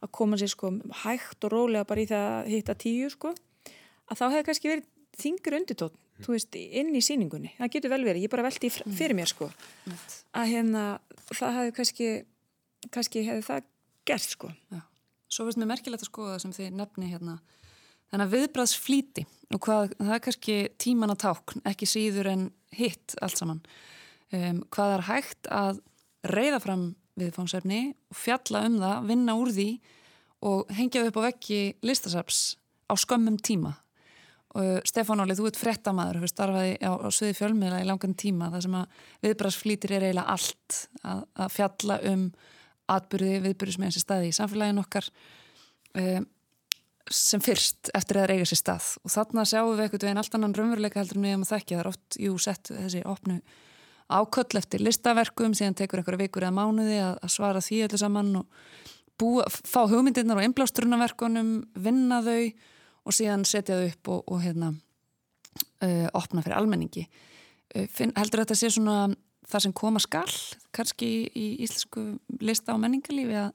að 0.05 0.13
koma 0.19 0.39
sér 0.41 0.53
sko 0.53 0.71
hægt 1.05 1.47
og 1.47 1.55
rólega 1.55 1.89
bara 1.89 2.05
í 2.05 2.09
það 2.11 2.27
að 2.31 2.51
hitta 2.53 2.77
tíu 2.85 3.11
sko 3.13 3.33
að 3.35 4.21
þá 4.21 4.25
hefði 4.27 4.47
kannski 4.49 4.73
verið 4.73 4.89
þingur 5.21 5.59
undirtótt 5.61 5.97
mm. 5.97 6.25
þú 6.27 6.35
veist, 6.35 6.59
inn 6.61 6.95
í 6.95 7.03
síningunni 7.05 7.55
það 7.59 7.75
getur 7.77 7.95
vel 7.95 8.03
verið, 8.05 8.27
ég 8.27 8.33
bara 8.33 8.47
veldi 8.47 8.71
mm. 8.71 8.97
fyrir 8.99 9.19
mér 9.19 9.31
sko 9.31 9.51
mm. 9.51 10.07
að 10.41 10.51
hérna 10.53 10.87
það 11.33 11.59
hefði 11.61 11.77
kannski, 11.81 12.11
kannski 12.95 13.27
hefði 13.29 13.47
það 13.49 13.71
gert 14.05 14.37
sko 14.37 14.53
Já. 14.53 14.83
Svo 15.35 15.49
finnst 15.49 15.59
mér 15.59 15.73
merkilegt 15.73 16.05
að 16.05 16.11
skoða 16.13 16.41
sem 16.43 16.53
þið 16.55 16.75
nefni 16.79 17.09
hérna 17.11 17.39
Þannig 18.15 18.29
að 18.29 18.35
viðbraðsflíti 18.37 19.23
og 19.57 19.61
hvað, 19.65 19.95
það 19.99 20.13
er 20.15 20.21
kannski 20.23 20.57
tíman 20.79 21.11
að 21.11 21.23
tákn, 21.25 21.63
ekki 21.67 21.89
síður 21.91 22.29
en 22.31 22.45
hitt 22.75 23.17
allt 23.19 23.41
saman. 23.41 23.63
Um, 24.31 24.61
hvað 24.71 24.93
er 24.95 25.03
hægt 25.09 25.49
að 25.51 25.81
reyða 26.31 26.61
fram 26.63 26.85
viðfangsefni 27.21 27.81
og 28.11 28.19
fjalla 28.19 28.65
um 28.69 28.81
það, 28.83 29.09
vinna 29.11 29.37
úr 29.39 29.53
því 29.55 29.69
og 30.45 30.75
hengja 30.77 31.05
upp 31.09 31.19
á 31.21 31.27
vekki 31.31 31.61
listasaps 31.87 32.43
á 32.91 32.95
skömmum 33.01 33.39
tíma. 33.41 33.77
Og 34.55 34.87
Stefán 34.87 35.23
Óli, 35.23 35.35
þú 35.35 35.49
ert 35.49 35.59
frettamæður, 35.59 36.21
þú 36.23 36.31
starfaði 36.31 36.75
á, 36.79 36.93
á 36.95 37.09
sviði 37.11 37.39
fjölmiðla 37.41 37.81
í 37.83 37.89
langan 37.89 38.15
tíma, 38.15 38.53
það 38.53 38.67
sem 38.67 38.77
að 38.79 39.01
viðbraðsflítir 39.27 39.95
er 39.97 40.05
eiginlega 40.07 40.37
allt 40.37 40.77
að, 41.03 41.25
að 41.35 41.57
fjalla 41.57 41.97
um 42.13 42.29
atbyrði, 42.95 43.41
viðbyrði 43.49 43.75
sem 43.75 43.87
er 43.87 43.91
þessi 43.91 44.05
staði 44.05 44.31
í 44.31 44.37
samfélagin 44.37 44.83
okkar 44.85 45.09
um, 45.99 46.27
sem 47.11 47.43
fyrst 47.45 47.91
eftir 47.97 48.21
að 48.21 48.35
eiga 48.35 48.49
sér 48.49 48.61
stað 48.61 48.89
og 49.05 49.13
þarna 49.13 49.45
sjáum 49.49 49.75
við 49.75 49.85
eitthvað 49.85 50.07
veginn 50.07 50.21
allt 50.23 50.37
annan 50.39 50.57
raunveruleika 50.57 51.01
heldur 51.01 51.19
en 51.19 51.27
við 51.27 51.35
hefum 51.35 51.47
að 51.47 51.53
þekkja 51.53 51.77
það 51.77 51.83
er 51.83 51.91
oft, 51.91 52.19
jú, 52.21 52.37
sett 52.41 52.71
þessi 52.73 53.03
opnu 53.09 53.41
áköll 54.13 54.59
eftir 54.61 54.83
listaverkum 54.85 55.55
síðan 55.57 55.77
tekur 55.79 56.01
einhverja 56.01 56.27
vikur 56.27 56.47
eða 56.47 56.57
mánuði 56.59 56.99
að, 57.03 57.19
að 57.25 57.35
svara 57.35 57.63
því 57.65 57.83
öllu 57.87 58.01
saman 58.01 58.33
og 58.41 58.65
búa, 59.21 59.47
fá 59.49 59.85
hugmyndirnar 59.89 60.41
og 60.41 60.49
einblástrunaverkunum 60.49 61.53
vinna 61.87 62.21
þau 62.25 62.41
og 63.05 63.17
síðan 63.17 63.47
setja 63.49 63.79
þau 63.79 63.87
upp 63.89 64.13
og, 64.15 64.27
og 64.35 64.43
hérna 64.45 64.73
uh, 64.75 66.09
opna 66.13 66.45
fyrir 66.45 66.59
almenningi 66.59 67.07
uh, 67.07 67.87
finn, 67.89 68.13
heldur 68.19 68.45
þetta 68.45 68.59
sé 68.59 68.73
svona 68.75 68.99
það 69.49 69.67
sem 69.67 69.77
koma 69.77 70.01
skall 70.01 70.37
kannski 70.75 71.11
í 71.29 71.49
íslensku 71.65 72.07
lista 72.45 72.77
og 72.77 72.85
menningarlífi 72.85 73.41
að 73.45 73.53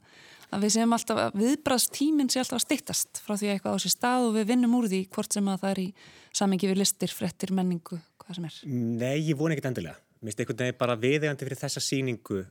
að 0.49 0.65
við 0.65 0.75
séum 0.75 0.95
alltaf 0.95 1.19
að 1.21 1.39
viðbrast 1.39 1.91
tíminn 1.93 2.29
sé 2.31 2.41
alltaf 2.41 2.59
að 2.59 2.65
stittast 2.65 3.21
frá 3.21 3.35
því 3.35 3.49
að 3.49 3.55
eitthvað 3.55 3.77
á 3.77 3.83
sér 3.83 3.93
stað 3.93 4.27
og 4.27 4.35
við 4.37 4.47
vinnum 4.49 4.75
úr 4.79 4.87
því 4.89 5.01
hvort 5.13 5.35
sem 5.35 5.49
að 5.51 5.63
það 5.63 5.73
er 5.73 5.81
í 5.83 5.87
samengi 6.39 6.69
við 6.69 6.79
listir, 6.81 7.13
frettir, 7.13 7.53
menningu, 7.55 7.99
hvað 8.21 8.39
sem 8.39 8.47
er. 8.49 8.59
Nei, 8.69 9.17
ég 9.29 9.37
vona 9.37 9.55
ekkert 9.55 9.69
endilega. 9.71 9.97
Mér 10.19 10.33
finnst 10.33 10.41
einhvern 10.43 10.63
veginn 10.63 10.79
bara 10.79 10.97
viðegandi 10.99 11.47
fyrir 11.47 11.59
þessa 11.61 11.83
síningu 11.83 12.41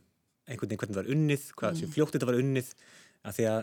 einhvern 0.49 0.71
veginn 0.71 0.81
hvernig 0.81 0.95
það 0.95 1.03
var 1.03 1.11
unnið, 1.15 1.43
hvað 1.57 1.75
mm. 1.75 1.81
sem 1.81 1.91
fljótt 1.93 2.15
þetta 2.15 2.29
var 2.29 2.39
unnið, 2.39 2.71
að 3.25 3.37
því 3.37 3.45
að 3.51 3.59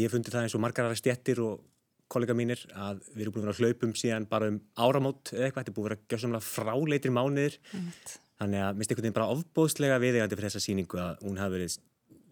ég 0.00 0.12
fundi 0.12 0.32
það 0.32 0.46
eins 0.46 0.56
og 0.56 0.62
margar 0.64 0.88
aðra 0.88 1.00
stjettir 1.00 1.42
og 1.44 1.66
kollega 2.10 2.34
mínir 2.34 2.62
að 2.74 3.04
við 3.12 3.24
erum 3.24 3.36
búin 3.36 3.44
að 3.44 3.52
vera 3.52 3.68
hlaupum 3.68 3.92
síðan 3.98 4.26
bara 4.30 4.48
um 4.50 4.58
áramót 4.80 5.34
eða 5.34 5.46
eitthvað, 5.46 5.60
þetta 5.60 5.72
er 5.72 5.76
búin 5.76 5.86
að 5.86 5.90
vera 5.90 6.08
gjössamlega 6.14 6.46
fráleitir 6.48 7.14
mánuðir, 7.14 7.58
mm. 7.70 7.92
þannig 8.40 8.64
að 8.64 8.80
minnst 8.80 8.94
einhvern 8.94 9.06
veginn 9.06 9.18
bara 9.20 9.36
ofbóðslega 9.36 10.00
viðegandi 10.02 10.40
fyrir 10.40 10.48
þessa 10.48 10.64
síningu 10.64 11.02
að 11.04 11.22
hún 11.26 11.38
hafi 11.42 11.56
verið 11.58 11.78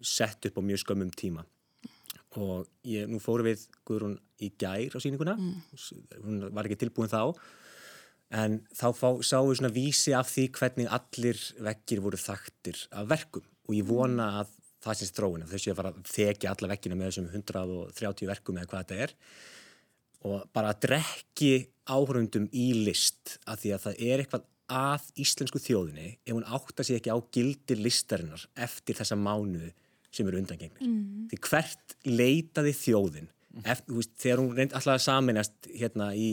sett 0.09 0.49
upp 0.49 0.59
á 0.59 0.61
mjög 0.65 0.83
skömmum 0.83 1.13
tíma 1.15 1.45
og 2.39 2.67
ég, 2.85 3.07
nú 3.09 3.17
fóru 3.23 3.47
við 3.47 3.63
Guðrún 3.87 4.19
í 4.43 4.51
gær 4.59 4.93
á 4.93 4.99
síninguna 5.01 5.35
mm. 5.39 5.55
hún 6.25 6.43
var 6.53 6.67
ekki 6.67 6.77
tilbúin 6.83 7.09
þá 7.11 7.33
en 8.29 8.59
þá 8.77 8.87
fá, 8.93 9.07
við 9.17 9.59
svona 9.59 9.73
vísi 9.73 10.13
af 10.13 10.29
því 10.29 10.47
hvernig 10.57 10.89
allir 10.99 11.39
vekkir 11.65 12.01
voru 12.03 12.19
þaktir 12.21 12.81
af 12.93 13.07
verkum 13.09 13.45
og 13.69 13.77
ég 13.77 13.87
vona 13.87 14.27
mm. 14.27 14.41
að 14.41 14.55
það 14.85 14.99
sést 15.01 15.17
þróin 15.17 15.47
þau 15.49 15.57
séu 15.57 15.73
að 15.73 15.79
fara 15.81 15.93
að 15.93 16.11
þekja 16.13 16.53
alla 16.53 16.71
vekkina 16.73 16.99
með 16.99 17.09
þessum 17.09 17.31
130 17.33 18.29
verkum 18.29 18.59
eða 18.59 18.71
hvað 18.71 18.85
þetta 18.85 19.01
er 19.07 19.15
og 20.29 20.45
bara 20.55 20.71
að 20.73 20.85
drekki 20.85 21.51
áhörundum 21.89 22.47
í 22.51 22.69
list 22.85 23.37
að 23.49 23.63
því 23.63 23.73
að 23.75 23.83
það 23.87 24.01
er 24.07 24.23
eitthvað 24.23 24.47
að 24.69 25.05
íslensku 25.23 25.61
þjóðinni 25.63 26.09
ef 26.21 26.33
hún 26.35 26.45
átta 26.45 26.85
sig 26.85 26.99
ekki 26.99 27.13
á 27.13 27.17
gildir 27.33 27.81
listarinnar 27.81 28.45
eftir 28.59 28.97
þessa 28.99 29.17
mánuðu 29.17 29.71
sem 30.13 30.27
eru 30.29 30.39
undangengnir. 30.41 30.85
Mm. 30.85 31.27
Því 31.31 31.39
hvert 31.47 31.95
leitaði 32.05 32.73
þjóðin 32.77 33.29
eftir, 33.65 33.95
veist, 33.97 34.13
þegar 34.21 34.43
hún 34.43 34.53
reyndi 34.57 34.77
alltaf 34.77 34.95
að 34.95 35.05
saminast 35.05 35.69
hérna 35.73 36.11
í 36.17 36.29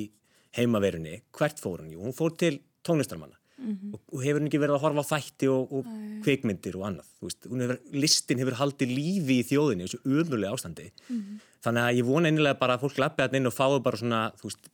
heimaverunni, 0.56 1.22
hvert 1.36 1.60
fór 1.62 1.82
hún? 1.82 1.92
Jú, 1.94 2.04
hún 2.04 2.16
fór 2.16 2.36
til 2.36 2.60
tónlistarmanna 2.86 3.36
mm 3.58 3.72
-hmm. 3.72 3.94
og, 3.94 4.00
og 4.12 4.22
hefur 4.22 4.40
hún 4.40 4.48
ekki 4.48 4.62
verið 4.62 4.76
að 4.76 4.84
horfa 4.84 5.02
á 5.02 5.10
þætti 5.12 5.48
og, 5.48 5.72
og 5.72 5.84
kveikmyndir 6.24 6.76
og 6.76 6.86
annað. 6.88 7.08
Hefur, 7.20 7.78
listin 7.92 8.38
hefur 8.38 8.58
haldið 8.60 8.90
lífi 8.98 9.40
í 9.40 9.46
þjóðinni 9.50 9.86
þessu 9.86 10.00
umröðlega 10.04 10.54
ástandi. 10.54 10.90
Mm 11.08 11.20
-hmm. 11.20 11.44
Þannig 11.64 11.82
að 11.82 11.96
ég 11.98 12.04
vona 12.04 12.28
einnilega 12.28 12.58
bara 12.58 12.74
að 12.76 12.82
fólk 12.84 12.98
lappi 12.98 13.22
að 13.22 13.36
inn 13.36 13.46
og 13.46 13.54
fáu 13.54 13.82
bara 13.82 13.96
svona, 13.96 14.32
þú 14.38 14.44
veist, 14.48 14.70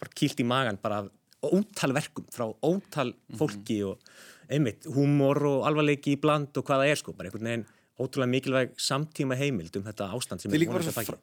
bara 0.00 0.10
kýlt 0.14 0.40
í 0.40 0.44
magan 0.44 0.78
bara 0.82 1.08
ótal 1.42 1.92
verkum 1.92 2.26
frá 2.30 2.46
ótal 2.62 3.14
mhm. 3.14 3.36
fólki 3.38 3.82
mm 3.82 3.84
-hmm. 3.84 3.90
og 3.90 3.98
einmitt, 4.48 4.84
húmor 4.86 5.42
og 5.42 5.66
alvarleiki 5.66 6.16
í 6.16 6.20
bland 6.20 6.56
og 6.56 6.64
hvaða 6.64 6.88
er 6.90 6.96
sko, 6.96 7.12
bara 7.12 7.28
einhvern 7.28 7.44
veginn 7.44 7.66
ótrúlega 8.02 8.30
mikilvæg 8.32 8.74
samtíma 8.82 9.36
heimild 9.38 9.76
um 9.78 9.84
þetta 9.86 10.08
ástand 10.16 10.42
sem 10.42 10.52
er 10.52 10.64
vonast 10.68 10.90
að 10.90 10.98
fækja. 10.98 11.16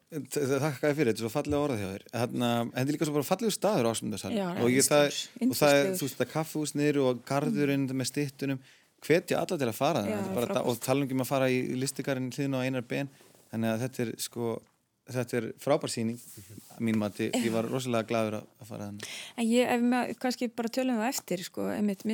Þakka 0.64 0.92
fyrir, 0.96 1.10
þetta 1.10 1.20
er 1.20 1.24
svo 1.24 1.32
fallega 1.32 1.62
orðað 1.66 1.82
hjá 1.82 1.88
þér. 1.92 2.04
En 2.20 2.44
þetta 2.44 2.82
er 2.82 2.92
líka 2.94 3.08
svo 3.08 3.16
bara 3.16 3.28
fallegu 3.28 3.54
staður 3.54 3.90
ásmundarsal 3.90 4.32
og, 4.34 4.60
og 4.64 4.68
það 4.88 5.06
er, 5.06 5.20
þú 5.40 5.50
veist, 5.52 6.18
það 6.18 6.26
er 6.26 6.32
kaffehúsnir 6.34 7.00
og 7.04 7.22
garðurinn 7.28 7.86
mm. 7.86 8.00
með 8.00 8.10
stittunum, 8.10 8.60
hvetja 9.06 9.40
alla 9.40 9.60
til 9.60 9.70
að 9.70 9.78
fara 9.78 10.04
það 10.04 10.60
og 10.64 10.82
tala 10.84 11.06
um 11.06 11.24
að 11.24 11.30
fara 11.30 11.48
í 11.52 11.62
listikarinn 11.80 12.32
hlýðin 12.34 12.58
á 12.58 12.64
einar 12.66 12.84
ben, 12.88 13.08
þannig 13.52 13.72
að 13.72 13.86
þetta 13.86 14.04
er 14.04 14.12
sko, 14.20 14.52
þetta 15.10 15.38
er 15.40 15.48
frábær 15.62 15.92
síning 15.92 16.20
mín 16.84 17.00
mati, 17.00 17.30
ég 17.32 17.50
var 17.54 17.68
rosalega 17.68 18.08
gladur 18.10 18.38
að 18.40 18.68
fara 18.68 18.90
þannig. 18.90 19.08
En 19.36 19.48
ég, 19.48 19.72
ef 19.72 19.88
maður 19.94 20.20
kannski 20.22 20.50
bara 20.52 20.72
tölum 20.76 21.00
það 21.00 21.10
eftir, 21.14 21.44
sko, 21.48 21.66
einmitt, 21.72 22.04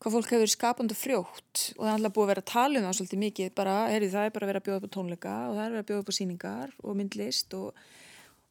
hvað 0.00 0.14
fólk 0.16 0.34
hefur 0.34 0.50
skapandi 0.50 0.96
frjótt 0.96 1.62
og 1.76 1.84
það 1.84 1.90
er 1.90 1.96
alltaf 1.98 2.14
búið 2.16 2.24
að 2.24 2.30
vera 2.32 2.42
að 2.44 2.50
tala 2.50 2.80
um 2.80 2.86
það 2.86 2.98
svolítið 2.98 3.22
mikið 3.24 3.50
bara, 3.58 3.74
heyri, 3.92 4.08
það 4.12 4.26
er 4.26 4.34
bara 4.36 4.46
að 4.46 4.50
vera 4.50 4.62
að 4.62 4.68
bjóða 4.68 4.80
upp 4.80 4.88
á 4.88 4.94
tónleika 4.96 5.34
og 5.46 5.56
það 5.56 5.62
er 5.62 5.66
að 5.66 5.74
vera 5.74 5.84
að 5.84 5.90
bjóða 5.90 6.04
upp 6.04 6.12
á 6.12 6.18
síningar 6.18 6.72
og 6.80 6.96
myndlist 7.00 7.56
og, 7.58 7.82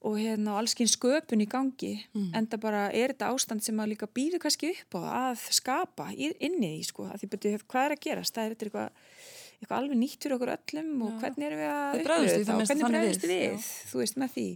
og 0.06 0.20
hérna 0.20 0.60
allskinn 0.60 0.92
sköpun 0.94 1.44
í 1.44 1.50
gangi 1.50 1.92
mm. 2.14 2.30
en 2.38 2.50
það 2.52 2.64
bara 2.68 2.86
er 2.94 3.16
þetta 3.16 3.32
ástand 3.34 3.66
sem 3.66 3.82
að 3.82 3.92
líka 3.96 4.12
býður 4.20 4.44
kannski 4.46 4.72
upp 4.76 5.00
á 5.02 5.02
að 5.26 5.44
skapa 5.58 6.12
inni 6.20 6.76
í 6.78 6.86
sko, 6.86 7.10
að 7.10 7.24
því 7.24 7.34
betur 7.34 7.66
hvað 7.66 7.88
er 7.88 7.98
að 7.98 8.04
gerast, 8.06 8.38
það 8.38 8.46
er 8.46 8.58
eitthvað, 8.60 9.06
eitthvað 9.58 9.78
alveg 9.82 10.02
nýtt 10.04 10.22
fyrir 10.22 10.38
okkur 10.38 10.54
öllum 10.54 11.06
og 11.08 11.18
hvernig 11.24 11.50
erum 11.50 11.64
við 11.64 11.72
að 11.74 12.02
upplöða 12.04 12.34
það 12.36 12.54
og 12.54 12.70
hvernig 12.70 12.92
bregðist 12.94 13.26
við, 13.26 13.40
við 13.42 13.72
þú 13.90 14.04
veist 14.04 14.22
með 14.22 14.36
því 14.38 14.50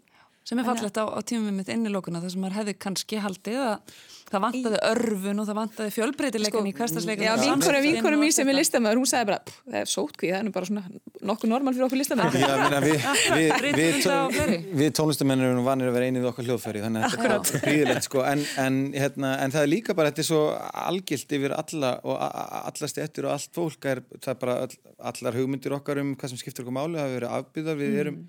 sem 0.44 0.60
er 0.60 0.68
fallegt 0.68 0.98
á, 1.00 1.06
á 1.08 1.20
tímum 1.24 1.56
mitt 1.56 1.72
innilókuna 1.72 2.22
þar 2.24 2.34
sem 2.34 2.44
maður 2.44 2.60
hefði 2.60 2.76
kannski 2.86 3.22
haldið 3.24 3.62
að 3.64 3.96
það 4.34 4.44
vantaði 4.44 4.80
örfun 4.90 5.42
og 5.42 5.48
það 5.48 5.58
vantaði 5.60 5.94
fjölbreytileikin 5.94 6.60
sko, 6.60 6.66
í 6.66 6.74
hverstasleikin 6.78 7.28
Já, 7.28 7.34
vinkurum 7.40 7.84
vinkur 7.86 8.16
mín 8.20 8.34
sem 8.34 8.50
er 8.50 8.58
listamöður, 8.58 9.02
hún 9.02 9.10
sagði 9.10 9.30
bara 9.30 9.40
það 9.46 9.78
er 9.80 9.90
sótkvíð, 9.92 10.34
það 10.34 10.40
er 10.42 10.54
bara 10.58 10.70
svona 10.70 10.84
nokkuð 11.30 11.52
normal 11.54 11.74
fyrir 11.76 11.86
okkur 11.88 12.02
listamöður 12.02 12.38
Já, 12.42 12.48
við 12.84 12.98
vi, 13.38 13.46
vi, 13.78 14.60
vi 14.82 14.90
tónlistamennir 14.98 15.52
erum 15.52 15.68
vanir 15.68 15.92
að 15.92 15.98
vera 16.00 16.10
einið 16.10 16.30
okkar 16.32 16.48
hljóðfæri 16.50 16.84
þannig 16.84 17.08
að 17.08 17.18
þetta 17.24 17.58
er 17.60 17.66
príðilegt 17.68 18.08
sko. 18.10 18.24
En, 18.28 18.46
en, 18.64 18.80
hérna, 18.98 19.36
en 19.44 19.54
það 19.54 19.68
er 19.68 19.72
líka 19.72 19.98
bara, 19.98 20.12
þetta 20.12 20.24
er 20.26 20.30
svo 20.32 20.44
algilt 20.84 21.36
yfir 21.38 21.56
alla 21.58 21.96
og 22.04 22.16
alla 22.20 22.90
stjættir 22.92 23.30
og 23.30 23.36
allt 23.38 23.52
fólk 23.56 23.90
er, 23.92 24.04
það 24.18 24.32
er 24.34 24.40
bara 24.42 24.58
all, 24.66 24.80
allar 25.14 25.38
hugmyndir 25.40 25.78
okkar 25.78 26.02
um 26.02 26.16
hvað 26.18 26.34
sem 26.34 26.42
skiptir 26.42 26.66
okkur 26.66 26.80
máli, 26.82 27.00
það 27.00 28.24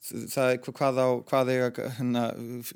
það 0.00 0.50
er 0.54 0.60
hvað 0.64 0.98
á 0.98 1.08
hvað 1.28 1.50
eiga 1.52 1.88
hana, 1.98 2.22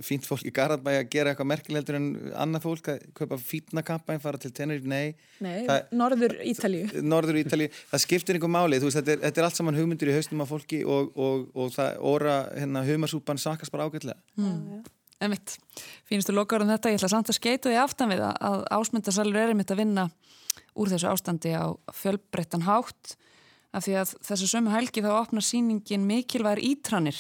fínt 0.05 0.27
fólk 0.29 0.45
í 0.45 0.53
Garabæ 0.55 0.99
að 0.99 1.07
gera 1.14 1.33
eitthvað 1.33 1.49
merkilegdur 1.55 1.97
en 1.97 2.09
annað 2.37 2.66
fólk 2.66 2.91
að 2.93 3.07
kaupa 3.16 3.39
fítna 3.41 3.85
kampæn, 3.87 4.20
fara 4.20 4.41
til 4.41 4.53
Teneríf, 4.55 4.85
nei. 4.85 5.14
Nei, 5.45 5.64
það, 5.64 5.95
Norður 5.97 6.37
Ítalíu. 6.45 6.91
Norður 7.14 7.41
Ítalíu, 7.41 7.70
það 7.93 8.05
skiptir 8.05 8.37
einhver 8.37 8.53
máli. 8.53 8.81
Veist, 8.83 8.99
þetta, 9.01 9.16
er, 9.16 9.22
þetta 9.25 9.41
er 9.41 9.49
allt 9.49 9.61
saman 9.61 9.81
hugmyndir 9.81 10.12
í 10.12 10.18
haustum 10.18 10.45
af 10.45 10.53
fólki 10.53 10.83
og, 10.85 11.16
og, 11.16 11.49
og 11.57 11.72
það 11.75 12.05
óra 12.12 12.37
hérna, 12.53 12.85
humarsúpan 12.91 13.41
sakast 13.41 13.72
bara 13.72 13.89
ágætlega. 13.89 14.20
Mm. 14.37 14.85
En 15.25 15.33
mitt, 15.33 15.57
fínustu 16.11 16.37
lokaður 16.37 16.66
um 16.66 16.75
þetta. 16.75 16.93
Ég 16.93 17.01
ætla 17.01 17.12
samt 17.14 17.33
að 17.33 17.41
skeita 17.41 17.72
því 17.72 17.81
aftan 17.81 18.12
við 18.12 18.25
að 18.29 18.64
ásmyndasalur 18.75 19.41
er 19.41 19.55
einmitt 19.55 19.72
að 19.72 19.81
vinna 19.81 20.09
úr 20.77 20.91
þessu 20.93 21.09
ástandi 21.09 21.55
á 21.57 21.72
fjölbreyttan 21.95 22.66
hátt 22.66 23.14
af 23.75 23.87
því 23.87 23.97
að 24.01 24.12
þessu 24.29 24.51
sömu 24.51 24.72
helgi 24.75 25.03
þá 25.05 25.12
opnar 25.16 25.45
síningin 25.45 26.07
mikilvægur 26.09 26.62
ítranir 26.62 27.18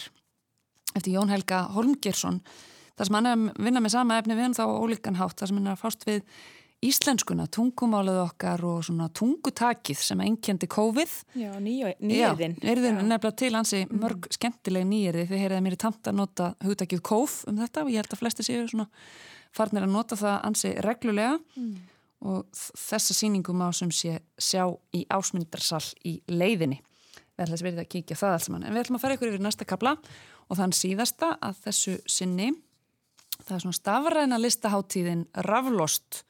eftir 0.94 1.16
Jón 1.16 1.32
Helga 1.32 1.64
Holmgersson 1.74 2.40
þar 2.94 3.08
sem 3.08 3.16
hann 3.18 3.30
er 3.30 3.38
að 3.38 3.64
vinna 3.66 3.82
með 3.82 3.96
sama 3.96 4.18
efni 4.20 4.36
við 4.36 4.48
hann 4.48 4.58
þá 4.58 4.66
ólíkan 4.70 5.18
hátt, 5.18 5.38
þar 5.40 5.50
sem 5.50 5.58
hann 5.60 5.72
er 5.72 5.80
fást 5.80 6.06
við 6.06 6.20
íslenskuna, 6.84 7.46
tungumálið 7.48 8.18
okkar 8.26 8.60
og 8.68 8.82
svona 8.84 9.06
tungutakið 9.16 10.00
sem 10.04 10.20
engjandi 10.20 10.66
COVID. 10.68 11.14
Já, 11.40 11.48
nýjörðin. 11.56 12.10
Já, 12.12 12.26
nýjörðin 12.36 12.58
er 12.60 12.80
nefnilega 12.82 13.30
til 13.40 13.50
hansi 13.56 13.80
mm. 13.86 14.02
mörg 14.02 14.28
skemmtileg 14.36 14.84
nýjörði 14.90 15.24
þegar 15.30 15.44
heyrðið 15.44 15.64
mér 15.64 15.78
í 15.78 15.80
tamt 15.80 16.10
að 16.10 16.18
nota 16.20 16.50
hugtakið 16.66 17.00
kóf 17.08 17.38
um 17.48 17.62
þetta 17.62 17.86
og 17.86 17.94
ég 17.94 18.04
held 18.04 18.12
að 18.12 18.20
flesti 18.20 18.46
séu 18.46 18.68
svona 18.68 18.86
farnir 19.54 19.86
að 19.86 19.94
nota 19.94 20.18
það 20.20 20.36
hansi 20.44 20.74
reglulega 20.84 21.38
mm 21.56 21.93
og 22.24 22.44
þessa 22.56 23.16
síningum 23.16 23.60
á 23.60 23.68
sem 23.76 23.90
sé 23.92 24.18
sjá 24.40 24.64
í 24.96 25.04
ásmundarsal 25.12 25.84
í 26.08 26.16
leiðinni. 26.30 26.80
Við 27.34 27.44
ætlum 27.44 27.58
að 27.58 27.66
verða 27.66 27.84
að 27.84 27.90
kíkja 27.92 28.18
það 28.18 28.36
alls 28.36 28.50
mann. 28.52 28.64
En 28.64 28.74
við 28.74 28.84
ætlum 28.84 28.98
að 28.98 29.04
fara 29.04 29.16
ykkur 29.16 29.32
yfir 29.32 29.42
næsta 29.44 29.66
kabla 29.68 29.96
og 30.48 30.58
þann 30.60 30.76
síðasta 30.76 31.32
að 31.42 31.60
þessu 31.66 31.96
sinni, 32.10 32.52
það 33.42 33.56
er 33.56 33.64
svona 33.64 33.80
stafræna 33.80 34.38
listaháttíðin 34.40 35.26
Raflost. 35.48 36.22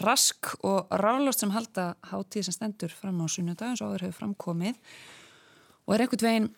Rask 0.00 0.52
og 0.62 0.92
Raflost 1.02 1.42
sem 1.42 1.52
halda 1.52 1.92
háttíð 2.12 2.46
sem 2.46 2.56
stendur 2.56 2.94
fram 2.94 3.20
á 3.20 3.26
sunnudagins 3.26 3.82
og 3.82 3.90
áður 3.90 4.06
hefur 4.06 4.20
framkomið 4.20 4.78
og 5.88 5.96
er 5.96 6.04
ekkert 6.04 6.22
veginn 6.22 6.52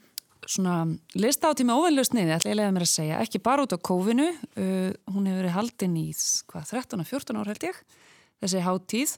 svona 0.49 0.83
listáti 1.17 1.65
með 1.65 1.81
óveinlega 1.81 2.09
sniði, 2.09 2.35
ætla 2.35 2.51
ég 2.51 2.59
leiða 2.59 2.75
mér 2.75 2.85
að 2.85 2.91
segja, 2.93 3.21
ekki 3.23 3.41
bara 3.47 3.65
út 3.65 3.75
á 3.75 3.79
kófinu, 3.79 4.27
uh, 4.29 4.91
hún 5.15 5.29
hefur 5.31 5.39
verið 5.39 5.55
haldinn 5.57 5.99
í 6.01 6.07
hvað, 6.51 6.73
13-14 6.73 7.39
ár 7.39 7.51
held 7.53 7.67
ég, 7.69 7.79
þessi 8.43 8.65
hátíð 8.67 9.15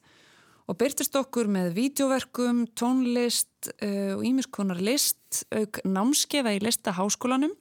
og 0.65 0.79
byrtist 0.81 1.17
okkur 1.19 1.49
með 1.53 1.75
vídeoverkum, 1.77 2.65
tónlist 2.79 3.71
uh, 3.75 4.15
og 4.17 4.25
ímiskonar 4.25 4.81
list, 4.81 5.45
auk 5.53 5.83
námskeða 5.85 6.55
í 6.57 6.63
listaháskólanum, 6.65 7.53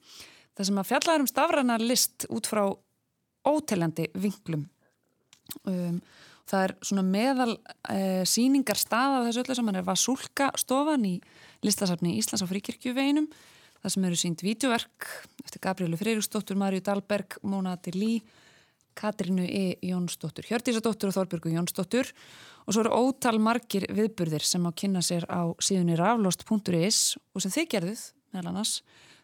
það 0.56 0.70
sem 0.70 0.80
að 0.80 0.90
fjallaður 0.92 1.24
um 1.24 1.30
stafrænar 1.32 1.84
list 1.84 2.28
út 2.32 2.48
frá 2.48 2.64
óteljandi 3.44 4.08
vinglum. 4.16 4.64
Um, 5.68 5.98
það 6.48 6.68
er 6.68 6.76
svona 6.84 7.04
meðal 7.04 7.50
uh, 7.58 8.22
síningar 8.28 8.80
staða 8.80 9.26
þessu 9.26 9.44
öllu 9.44 9.58
saman 9.58 9.80
er 9.80 9.84
Vasulka 9.84 10.48
stofan 10.60 11.04
í 11.08 11.18
listasafni 11.64 12.16
Íslands 12.20 12.44
á 12.44 12.48
fríkirkjuveinum 12.48 13.28
það 13.84 13.92
sem 13.92 14.06
eru 14.08 14.16
sínt 14.16 14.44
vídeoverk 14.44 15.08
eftir 15.44 15.60
Gabrielu 15.60 15.98
Freyriksdóttur, 16.00 16.56
Marju 16.56 16.80
Dahlberg 16.84 17.36
Móna 17.44 17.74
Adilí, 17.76 18.22
Katrínu 18.98 19.44
E. 19.46 19.76
Jónsdóttur, 19.84 20.46
Hjördísadóttur 20.48 21.10
og 21.10 21.16
Þorbjörgu 21.18 21.54
Jónsdóttur 21.54 22.12
og 22.64 22.74
svo 22.74 22.84
eru 22.84 22.94
ótal 22.94 23.38
margir 23.42 23.86
viðburðir 23.92 24.44
sem 24.46 24.64
á 24.64 24.70
kynna 24.72 25.02
sér 25.04 25.26
á 25.28 25.50
síðunni 25.58 25.98
raflost.is 26.00 27.00
og 27.34 27.44
sem 27.44 27.54
þið 27.54 27.70
gerðuð 27.76 28.04
meðal 28.34 28.52
annars 28.52 28.76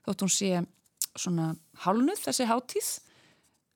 þótt 0.06 0.26
hún 0.26 0.34
sé 0.34 0.64
svona 1.14 1.52
hálnuð 1.84 2.24
þessi 2.26 2.48
háttíð 2.50 2.90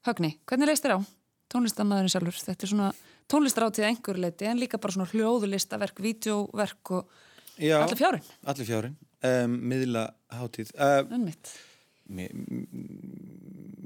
Högni, 0.05 0.35
hvernig 0.45 0.69
leist 0.69 0.85
þér 0.85 0.99
á? 1.01 1.07
tónlistamæðurinn 1.55 2.13
sjálfur, 2.13 2.41
þetta 2.49 2.67
er 2.67 2.71
svona 2.73 2.89
tónlistaráttið 3.31 3.87
einhver 3.89 4.19
leiti 4.21 4.49
en 4.49 4.61
líka 4.61 4.81
bara 4.83 4.97
svona 4.97 5.11
hljóðulistaverk, 5.13 6.03
vídeoverk 6.05 6.95
og 6.99 7.15
Já, 7.55 7.79
allir 7.85 7.99
fjárin. 8.01 8.25
Allir 8.51 8.67
fjárin, 8.67 8.97
um, 9.23 9.53
miðla 9.71 10.09
hátíð. 10.35 10.73
Uh, 10.75 11.05
Önmitt. 11.15 11.53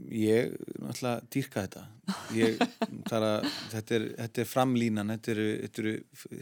Ég 0.08 0.54
náttúrulega 0.80 1.28
dýrka 1.32 1.64
þetta. 1.66 1.84
Ég, 2.36 2.60
að, 3.12 3.46
þetta, 3.74 3.96
er, 3.98 4.04
þetta 4.16 4.42
er 4.42 4.48
framlínan, 4.48 5.14
þetta 5.14 5.32
eru, 5.34 5.46
þetta 5.64 5.82
eru 5.82 5.94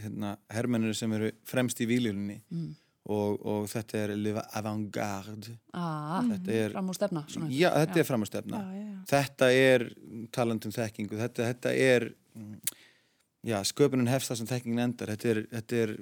hérna, 0.02 0.32
hermennir 0.54 0.98
sem 0.98 1.14
eru 1.16 1.30
fremst 1.48 1.82
í 1.82 1.88
výljuninni. 1.90 2.40
Mm. 2.54 2.74
Og, 3.06 3.42
og 3.46 3.66
þetta 3.70 4.00
er 4.00 4.12
avantgarde 4.58 5.52
ah, 5.78 6.24
fram 6.72 6.88
úr 6.90 6.96
stefna 6.96 7.20
svona. 7.30 7.46
já, 7.54 7.68
þetta 7.70 7.94
já. 7.94 8.02
er 8.02 8.08
fram 8.08 8.24
úr 8.24 8.30
stefna 8.32 8.62
já, 8.66 8.88
þetta 9.12 9.50
er 9.54 9.84
talandum 10.34 10.74
þekkingu 10.74 11.20
þetta, 11.20 11.46
þetta 11.52 11.74
er 11.84 12.08
já, 13.46 13.60
sköpunum 13.70 14.10
hefst 14.10 14.32
það 14.32 14.40
sem 14.40 14.50
þekkingin 14.50 14.84
endar 14.88 15.12
þetta 15.14 15.30
er, 15.30 15.40
þetta 15.52 15.78
er 15.84 15.94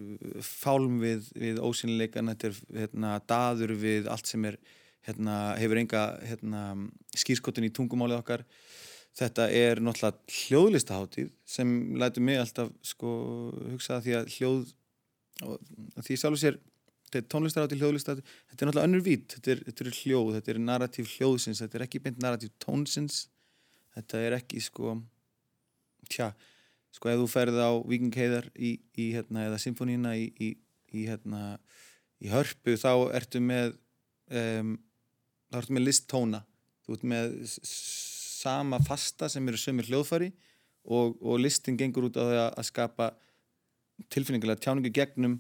fálm 0.49 0.97
við, 1.03 1.29
við 1.45 1.61
ósynileikan 1.69 2.33
þetta 2.33 2.51
er 2.51 2.63
hérna, 2.81 3.13
daður 3.35 3.77
við 3.85 4.09
allt 4.15 4.33
sem 4.33 4.49
er 4.49 4.59
hérna, 5.07 5.39
hefur 5.61 5.81
enga 5.81 6.05
hérna, 6.25 6.63
skýrskotun 7.17 7.69
í 7.69 7.73
tungumálið 7.75 8.21
okkar. 8.23 8.45
Þetta 9.15 9.49
er 9.55 9.81
náttúrulega 9.85 10.39
hljóðlistaháttíð 10.41 11.29
sem 11.47 11.75
lætu 12.01 12.23
mig 12.25 12.41
alltaf 12.41 12.73
sko, 12.83 13.11
hugsa 13.71 14.01
því 14.03 14.17
að 14.19 14.33
hljóð 14.39 14.65
því 16.05 16.17
sjálfur 16.19 16.41
sér 16.41 16.59
þetta 17.05 17.21
er 17.21 17.29
tónlistaráti, 17.31 17.79
hljóðlistaráti 17.79 18.25
þetta 18.25 18.57
er 18.57 18.69
náttúrulega 18.69 18.89
önnur 18.89 19.05
vít, 19.07 19.29
þetta 19.37 19.53
er, 19.53 19.63
þetta 19.69 19.85
er 19.85 19.97
hljóð 20.01 20.33
þetta 20.39 20.53
er 20.53 20.61
narratív 20.65 21.13
hljóðsins, 21.15 21.63
þetta 21.63 21.79
er 21.79 21.87
ekki 21.87 22.03
beint 22.03 22.21
narratív 22.23 22.55
tónsins. 22.63 23.25
Þetta 23.95 24.23
er 24.27 24.35
ekki 24.41 24.59
sko 24.65 24.97
tja, 26.11 26.33
sko 26.95 27.11
ef 27.13 27.21
þú 27.23 27.29
ferð 27.31 27.61
á 27.63 27.71
Víkingheiðar 27.87 28.49
í, 28.59 28.75
í 28.99 29.13
hérna, 29.15 29.47
eða 29.49 29.61
symfónína 29.63 30.17
í, 30.19 30.27
í, 30.43 30.51
í 30.91 31.07
hérna 31.07 31.55
í 32.23 32.33
hörpu 32.33 32.75
þá 32.81 32.91
ertu 33.15 33.43
með 33.45 33.77
um, 34.35 34.75
þá 35.55 35.61
ertu 35.63 35.77
með 35.79 35.87
listtóna 35.89 36.43
þú 36.85 36.97
ert 36.99 37.07
með 37.15 37.37
sama 37.65 38.81
fasta 38.85 39.31
sem 39.33 39.47
eru 39.49 39.61
sömur 39.61 39.89
hljóðfari 39.89 40.31
og, 40.85 41.17
og 41.23 41.41
listin 41.41 41.79
gengur 41.81 42.11
út 42.11 42.19
á 42.21 42.25
því 42.27 42.41
að 42.45 42.69
skapa 42.69 43.11
tilfinningilega 44.13 44.61
tjáningu 44.61 44.93
gegnum 44.93 45.39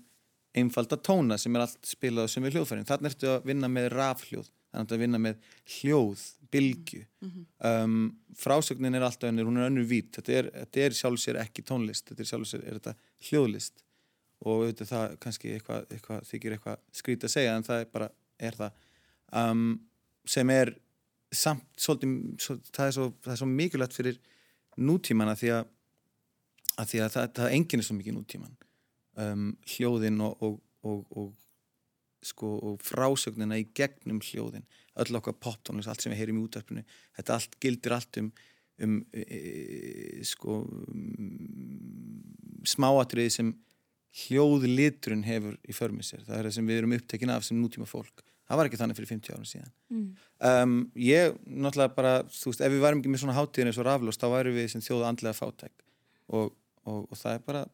einfalda 0.55 0.97
tóna 1.03 1.39
sem 1.41 1.55
er 1.57 1.65
allt 1.67 1.89
spilað 1.89 2.31
sem 2.33 2.45
er 2.47 2.55
hljóðfærin. 2.55 2.87
Þannig 2.87 3.11
ertu 3.11 3.31
að 3.33 3.49
vinna 3.51 3.71
með 3.71 3.89
rafhljóð, 3.95 4.51
þannig 4.71 4.95
að 4.95 5.03
vinna 5.03 5.21
með 5.23 5.49
hljóð, 5.77 6.27
bylgu. 6.55 7.01
Mm 7.25 7.31
-hmm. 7.31 7.47
um, 7.71 7.97
frásögnin 8.39 8.95
er 8.95 9.07
alltaf 9.07 9.33
önnur, 9.33 9.49
hún 9.51 9.59
er 9.59 9.71
önnur 9.71 9.89
vít. 9.91 10.13
Þetta 10.15 10.33
er, 10.33 10.51
þetta 10.61 10.85
er 10.85 10.99
sjálfsér 11.01 11.41
ekki 11.43 11.67
tónlist, 11.67 12.07
þetta 12.09 12.23
er 12.23 12.31
sjálfsér 12.31 12.63
er 12.63 12.79
þetta 12.79 12.95
hljóðlist 13.29 13.83
og 14.45 14.63
auðvitað 14.63 14.89
það 14.93 15.17
kannski 15.25 15.53
eitthvað, 15.57 15.87
eitthvað 15.91 16.25
þykir 16.29 16.55
eitthvað 16.55 16.79
skrít 16.93 17.25
að 17.25 17.35
segja 17.35 17.57
en 17.57 17.67
það 17.67 17.81
er 17.81 17.91
bara, 17.91 18.09
er 18.39 18.57
það 18.59 18.73
um, 19.33 19.81
sem 20.29 20.51
er 20.55 20.75
samt 21.35 21.65
svolítið, 21.81 22.13
svo, 22.43 22.59
það, 22.71 22.87
er 22.87 22.97
svo, 22.97 23.07
það 23.25 23.33
er 23.35 23.41
svo 23.41 23.49
mikilvægt 23.51 23.97
fyrir 23.97 24.21
nútímana 24.81 25.35
því 25.39 25.51
að, 25.57 25.73
að, 26.77 26.91
því 26.93 27.03
að 27.05 27.17
það, 27.17 27.33
það 27.39 27.57
enginn 27.59 27.83
er 27.83 27.89
svo 27.89 27.97
mikið 27.99 28.17
nútíman 28.19 28.55
um, 29.25 29.49
hljóðin 29.75 30.23
og, 30.25 30.45
og, 30.47 31.03
og, 31.15 31.33
sko, 32.25 32.55
og 32.71 32.81
frásögnina 32.81 33.59
í 33.61 33.67
gegnum 33.77 34.23
hljóðin. 34.25 34.65
Öll 35.03 35.19
okkar 35.19 35.37
poptónlist, 35.43 35.91
allt 35.91 36.05
sem 36.05 36.15
við 36.15 36.23
heyrim 36.23 36.39
í 36.41 36.45
útverfinu 36.47 36.85
þetta 37.19 37.37
allt 37.37 37.59
gildir 37.61 37.97
allt 37.97 38.21
um, 38.23 38.31
um 38.85 39.01
e, 39.13 39.25
e, 39.25 40.23
sko 40.27 40.63
um, 40.65 42.23
smáatriði 42.65 43.35
sem 43.35 43.51
hljóðlitrun 44.25 45.25
hefur 45.27 45.57
í 45.67 45.75
förmið 45.75 46.09
sér, 46.09 46.23
það 46.27 46.37
er 46.39 46.49
það 46.49 46.57
sem 46.57 46.69
við 46.71 46.81
erum 46.81 46.95
upptekin 46.97 47.33
af 47.35 47.47
sem 47.47 47.59
nútíma 47.59 47.87
fólk, 47.91 48.23
það 48.49 48.61
var 48.61 48.69
ekki 48.69 48.81
þannig 48.81 48.99
fyrir 48.99 49.11
50 49.13 49.35
árum 49.35 49.47
síðan. 49.49 49.71
Mm. 49.95 50.09
um, 50.51 50.75
ég, 51.01 51.39
náttúrulega 51.47 51.95
bara, 51.97 52.13
þú 52.33 52.51
veist, 52.51 52.65
ef 52.65 52.75
við 52.75 52.85
varum 52.85 53.01
ekki 53.01 53.13
með 53.13 53.23
svona 53.25 53.37
hátíðin 53.39 53.71
eins 53.71 53.81
og 53.81 53.89
raflust, 53.89 54.21
þá 54.21 54.35
væru 54.35 54.53
við 54.57 54.69
sem 54.73 54.85
þjóðu 54.85 55.07
andlega 55.09 55.39
fátæk. 55.39 55.87
Og, 56.35 56.53
og, 56.85 57.01
og 57.09 57.21
það 57.21 57.39
er 57.39 57.47
bara 57.49 57.65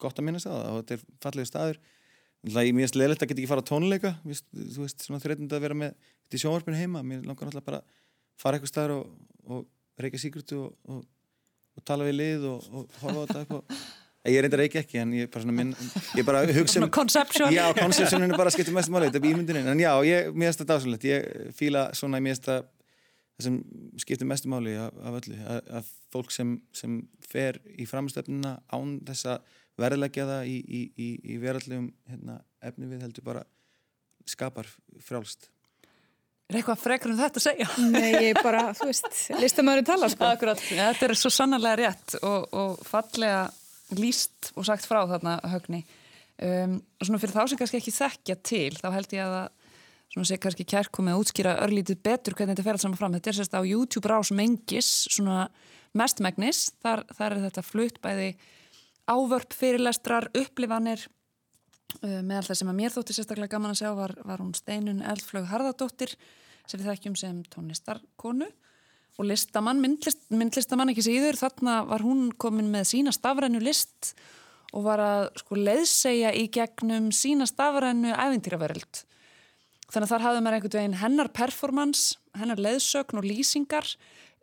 gott 0.00 0.20
að 0.20 0.28
minnast 0.28 0.48
það. 0.48 0.66
Og 0.70 0.82
þetta 0.82 0.96
er 0.96 1.06
fallegu 1.24 1.50
staður. 1.50 1.80
Mér 2.40 2.70
finnst 2.72 2.96
leðilegt 2.96 3.24
að 3.24 3.30
geta 3.30 3.42
ekki 3.42 3.50
fara 3.50 3.60
á 3.64 3.68
tónleika 3.68 4.10
þú 4.24 4.84
veist, 4.86 5.02
svona 5.04 5.20
þreitund 5.20 5.52
að 5.52 5.64
vera 5.66 5.76
með 5.76 5.90
þetta 5.98 6.38
í 6.38 6.40
sjónvarpinu 6.40 6.78
heima, 6.78 7.02
mér 7.04 7.26
langar 7.28 7.50
alltaf 7.50 7.66
bara 7.66 7.80
fara 8.40 8.56
eitthvað 8.56 8.70
staður 8.72 8.94
og, 8.94 9.10
og 9.44 9.66
reyka 10.00 10.20
síkrutu 10.22 10.62
og, 10.62 10.70
og, 10.88 11.02
og 11.76 11.84
tala 11.84 12.06
við 12.08 12.16
lið 12.16 12.46
og 12.48 12.64
horfa 13.02 13.12
á 13.12 13.24
þetta 13.28 13.42
eitthvað 13.42 13.82
Ég 14.28 14.36
er 14.36 14.44
reyndar 14.44 14.60
ekki 14.66 14.82
ekki, 14.82 14.98
en 15.00 15.12
ég 15.16 15.24
er 15.24 15.30
bara 15.32 15.46
svona 15.46 15.54
minn, 15.56 15.70
ég 16.12 16.20
er 16.20 16.26
bara 16.28 16.42
hugsa 16.58 16.82
um... 16.82 16.90
Conception. 16.92 17.48
Já, 17.54 17.70
conceptionin 17.78 18.28
er 18.28 18.36
bara 18.36 18.50
að 18.50 18.58
skipta 18.58 18.74
mest 18.76 18.92
máli, 18.92 19.08
þetta 19.08 19.20
er 19.22 19.30
ímyndininn, 19.30 19.70
en 19.72 19.80
já, 19.80 19.92
ég, 20.04 20.28
mér 20.34 20.50
finnst 20.50 20.60
þetta 20.60 20.74
dásalegt, 20.74 21.06
ég 21.08 21.54
fýla 21.56 21.86
svona, 21.96 22.20
mér 22.20 22.34
finnst 22.34 22.50
það, 22.50 22.66
það 23.38 23.46
sem 23.46 23.56
skiptir 24.04 24.28
mestu 24.28 24.50
máli 24.52 24.74
af, 24.76 24.98
af 25.00 25.16
öllu, 25.22 25.38
að, 25.54 25.70
að 25.78 25.94
fólk 26.12 26.34
sem, 26.36 26.50
sem 26.76 26.98
fer 27.30 27.62
í 27.80 27.86
framstöfnuna 27.88 28.58
án 28.68 28.98
þessa 29.08 29.38
verðleggja 29.80 30.26
það 30.28 30.50
í, 30.52 30.58
í, 30.60 30.82
í, 31.00 31.08
í 31.24 31.38
verallegum 31.40 31.88
hérna, 32.10 32.42
efni 32.60 32.90
við 32.90 33.06
heldur 33.06 33.24
bara 33.30 33.46
skapar 34.28 34.68
frálst 35.00 35.48
Er 36.50 36.58
eitthvað 36.58 36.80
frekar 36.82 37.12
um 37.12 37.18
þetta 37.20 37.38
að 37.38 37.44
segja? 37.44 37.66
Nei, 37.92 38.08
ég 38.26 38.38
bara, 38.42 38.64
þú 38.74 38.88
veist, 38.88 39.06
listamöðurinn 39.38 39.86
tala 39.86 40.08
sko. 40.10 40.26
Akkurat, 40.26 40.62
ja, 40.74 40.88
þetta 40.90 41.06
er 41.06 41.12
svo 41.20 41.30
sannarlega 41.30 41.78
rétt 41.78 42.16
og, 42.26 42.48
og 42.50 42.80
fallega 42.88 43.44
líst 43.98 44.52
og 44.54 44.66
sagt 44.68 44.86
frá 44.88 45.02
þarna 45.08 45.38
högni. 45.52 45.84
Um, 46.40 46.78
og 46.96 47.08
svona 47.08 47.20
fyrir 47.20 47.36
þá 47.36 47.42
sem 47.50 47.60
kannski 47.60 47.80
ekki 47.80 47.92
þekkja 47.92 48.36
til, 48.46 48.70
þá 48.78 48.88
held 48.94 49.16
ég 49.16 49.24
að 49.26 49.34
það 49.34 49.48
svona 50.10 50.26
sé 50.26 50.38
kannski 50.42 50.66
kærkomið 50.66 51.14
að 51.14 51.20
útskýra 51.22 51.52
örlítið 51.62 52.00
betur 52.02 52.34
hvernig 52.34 52.56
þetta 52.56 52.66
fer 52.66 52.78
alls 52.78 52.84
saman 52.86 52.98
fram. 52.98 53.12
Þetta 53.14 53.30
er 53.30 53.38
sérst 53.38 53.54
á 53.54 53.62
YouTube 53.62 54.10
rás 54.10 54.32
mengis, 54.34 54.88
svona 55.12 55.44
mestmægnis, 55.94 56.64
þar, 56.82 57.04
þar 57.14 57.36
er 57.36 57.44
þetta 57.44 57.66
flutt 57.66 58.00
bæði 58.02 58.30
ávörp, 59.10 59.54
fyrirlestrar, 59.54 60.30
upplifanir. 60.38 61.06
Uh, 62.00 62.20
meðal 62.22 62.46
það 62.48 62.60
sem 62.60 62.72
að 62.72 62.80
mér 62.80 62.94
þótti 62.94 63.16
sérstaklega 63.16 63.54
gaman 63.54 63.74
að 63.74 63.80
sjá 63.82 63.90
var, 63.98 64.14
var 64.26 64.42
hún 64.42 64.54
Steinun 64.54 65.02
Eldflög 65.02 65.48
Harðardóttir 65.50 66.14
sem 66.70 66.78
við 66.78 66.86
þekkjum 66.92 67.16
sem 67.18 67.40
tónlistarkonu 67.50 68.46
og 69.20 69.28
listamann, 69.28 69.82
myndlist, 69.82 70.22
myndlistamann 70.32 70.92
ekki 70.94 71.04
síður, 71.04 71.38
þarna 71.38 71.80
var 71.90 72.04
hún 72.06 72.30
komin 72.40 72.70
með 72.72 72.88
sína 72.94 73.12
stafrænu 73.14 73.60
list 73.62 74.14
og 74.72 74.86
var 74.86 75.02
að 75.02 75.24
sko 75.42 75.58
leiðsegja 75.58 76.32
í 76.38 76.46
gegnum 76.54 77.10
sína 77.14 77.46
stafrænu 77.50 78.14
æfintýraveröld. 78.14 79.04
Þannig 79.90 80.06
að 80.06 80.12
þar 80.14 80.24
hafði 80.26 80.42
maður 80.44 80.56
einhvern 80.56 80.78
veginn 80.78 81.00
hennar 81.00 81.32
performance, 81.34 82.18
hennar 82.38 82.62
leiðsögn 82.62 83.18
og 83.18 83.26
lýsingar, 83.26 83.88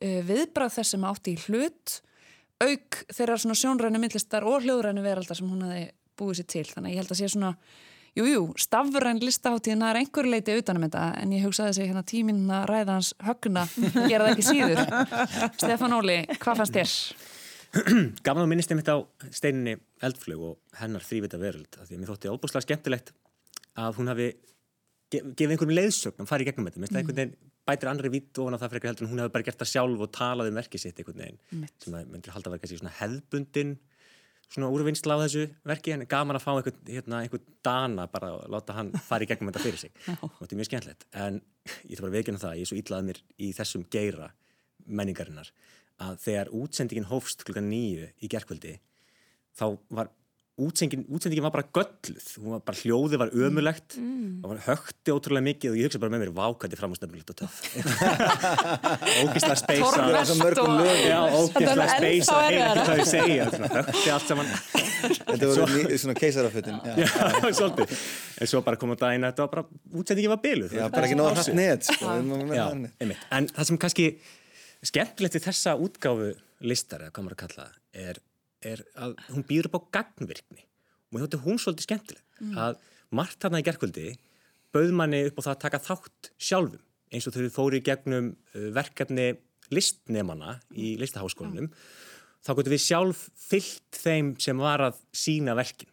uh, 0.04 0.20
viðbrað 0.28 0.76
þess 0.78 0.94
sem 0.94 1.08
átti 1.08 1.34
í 1.34 1.42
hlut 1.48 2.02
auk 2.64 3.04
þeirra 3.14 3.38
svona 3.40 3.58
sjónrænu 3.58 4.02
myndlistar 4.02 4.46
og 4.48 4.66
hljóðrænu 4.66 5.04
veraldar 5.06 5.38
sem 5.38 5.50
hún 5.50 5.66
hafi 5.66 5.84
búið 6.18 6.40
sér 6.40 6.50
til 6.54 6.66
þannig 6.72 6.90
að 6.90 6.96
ég 6.96 7.02
held 7.04 7.14
að 7.14 7.20
sé 7.20 7.30
svona 7.34 7.52
jújú, 8.18 8.34
jú, 8.34 8.44
stafræn 8.60 9.22
listaháttíðina 9.22 9.92
er 9.92 10.02
einhver 10.02 10.28
leiti 10.30 10.56
utanum 10.58 10.88
þetta 10.88 11.06
en 11.22 11.34
ég 11.36 11.46
hugsaði 11.46 11.78
sig 11.78 11.90
hérna 11.92 12.04
tíminn 12.08 12.46
að 12.50 12.68
ræða 12.72 12.98
hans 12.98 13.14
högna 13.24 13.66
gera 14.08 14.28
það 14.28 14.32
ekki 14.34 14.48
síður 14.48 14.82
Stefán 15.62 15.98
Óli, 15.98 16.18
hvað 16.42 16.62
fannst 16.64 16.78
þér? 16.78 16.96
Gaman 18.26 18.46
að 18.46 18.52
minnist 18.54 18.74
einmitt 18.74 18.90
á 18.90 18.98
steininni 19.30 19.78
Eldflög 20.04 20.46
og 20.50 20.80
hennar 20.80 21.06
þrývita 21.06 21.40
veröld 21.42 21.78
því 21.78 21.94
að 21.94 22.02
mér 22.02 22.14
þótti 22.14 22.32
óbúslega 22.34 22.66
skemmtilegt 22.66 23.14
að 23.78 24.00
hún 24.00 24.10
hafi 24.12 24.32
ge 25.12 25.22
gefa 25.38 25.54
einhverjum 25.54 25.78
leiðsögn 25.78 26.24
að 26.24 26.32
fara 26.32 26.44
í 26.44 26.48
gegnum 26.48 26.68
þetta, 26.68 26.82
mm. 26.82 26.98
einhvern 27.00 27.20
veginn 27.22 27.36
bætir 27.68 27.92
andri 27.92 28.12
vitt 28.12 28.40
ofan 28.40 28.56
á 28.56 28.62
það 28.62 28.74
frekar 28.74 28.92
heldur 28.92 29.06
en 29.06 29.12
hún 29.12 29.22
hefur 29.22 29.36
bara 29.36 29.48
gert 29.48 29.62
það 29.62 29.72
sjálf 29.74 30.04
og 30.04 30.12
talað 30.16 30.50
um 30.52 30.58
verkið 30.58 30.84
sitt 30.84 31.00
einhvern 31.02 31.22
veginn 31.24 31.40
Einmitt. 31.52 31.76
sem 31.84 31.98
að 31.98 32.12
myndir 32.14 32.36
halda 32.36 32.50
að 32.50 32.56
vera 32.56 32.64
kannski 32.64 32.80
svona 32.80 32.96
hefðbundin 32.98 33.74
svona 34.52 34.70
úrvinnsla 34.72 35.18
á 35.20 35.24
þessu 35.26 35.46
verki 35.68 35.94
en 35.96 36.06
gaman 36.10 36.40
að 36.40 36.46
fá 36.46 36.52
einhvern, 36.54 36.82
hérna, 36.88 37.22
einhvern 37.24 37.48
dana 37.66 38.08
bara 38.12 38.34
og 38.38 38.52
láta 38.54 38.76
hann 38.78 38.94
fara 39.08 39.26
í 39.26 39.30
gegnum 39.30 39.52
þetta 39.52 39.64
fyrir 39.66 39.82
sig. 39.82 39.96
Og 40.24 40.40
þetta 40.40 40.54
er 40.54 40.60
mjög 40.62 40.70
skemmtilegt. 40.70 41.08
En 41.14 41.42
ég 41.84 41.96
ætla 41.96 42.06
bara 42.06 42.12
að 42.14 42.20
veikina 42.20 42.44
það, 42.44 42.60
ég 42.60 42.68
er 42.68 42.72
svo 42.72 42.80
illað 42.80 43.10
mér 43.10 43.24
í 43.44 43.52
þessum 43.58 43.88
geira 43.92 44.30
menningarinnar 44.88 45.52
að 46.04 46.20
þegar 46.24 46.54
útsendingin 46.56 47.10
hófst 47.10 47.44
klukkan 47.46 47.70
nýju 47.72 48.12
í 48.22 48.30
gerkvöldi 48.32 48.78
þá 49.58 49.66
var 49.90 50.12
útsendingin, 50.58 51.06
útsendingin 51.14 51.46
var 51.46 51.54
bara 51.54 51.68
gölluð 51.78 52.28
hún 52.42 52.56
var 52.56 52.64
bara 52.66 52.82
hljóði 52.82 53.20
var 53.22 53.34
ömulegt 53.36 53.98
mm. 54.00 54.42
það 54.42 54.54
var 54.54 54.64
högti 54.68 55.14
ótrúlega 55.14 55.48
mikið 55.48 55.74
og 55.74 55.78
ég 55.78 55.90
hugsa 55.90 56.02
bara 56.02 56.14
með 56.16 56.24
mér 56.26 56.34
vákandi 56.40 56.80
fram 56.80 56.94
á 56.94 56.96
snöfnulegt 56.98 57.34
og 57.34 57.38
töff 57.44 57.56
ógislega 59.22 59.60
speisa 59.62 60.08
ógislega 60.08 60.56
Þetta 61.58 61.74
er 61.74 61.94
speisa 61.98 62.40
ekki 62.48 62.86
hvað 62.88 63.02
ég 63.04 63.10
segja 63.12 63.46
högti 63.78 64.10
allt 64.16 64.32
saman 64.34 64.50
Þetta 64.98 65.50
voru 65.52 66.00
svona 66.02 66.16
svolítið. 67.60 68.06
En 68.42 68.50
svo 68.50 68.62
bara 68.66 68.80
kom 68.80 68.94
á 68.94 68.98
daginn 69.00 69.28
að 69.28 69.34
þetta 69.34 69.46
var 69.46 69.52
bara, 69.54 69.82
útsendingin 70.02 70.34
var 70.34 70.42
byluð. 70.44 70.76
Já, 70.78 70.86
bara 70.94 71.10
ekki 71.10 71.20
náða 71.20 71.44
sko. 71.44 71.56
við 72.54 72.62
það 72.62 72.78
net. 72.82 72.96
einmitt. 73.04 73.28
En 73.38 73.50
það 73.54 73.70
sem 73.70 73.82
kannski 73.84 74.08
skemmtilegt 74.92 75.38
við 75.38 75.48
þessa 75.48 75.76
útgáfu 75.88 76.32
listar, 76.68 77.06
eða 77.06 77.14
hvað 77.14 77.28
maður 77.28 77.38
að 77.38 77.44
kalla 77.44 77.64
það, 77.68 77.78
er, 78.08 78.22
er 78.72 78.84
að 79.00 79.16
hún 79.32 79.46
býður 79.48 79.70
upp 79.72 79.78
á 79.80 79.88
gagnvirkni. 80.00 80.64
Og 81.08 81.16
mér 81.16 81.26
þótti 81.26 81.42
hún 81.46 81.62
svolítið 81.62 81.88
skemmtileg. 81.88 82.24
Að 82.60 82.80
margt 83.16 83.40
þarna 83.44 83.62
í 83.62 83.68
gerkvöldi 83.68 84.08
bauð 84.76 84.94
manni 85.00 85.24
upp 85.30 85.40
á 85.40 85.46
það 85.46 85.54
að 85.54 85.64
taka 85.64 85.84
þátt 85.86 86.32
sjálfum. 86.50 86.84
Eins 87.08 87.28
og 87.30 87.38
þau 87.38 87.54
fóru 87.56 87.80
í 87.80 87.86
gegnum 87.86 88.34
uh, 88.36 88.68
verkefni 88.76 89.30
listnemana 89.74 90.58
í 90.76 90.96
listaháskólanum. 91.00 91.70
Þá 92.44 92.52
gotum 92.56 92.76
við 92.76 92.84
sjálf 92.84 93.24
fyllt 93.40 94.00
þeim 94.04 94.36
sem 94.44 94.60
var 94.60 94.84
að 94.90 95.00
sína 95.16 95.56
verkin. 95.58 95.90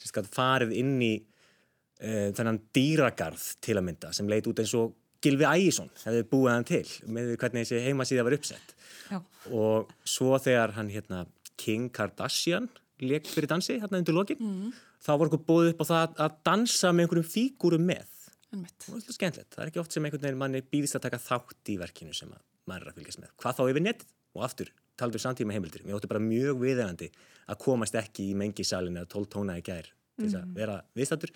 Sem 0.00 0.12
skal 0.12 0.28
farið 0.28 0.76
inn 0.80 0.96
í 1.04 1.14
uh, 1.16 2.30
þennan 2.36 2.60
dýragarð 2.76 3.46
til 3.64 3.78
að 3.80 3.86
mynda 3.88 4.12
sem 4.16 4.28
leit 4.30 4.48
út 4.50 4.62
eins 4.62 4.76
og 4.78 4.96
Gilvi 5.20 5.44
Ægjesson 5.44 5.90
hefði 6.00 6.22
búið 6.30 6.54
hann 6.54 6.68
til 6.68 6.84
með 7.12 7.34
hvernig 7.40 7.66
þessi 7.66 7.82
heimasíða 7.84 8.22
var 8.24 8.36
uppsett 8.38 8.70
Já. 9.10 9.18
og 9.52 9.90
svo 10.08 10.38
þegar 10.40 10.72
hann 10.78 10.88
hérna 10.92 11.26
King 11.60 11.90
Kardashian 11.94 12.68
leik 13.00 13.28
fyrir 13.30 13.48
dansi 13.50 13.78
hérna 13.80 14.00
undir 14.00 14.16
lokin. 14.16 14.40
Mm. 14.40 14.72
þá 15.00 15.12
var 15.16 15.30
okkur 15.30 15.44
búið 15.48 15.70
upp 15.72 15.82
á 15.84 15.86
það 15.90 16.18
að 16.24 16.38
dansa 16.44 16.90
með 16.92 17.06
einhverjum 17.06 17.28
fígúrum 17.32 17.86
með. 17.88 18.16
Það 18.50 18.96
er 18.98 19.14
skemmtilegt, 19.14 19.52
það 19.54 19.62
er 19.62 19.70
ekki 19.70 19.80
oft 19.80 19.94
sem 19.94 20.04
einhvern 20.04 20.24
veginn 20.26 20.40
manni 20.40 20.60
býðist 20.66 20.98
að 20.98 21.06
taka 21.06 21.20
þátt 21.22 21.70
í 21.70 21.76
verkinu 21.80 22.12
sem 22.16 22.32
að 22.34 22.42
maður 22.68 22.84
er 22.84 22.90
að 22.90 22.98
fylgjast 22.98 23.22
með, 23.22 23.30
hvað 23.40 23.56
þá 23.56 23.62
yfir 23.70 23.84
netið? 23.86 24.10
Og 24.36 24.44
aftur, 24.46 24.72
taldur 25.00 25.22
samtíma 25.22 25.54
heimildir. 25.54 25.86
Mér 25.86 25.96
óttu 25.96 26.10
bara 26.10 26.22
mjög 26.22 26.60
viðegandi 26.60 27.08
að 27.50 27.60
komast 27.62 27.96
ekki 27.98 28.28
í 28.30 28.36
mengisalinn 28.38 29.00
eða 29.00 29.10
tól 29.10 29.24
tóna 29.30 29.56
í 29.58 29.64
gær 29.66 29.88
til 30.20 30.28
þess 30.28 30.38
að 30.38 30.52
vera 30.58 30.76
viðstættur 30.98 31.32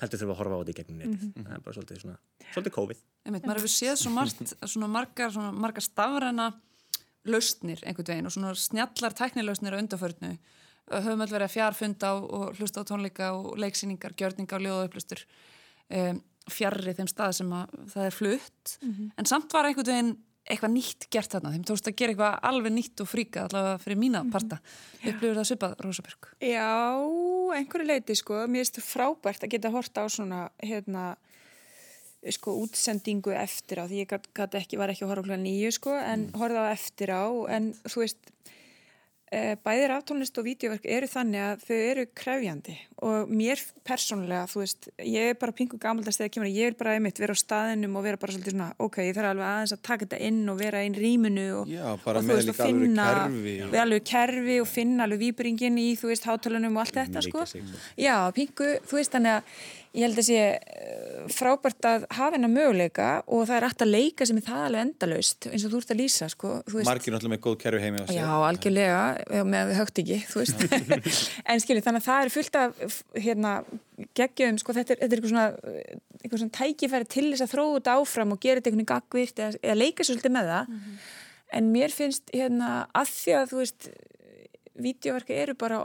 heldur 0.00 0.20
þurfa 0.22 0.34
að 0.34 0.40
horfa 0.40 0.56
á 0.56 0.60
þetta 0.60 0.72
í 0.72 0.78
gegnum 0.78 1.02
netið. 1.02 1.26
Það 1.34 1.56
er 1.56 1.64
bara 1.64 1.76
svolítið 1.76 2.00
svona, 2.04 2.18
svolítið 2.54 2.74
COVID. 2.78 3.02
Einmitt, 3.26 3.48
maður 3.48 3.60
hefur 3.60 3.74
séð 3.74 3.96
svo 3.98 4.12
margt, 4.14 4.54
svona 4.62 4.90
margar, 4.94 5.34
svona 5.34 5.52
margar 5.66 5.84
stafræna 5.84 6.48
lausnir 7.30 7.82
einhvern 7.84 8.12
veginn 8.12 8.30
og 8.30 8.34
svona 8.34 8.54
snjallar 8.58 9.16
tæknilausnir 9.18 9.76
á 9.76 9.80
undarförnu. 9.80 10.32
Höfum 10.88 11.24
öll 11.24 11.32
verið 11.34 11.48
að 11.48 11.54
fjárfunda 11.56 12.14
og, 12.16 12.46
hlusta 12.56 12.80
á 12.80 12.88
tónleika 12.88 13.32
og 13.36 13.58
leiksýningar, 13.60 14.16
gjörninga 14.16 14.56
og 14.56 14.64
ljóða 14.64 14.86
upplustur 14.88 15.24
um, 15.92 16.22
fjarrri 16.48 16.94
þeim 16.96 17.10
stað 17.10 17.34
sem 17.42 17.52
að 17.52 17.76
það 17.92 18.06
er 18.08 18.16
flutt. 18.16 18.78
En 19.20 19.28
samt 19.28 19.52
var 19.52 19.68
einhvern 19.68 19.92
veginn 19.92 20.16
eitthvað 20.48 20.72
nýtt 20.72 21.06
gert 21.12 21.34
þarna. 21.34 21.52
Þeim 21.54 21.64
tókst 21.68 21.90
að 21.90 21.96
gera 22.00 22.14
eitthvað 22.14 22.38
alveg 22.50 22.74
nýtt 22.74 23.02
og 23.04 23.08
fríka 23.10 23.44
allavega 23.44 23.80
fyrir 23.82 24.00
mína 24.00 24.22
parta. 24.32 24.60
Upplifur 25.02 25.36
það 25.36 25.48
svipað, 25.50 25.74
Rósabjörg? 25.84 26.30
Já, 26.40 26.70
einhverju 27.58 27.88
leiti 27.88 28.16
sko, 28.18 28.40
mér 28.48 28.64
finnst 28.64 28.80
það 28.80 28.88
frábært 28.88 29.44
að 29.44 29.52
geta 29.54 29.72
horta 29.74 30.04
á 30.04 30.06
svona 30.12 30.40
hérna 30.62 31.04
sko 32.34 32.56
útsendingu 32.64 33.34
eftir 33.36 33.82
á 33.82 33.84
því 33.86 34.02
ég 34.02 34.10
gat, 34.10 34.26
gat 34.34 34.56
ekki, 34.58 34.78
var 34.80 34.90
ekki 34.92 35.06
að 35.06 35.12
horfa 35.12 35.26
okkur 35.26 35.42
nýju 35.42 35.74
sko 35.76 35.94
en 35.94 36.28
mm. 36.28 36.40
horfa 36.40 36.66
á 36.66 36.72
eftir 36.74 37.14
á 37.14 37.24
en 37.54 37.70
þú 37.86 38.02
veist 38.02 38.32
e, 39.30 39.54
bæðir 39.62 39.92
aftónlist 39.94 40.38
og 40.40 40.46
vídeoverk 40.48 40.86
eru 40.88 41.08
þannig 41.10 41.44
að 41.44 41.64
þau 41.68 41.76
eru 41.76 42.04
krefjandi 42.18 42.74
og 43.06 43.30
mér 43.30 43.62
persónulega, 43.86 44.48
þú 44.50 44.62
veist 44.64 44.88
ég 45.04 45.32
er 45.32 45.38
bara 45.38 45.54
pingu 45.54 45.78
gamaldast 45.80 46.18
þegar 46.18 46.34
kemur 46.34 46.50
ég 46.50 46.72
er 46.72 46.78
bara 46.80 46.96
einmitt 46.98 47.20
vera 47.22 47.36
á 47.36 47.38
staðinum 47.38 47.98
og 48.00 48.06
vera 48.08 48.20
bara 48.20 48.34
svolítið 48.34 48.56
svona 48.56 48.68
ok, 48.82 49.00
ég 49.06 49.16
þarf 49.16 49.32
alveg 49.32 49.48
aðeins 49.52 49.74
að 49.76 49.82
taka 49.90 50.06
þetta 50.06 50.22
inn 50.28 50.40
og 50.50 50.60
vera 50.60 50.84
inn 50.86 50.98
rýminu 50.98 51.48
og, 51.60 51.72
Já, 51.72 51.84
og, 51.94 52.06
með 52.18 52.34
veist, 52.34 52.52
alveg 52.52 52.62
finna 52.62 53.08
við 53.30 53.82
alveg 53.84 54.08
kerfi 54.12 54.60
og 54.64 54.70
finna 54.70 55.06
alveg 55.06 55.22
výbringin 55.28 55.82
í, 55.82 55.90
þú 56.00 56.12
veist, 56.12 56.26
hátalunum 56.28 56.78
og 56.80 56.86
allt 56.86 57.02
þetta, 57.02 57.22
sko. 57.28 57.44
Já, 58.00 58.16
pingu, 58.34 58.72
þú 58.88 58.98
veist, 58.98 59.14
þannig 59.14 59.38
að 59.38 59.60
ég 59.98 60.06
held 60.06 60.20
að 60.20 60.26
sé 60.28 60.42
eh, 60.54 61.24
frábært 61.34 61.86
að 61.88 62.04
hafa 62.14 62.36
hennar 62.36 62.52
möguleika 62.52 63.08
og 63.26 63.44
það 63.48 63.56
er 63.56 63.66
aftur 63.66 63.88
að 63.88 63.94
leika 63.96 64.26
sem 64.28 64.38
er 64.38 64.44
það 64.46 64.64
alveg 64.68 64.84
endalaust, 64.86 65.48
eins 65.50 65.64
og 65.66 65.72
þú 65.72 65.80
ert 65.82 65.92
að 65.94 66.00
lýsa, 66.00 66.28
sko. 66.32 66.52
Margir 66.86 67.14
náttúrulega 67.14 67.34
með 67.34 67.42
góð 67.46 67.56
kerfi 67.64 67.82
heimi 67.82 68.04
Já, 68.14 68.26
algjörlega, 68.48 69.02
með 69.48 69.72
högt 69.78 70.02
ekki, 70.02 70.18
en 71.50 71.64
skilji, 71.64 71.84
þannig 71.84 72.02
að 72.02 72.08
það 72.08 72.24
er 72.26 72.34
fullt 72.36 72.60
af, 72.62 72.98
hérna, 73.18 73.54
geggjum, 74.18 74.60
sko, 74.62 74.76
þetta 74.78 74.94
er, 74.94 75.02
þetta 75.02 75.08
er 75.08 75.22
eitthvað 75.22 75.34
svona, 75.34 75.78
eitthvað 76.22 76.44
svona 76.44 76.58
tækifæri 76.60 77.10
til 77.16 77.26
þess 77.32 77.46
að 77.46 77.54
þróa 77.56 77.72
þetta 77.78 77.96
áfram 77.98 78.36
og 78.36 78.42
gera 78.44 78.62
þetta 78.62 78.72
einhvern 78.72 78.84
veginn 78.84 78.92
gagvirt 78.94 79.42
eða, 79.42 79.62
eða 79.64 79.80
leika 79.82 80.06
svolítið 80.06 80.36
með 80.38 80.52
það. 80.54 80.78
En 81.58 81.68
mér 81.72 81.94
finnst, 81.96 82.30
hérna, 82.34 82.72
að 82.96 83.12
því 83.16 83.36
að, 83.38 83.50
þú 83.50 83.60
veist, 83.62 83.90
vídeoverka 84.78 85.34
eru 85.34 85.54
bara 85.58 85.82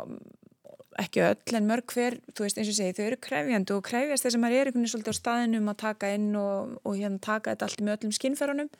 ekki 1.01 1.23
öll 1.25 1.57
en 1.57 1.69
mörg 1.69 1.93
hver, 1.95 2.19
þú 2.35 2.45
veist 2.45 2.59
eins 2.59 2.69
og 2.71 2.77
segi, 2.77 2.95
þau 2.97 3.05
eru 3.07 3.19
krefjandi 3.23 3.75
og 3.75 3.83
krefjast 3.87 4.27
þess 4.27 4.37
að 4.37 4.43
maður 4.43 4.59
er 4.59 4.69
einhvern 4.69 4.83
veginn 4.83 4.93
svolítið 4.93 5.15
á 5.15 5.21
staðinum 5.21 5.71
að 5.71 5.79
taka 5.83 6.11
inn 6.13 6.29
og, 6.39 6.77
og 6.83 6.99
hérna 6.99 7.23
taka 7.23 7.53
þetta 7.53 7.69
allt 7.69 7.83
með 7.83 7.97
öllum 7.97 8.15
skinnferðunum 8.17 8.71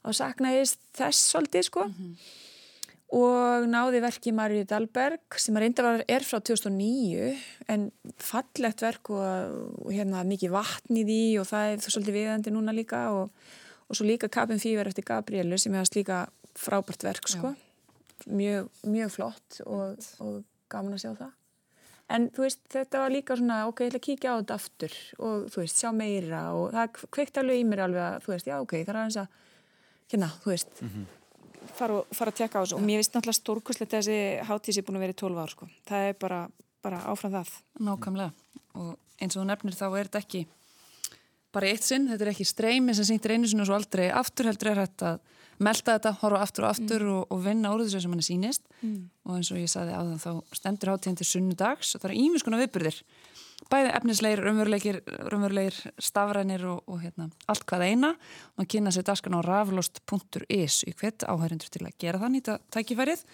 og 0.00 0.16
saknaðist 0.16 0.80
þess 0.96 1.32
svolítið 1.32 1.66
sko. 1.68 1.86
Og 3.10 3.64
náði 3.66 4.00
verki 4.04 4.30
Marju 4.34 4.66
Dahlberg 4.70 5.38
sem 5.42 5.56
að 5.58 5.64
reynda 5.64 5.94
er 6.06 6.22
frá 6.22 6.38
2009 6.46 7.32
en 7.72 7.88
fallegt 8.22 8.84
verk 8.84 9.10
og, 9.10 9.56
og 9.82 9.90
hérna 9.90 10.22
mikið 10.28 10.54
vatn 10.54 11.00
í 11.00 11.02
því 11.08 11.24
og 11.42 11.48
það 11.50 11.72
er 11.72 11.82
svolítið 11.88 12.18
viðandi 12.20 12.54
núna 12.54 12.74
líka. 12.76 13.08
Og, 13.16 13.32
og 13.90 13.98
svo 13.98 14.06
líka 14.06 14.30
Kapin 14.30 14.62
Fíver 14.62 14.86
eftir 14.86 15.08
Gabrielu 15.08 15.58
sem 15.58 15.74
er 15.74 15.90
líka 15.96 16.22
frábært 16.54 17.02
verk 17.02 17.26
sko. 17.32 17.50
Mjög, 18.30 18.70
mjög 18.86 19.12
flott 19.16 19.60
og, 19.64 19.98
og 20.22 20.44
gaman 20.72 20.96
að 20.96 21.02
sjá 21.04 21.12
það. 21.20 21.32
En 22.10 22.24
þú 22.34 22.42
veist 22.42 22.60
þetta 22.72 23.00
var 23.04 23.12
líka 23.14 23.36
svona 23.38 23.58
ok, 23.70 23.80
ég 23.84 23.90
ætla 23.92 24.00
að 24.00 24.06
kíkja 24.08 24.32
á 24.34 24.38
þetta 24.40 24.56
aftur 24.58 24.94
og 25.22 25.44
þú 25.52 25.60
veist, 25.62 25.78
sjá 25.78 25.90
meira 25.94 26.40
og 26.58 26.72
það 26.74 26.96
kveikt 27.14 27.38
alveg 27.38 27.60
í 27.60 27.66
mér 27.70 27.84
alveg 27.86 28.02
að 28.06 28.16
þú 28.24 28.32
veist, 28.34 28.48
já 28.50 28.56
ok, 28.58 28.72
það 28.80 28.90
er 28.94 28.98
aðeins 29.02 29.18
að 29.22 29.28
hérna, 30.10 30.28
þú 30.42 30.50
veist 30.50 30.82
fara, 31.78 31.98
og- 32.00 32.06
fara 32.18 32.32
að 32.32 32.38
tjekka 32.40 32.58
á 32.58 32.62
þessu. 32.64 32.74
Og 32.80 32.82
mér 32.82 32.98
finnst 32.98 33.14
náttúrulega 33.14 33.38
stórkuslegt 33.38 33.94
að 33.94 34.00
þessi 34.00 34.18
hátíð 34.48 34.74
sé 34.74 34.82
búin 34.82 34.98
að 34.98 35.04
vera 35.06 35.14
í 35.14 35.20
12 35.22 35.38
ár 35.44 35.50
sko. 35.54 35.68
það 35.86 36.08
er 36.08 36.14
bara, 36.18 36.40
bara 36.82 36.98
áfram 37.12 37.32
það. 37.38 37.52
Nákvæmlega. 37.78 38.32
Og 38.74 38.98
eins 39.20 39.36
og 39.36 39.46
nefnir 39.46 39.76
þá 39.78 39.86
er 40.00 40.08
þetta 40.10 40.22
ekki 40.24 40.46
bara 41.52 41.66
eitt 41.70 41.82
sinn, 41.86 42.08
þetta 42.08 42.26
er 42.26 42.32
ekki 42.32 42.46
streymi 42.46 42.94
sem 42.94 43.04
sýntir 43.06 43.34
einu 43.34 43.46
sinni 43.46 43.62
og 43.62 43.66
svo 43.70 43.74
aldrei 43.78 44.10
aftur 44.10 44.46
heldur 44.50 44.70
er 44.70 44.82
hægt 44.84 45.02
að 45.02 45.20
melda 45.60 45.96
þetta, 45.96 46.14
horfa 46.22 46.40
aftur 46.44 46.66
og 46.66 46.70
aftur 46.70 47.06
og, 47.10 47.20
og 47.30 47.44
vinna 47.44 47.74
úr 47.74 47.84
þessu 47.84 48.02
sem 48.02 48.14
hann 48.14 48.22
er 48.22 48.28
sýnist. 48.28 48.66
Og 49.28 49.36
eins 49.36 49.52
og 49.52 49.60
ég 49.60 49.70
saði 49.70 49.92
á 49.94 50.00
þann 50.00 50.24
þá 50.24 50.56
stendur 50.56 50.92
hátíðin 50.94 51.20
til 51.20 51.28
sunnudags 51.28 51.94
og 51.94 52.02
það 52.02 52.10
eru 52.10 52.24
ímiskona 52.24 52.60
viðbyrðir 52.62 53.02
bæði 53.70 53.90
efnisleir, 53.94 54.40
raunverulegir 54.42 55.76
stafrænir 56.00 56.64
og, 56.70 56.82
og 56.90 57.00
hérna, 57.04 57.28
allt 57.50 57.66
hvað 57.68 57.86
eina. 57.86 58.12
Og 58.58 58.68
kynna 58.70 58.92
sér 58.94 59.06
daskan 59.06 59.36
á 59.36 59.40
raflost.is 59.44 60.82
í 60.88 60.94
hvert 60.98 61.26
áhærindur 61.28 61.72
til 61.72 61.84
að 61.86 61.96
gera 62.00 62.20
það 62.22 62.34
nýta 62.34 62.56
tækifærið. 62.74 63.24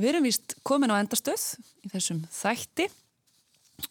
Við 0.00 0.10
erum 0.12 0.26
víst 0.26 0.56
komin 0.66 0.92
á 0.92 1.00
endastöð 1.00 1.46
í 1.84 1.92
þessum 1.92 2.24
þætti. 2.34 2.88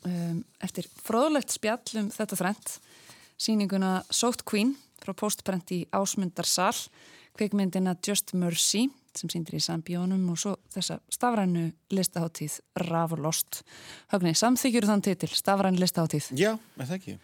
Um, 0.06 0.44
eftir 0.62 0.86
fróðlegt 1.02 1.56
spjall 1.56 1.98
um 1.98 2.12
þetta 2.14 2.38
þrent 2.38 2.76
síninguna 3.42 4.04
Sótt 4.14 4.44
Queen 4.46 4.76
frá 5.02 5.16
postprent 5.18 5.72
í 5.74 5.80
Ásmundarsal 5.96 6.76
kveikmyndina 7.40 7.96
Just 8.06 8.34
Mercy 8.38 8.90
sem 9.18 9.32
síndir 9.32 9.58
í 9.58 9.64
Sambjónum 9.64 10.28
og 10.32 10.38
svo 10.40 10.54
þessa 10.74 11.00
stafrænu 11.12 11.70
listaháttíð 11.94 12.60
Raflost. 12.86 13.64
Högni, 14.14 14.36
samþykjur 14.38 14.88
þann 14.90 15.04
titil 15.06 15.32
stafrænu 15.34 15.82
listaháttíð. 15.82 16.30
Já, 16.40 16.54
er 16.78 16.90
það 16.90 16.98
ekki? 17.00 17.16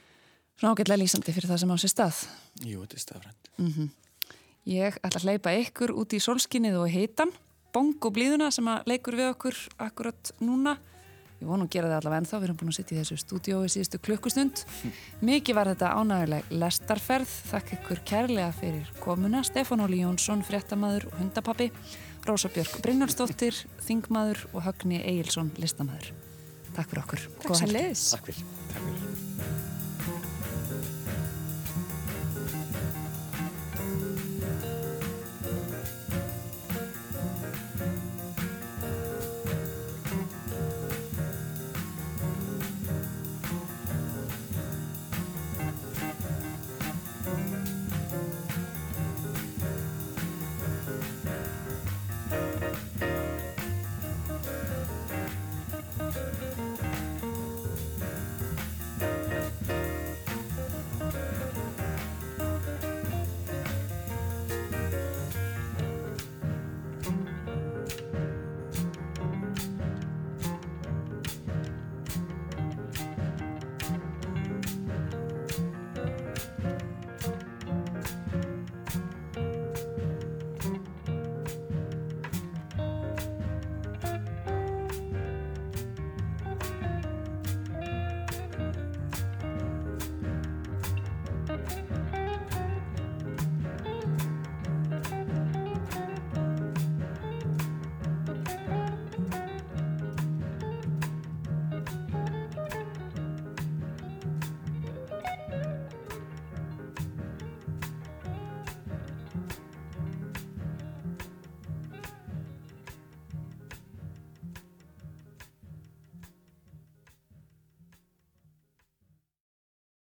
Svona 0.56 0.74
ágætlega 0.74 1.02
lýsandi 1.04 1.36
fyrir 1.36 1.52
það 1.52 1.62
sem 1.62 1.76
á 1.76 1.78
sér 1.84 1.92
stað. 1.94 2.24
Jú, 2.64 2.82
þetta 2.86 2.98
er 2.98 3.04
stafrænt. 3.04 3.50
Ég 4.66 5.00
ætla 5.04 5.20
að 5.20 5.28
hleypa 5.28 5.52
ykkur 5.62 5.94
út 5.94 6.16
í 6.16 6.20
solskinnið 6.24 6.80
og 6.82 6.90
heitan, 6.90 7.34
bong 7.76 8.00
og 8.02 8.16
blíðuna 8.16 8.50
sem 8.56 8.66
að 8.72 8.88
leikur 8.90 9.20
við 9.20 9.30
okkur 9.36 9.60
akkurat 9.84 10.32
núna. 10.42 10.78
Ég 11.36 11.50
vonu 11.50 11.66
að 11.66 11.74
gera 11.76 11.90
það 11.92 11.98
allavega 12.00 12.22
ennþá, 12.22 12.38
við 12.40 12.48
erum 12.48 12.58
búin 12.62 12.72
að 12.72 12.78
sitja 12.78 12.96
í 12.96 13.00
þessu 13.02 13.18
stúdiói 13.20 13.72
síðustu 13.74 14.00
klukkustund. 14.08 14.62
Mikið 15.30 15.58
var 15.58 15.72
þetta 15.74 15.92
ánægileg 16.00 16.54
lestarferð. 16.64 17.36
Þakk 17.52 17.74
ykkur 17.80 18.04
kærlega 18.08 18.50
fyrir 18.56 18.92
komuna. 19.04 19.44
Stefán 19.48 19.84
Óli 19.84 20.02
Jónsson, 20.04 20.46
fréttamaður 20.48 21.10
og 21.12 21.20
hundapappi. 21.20 21.70
Rósa 22.26 22.50
Björk 22.50 22.80
Brynjarsdóttir, 22.82 23.60
þingmaður 23.86 24.48
og 24.54 24.66
Högni 24.66 25.04
Egilson, 25.04 25.52
listamæður. 25.62 26.14
Takk 26.74 26.90
fyrir 26.90 27.04
okkur. 27.06 27.30
Takk 27.44 27.60
sem 27.60 27.76
fyrir. 27.76 28.06
Takk 28.16 28.32
fyrir. 28.32 29.74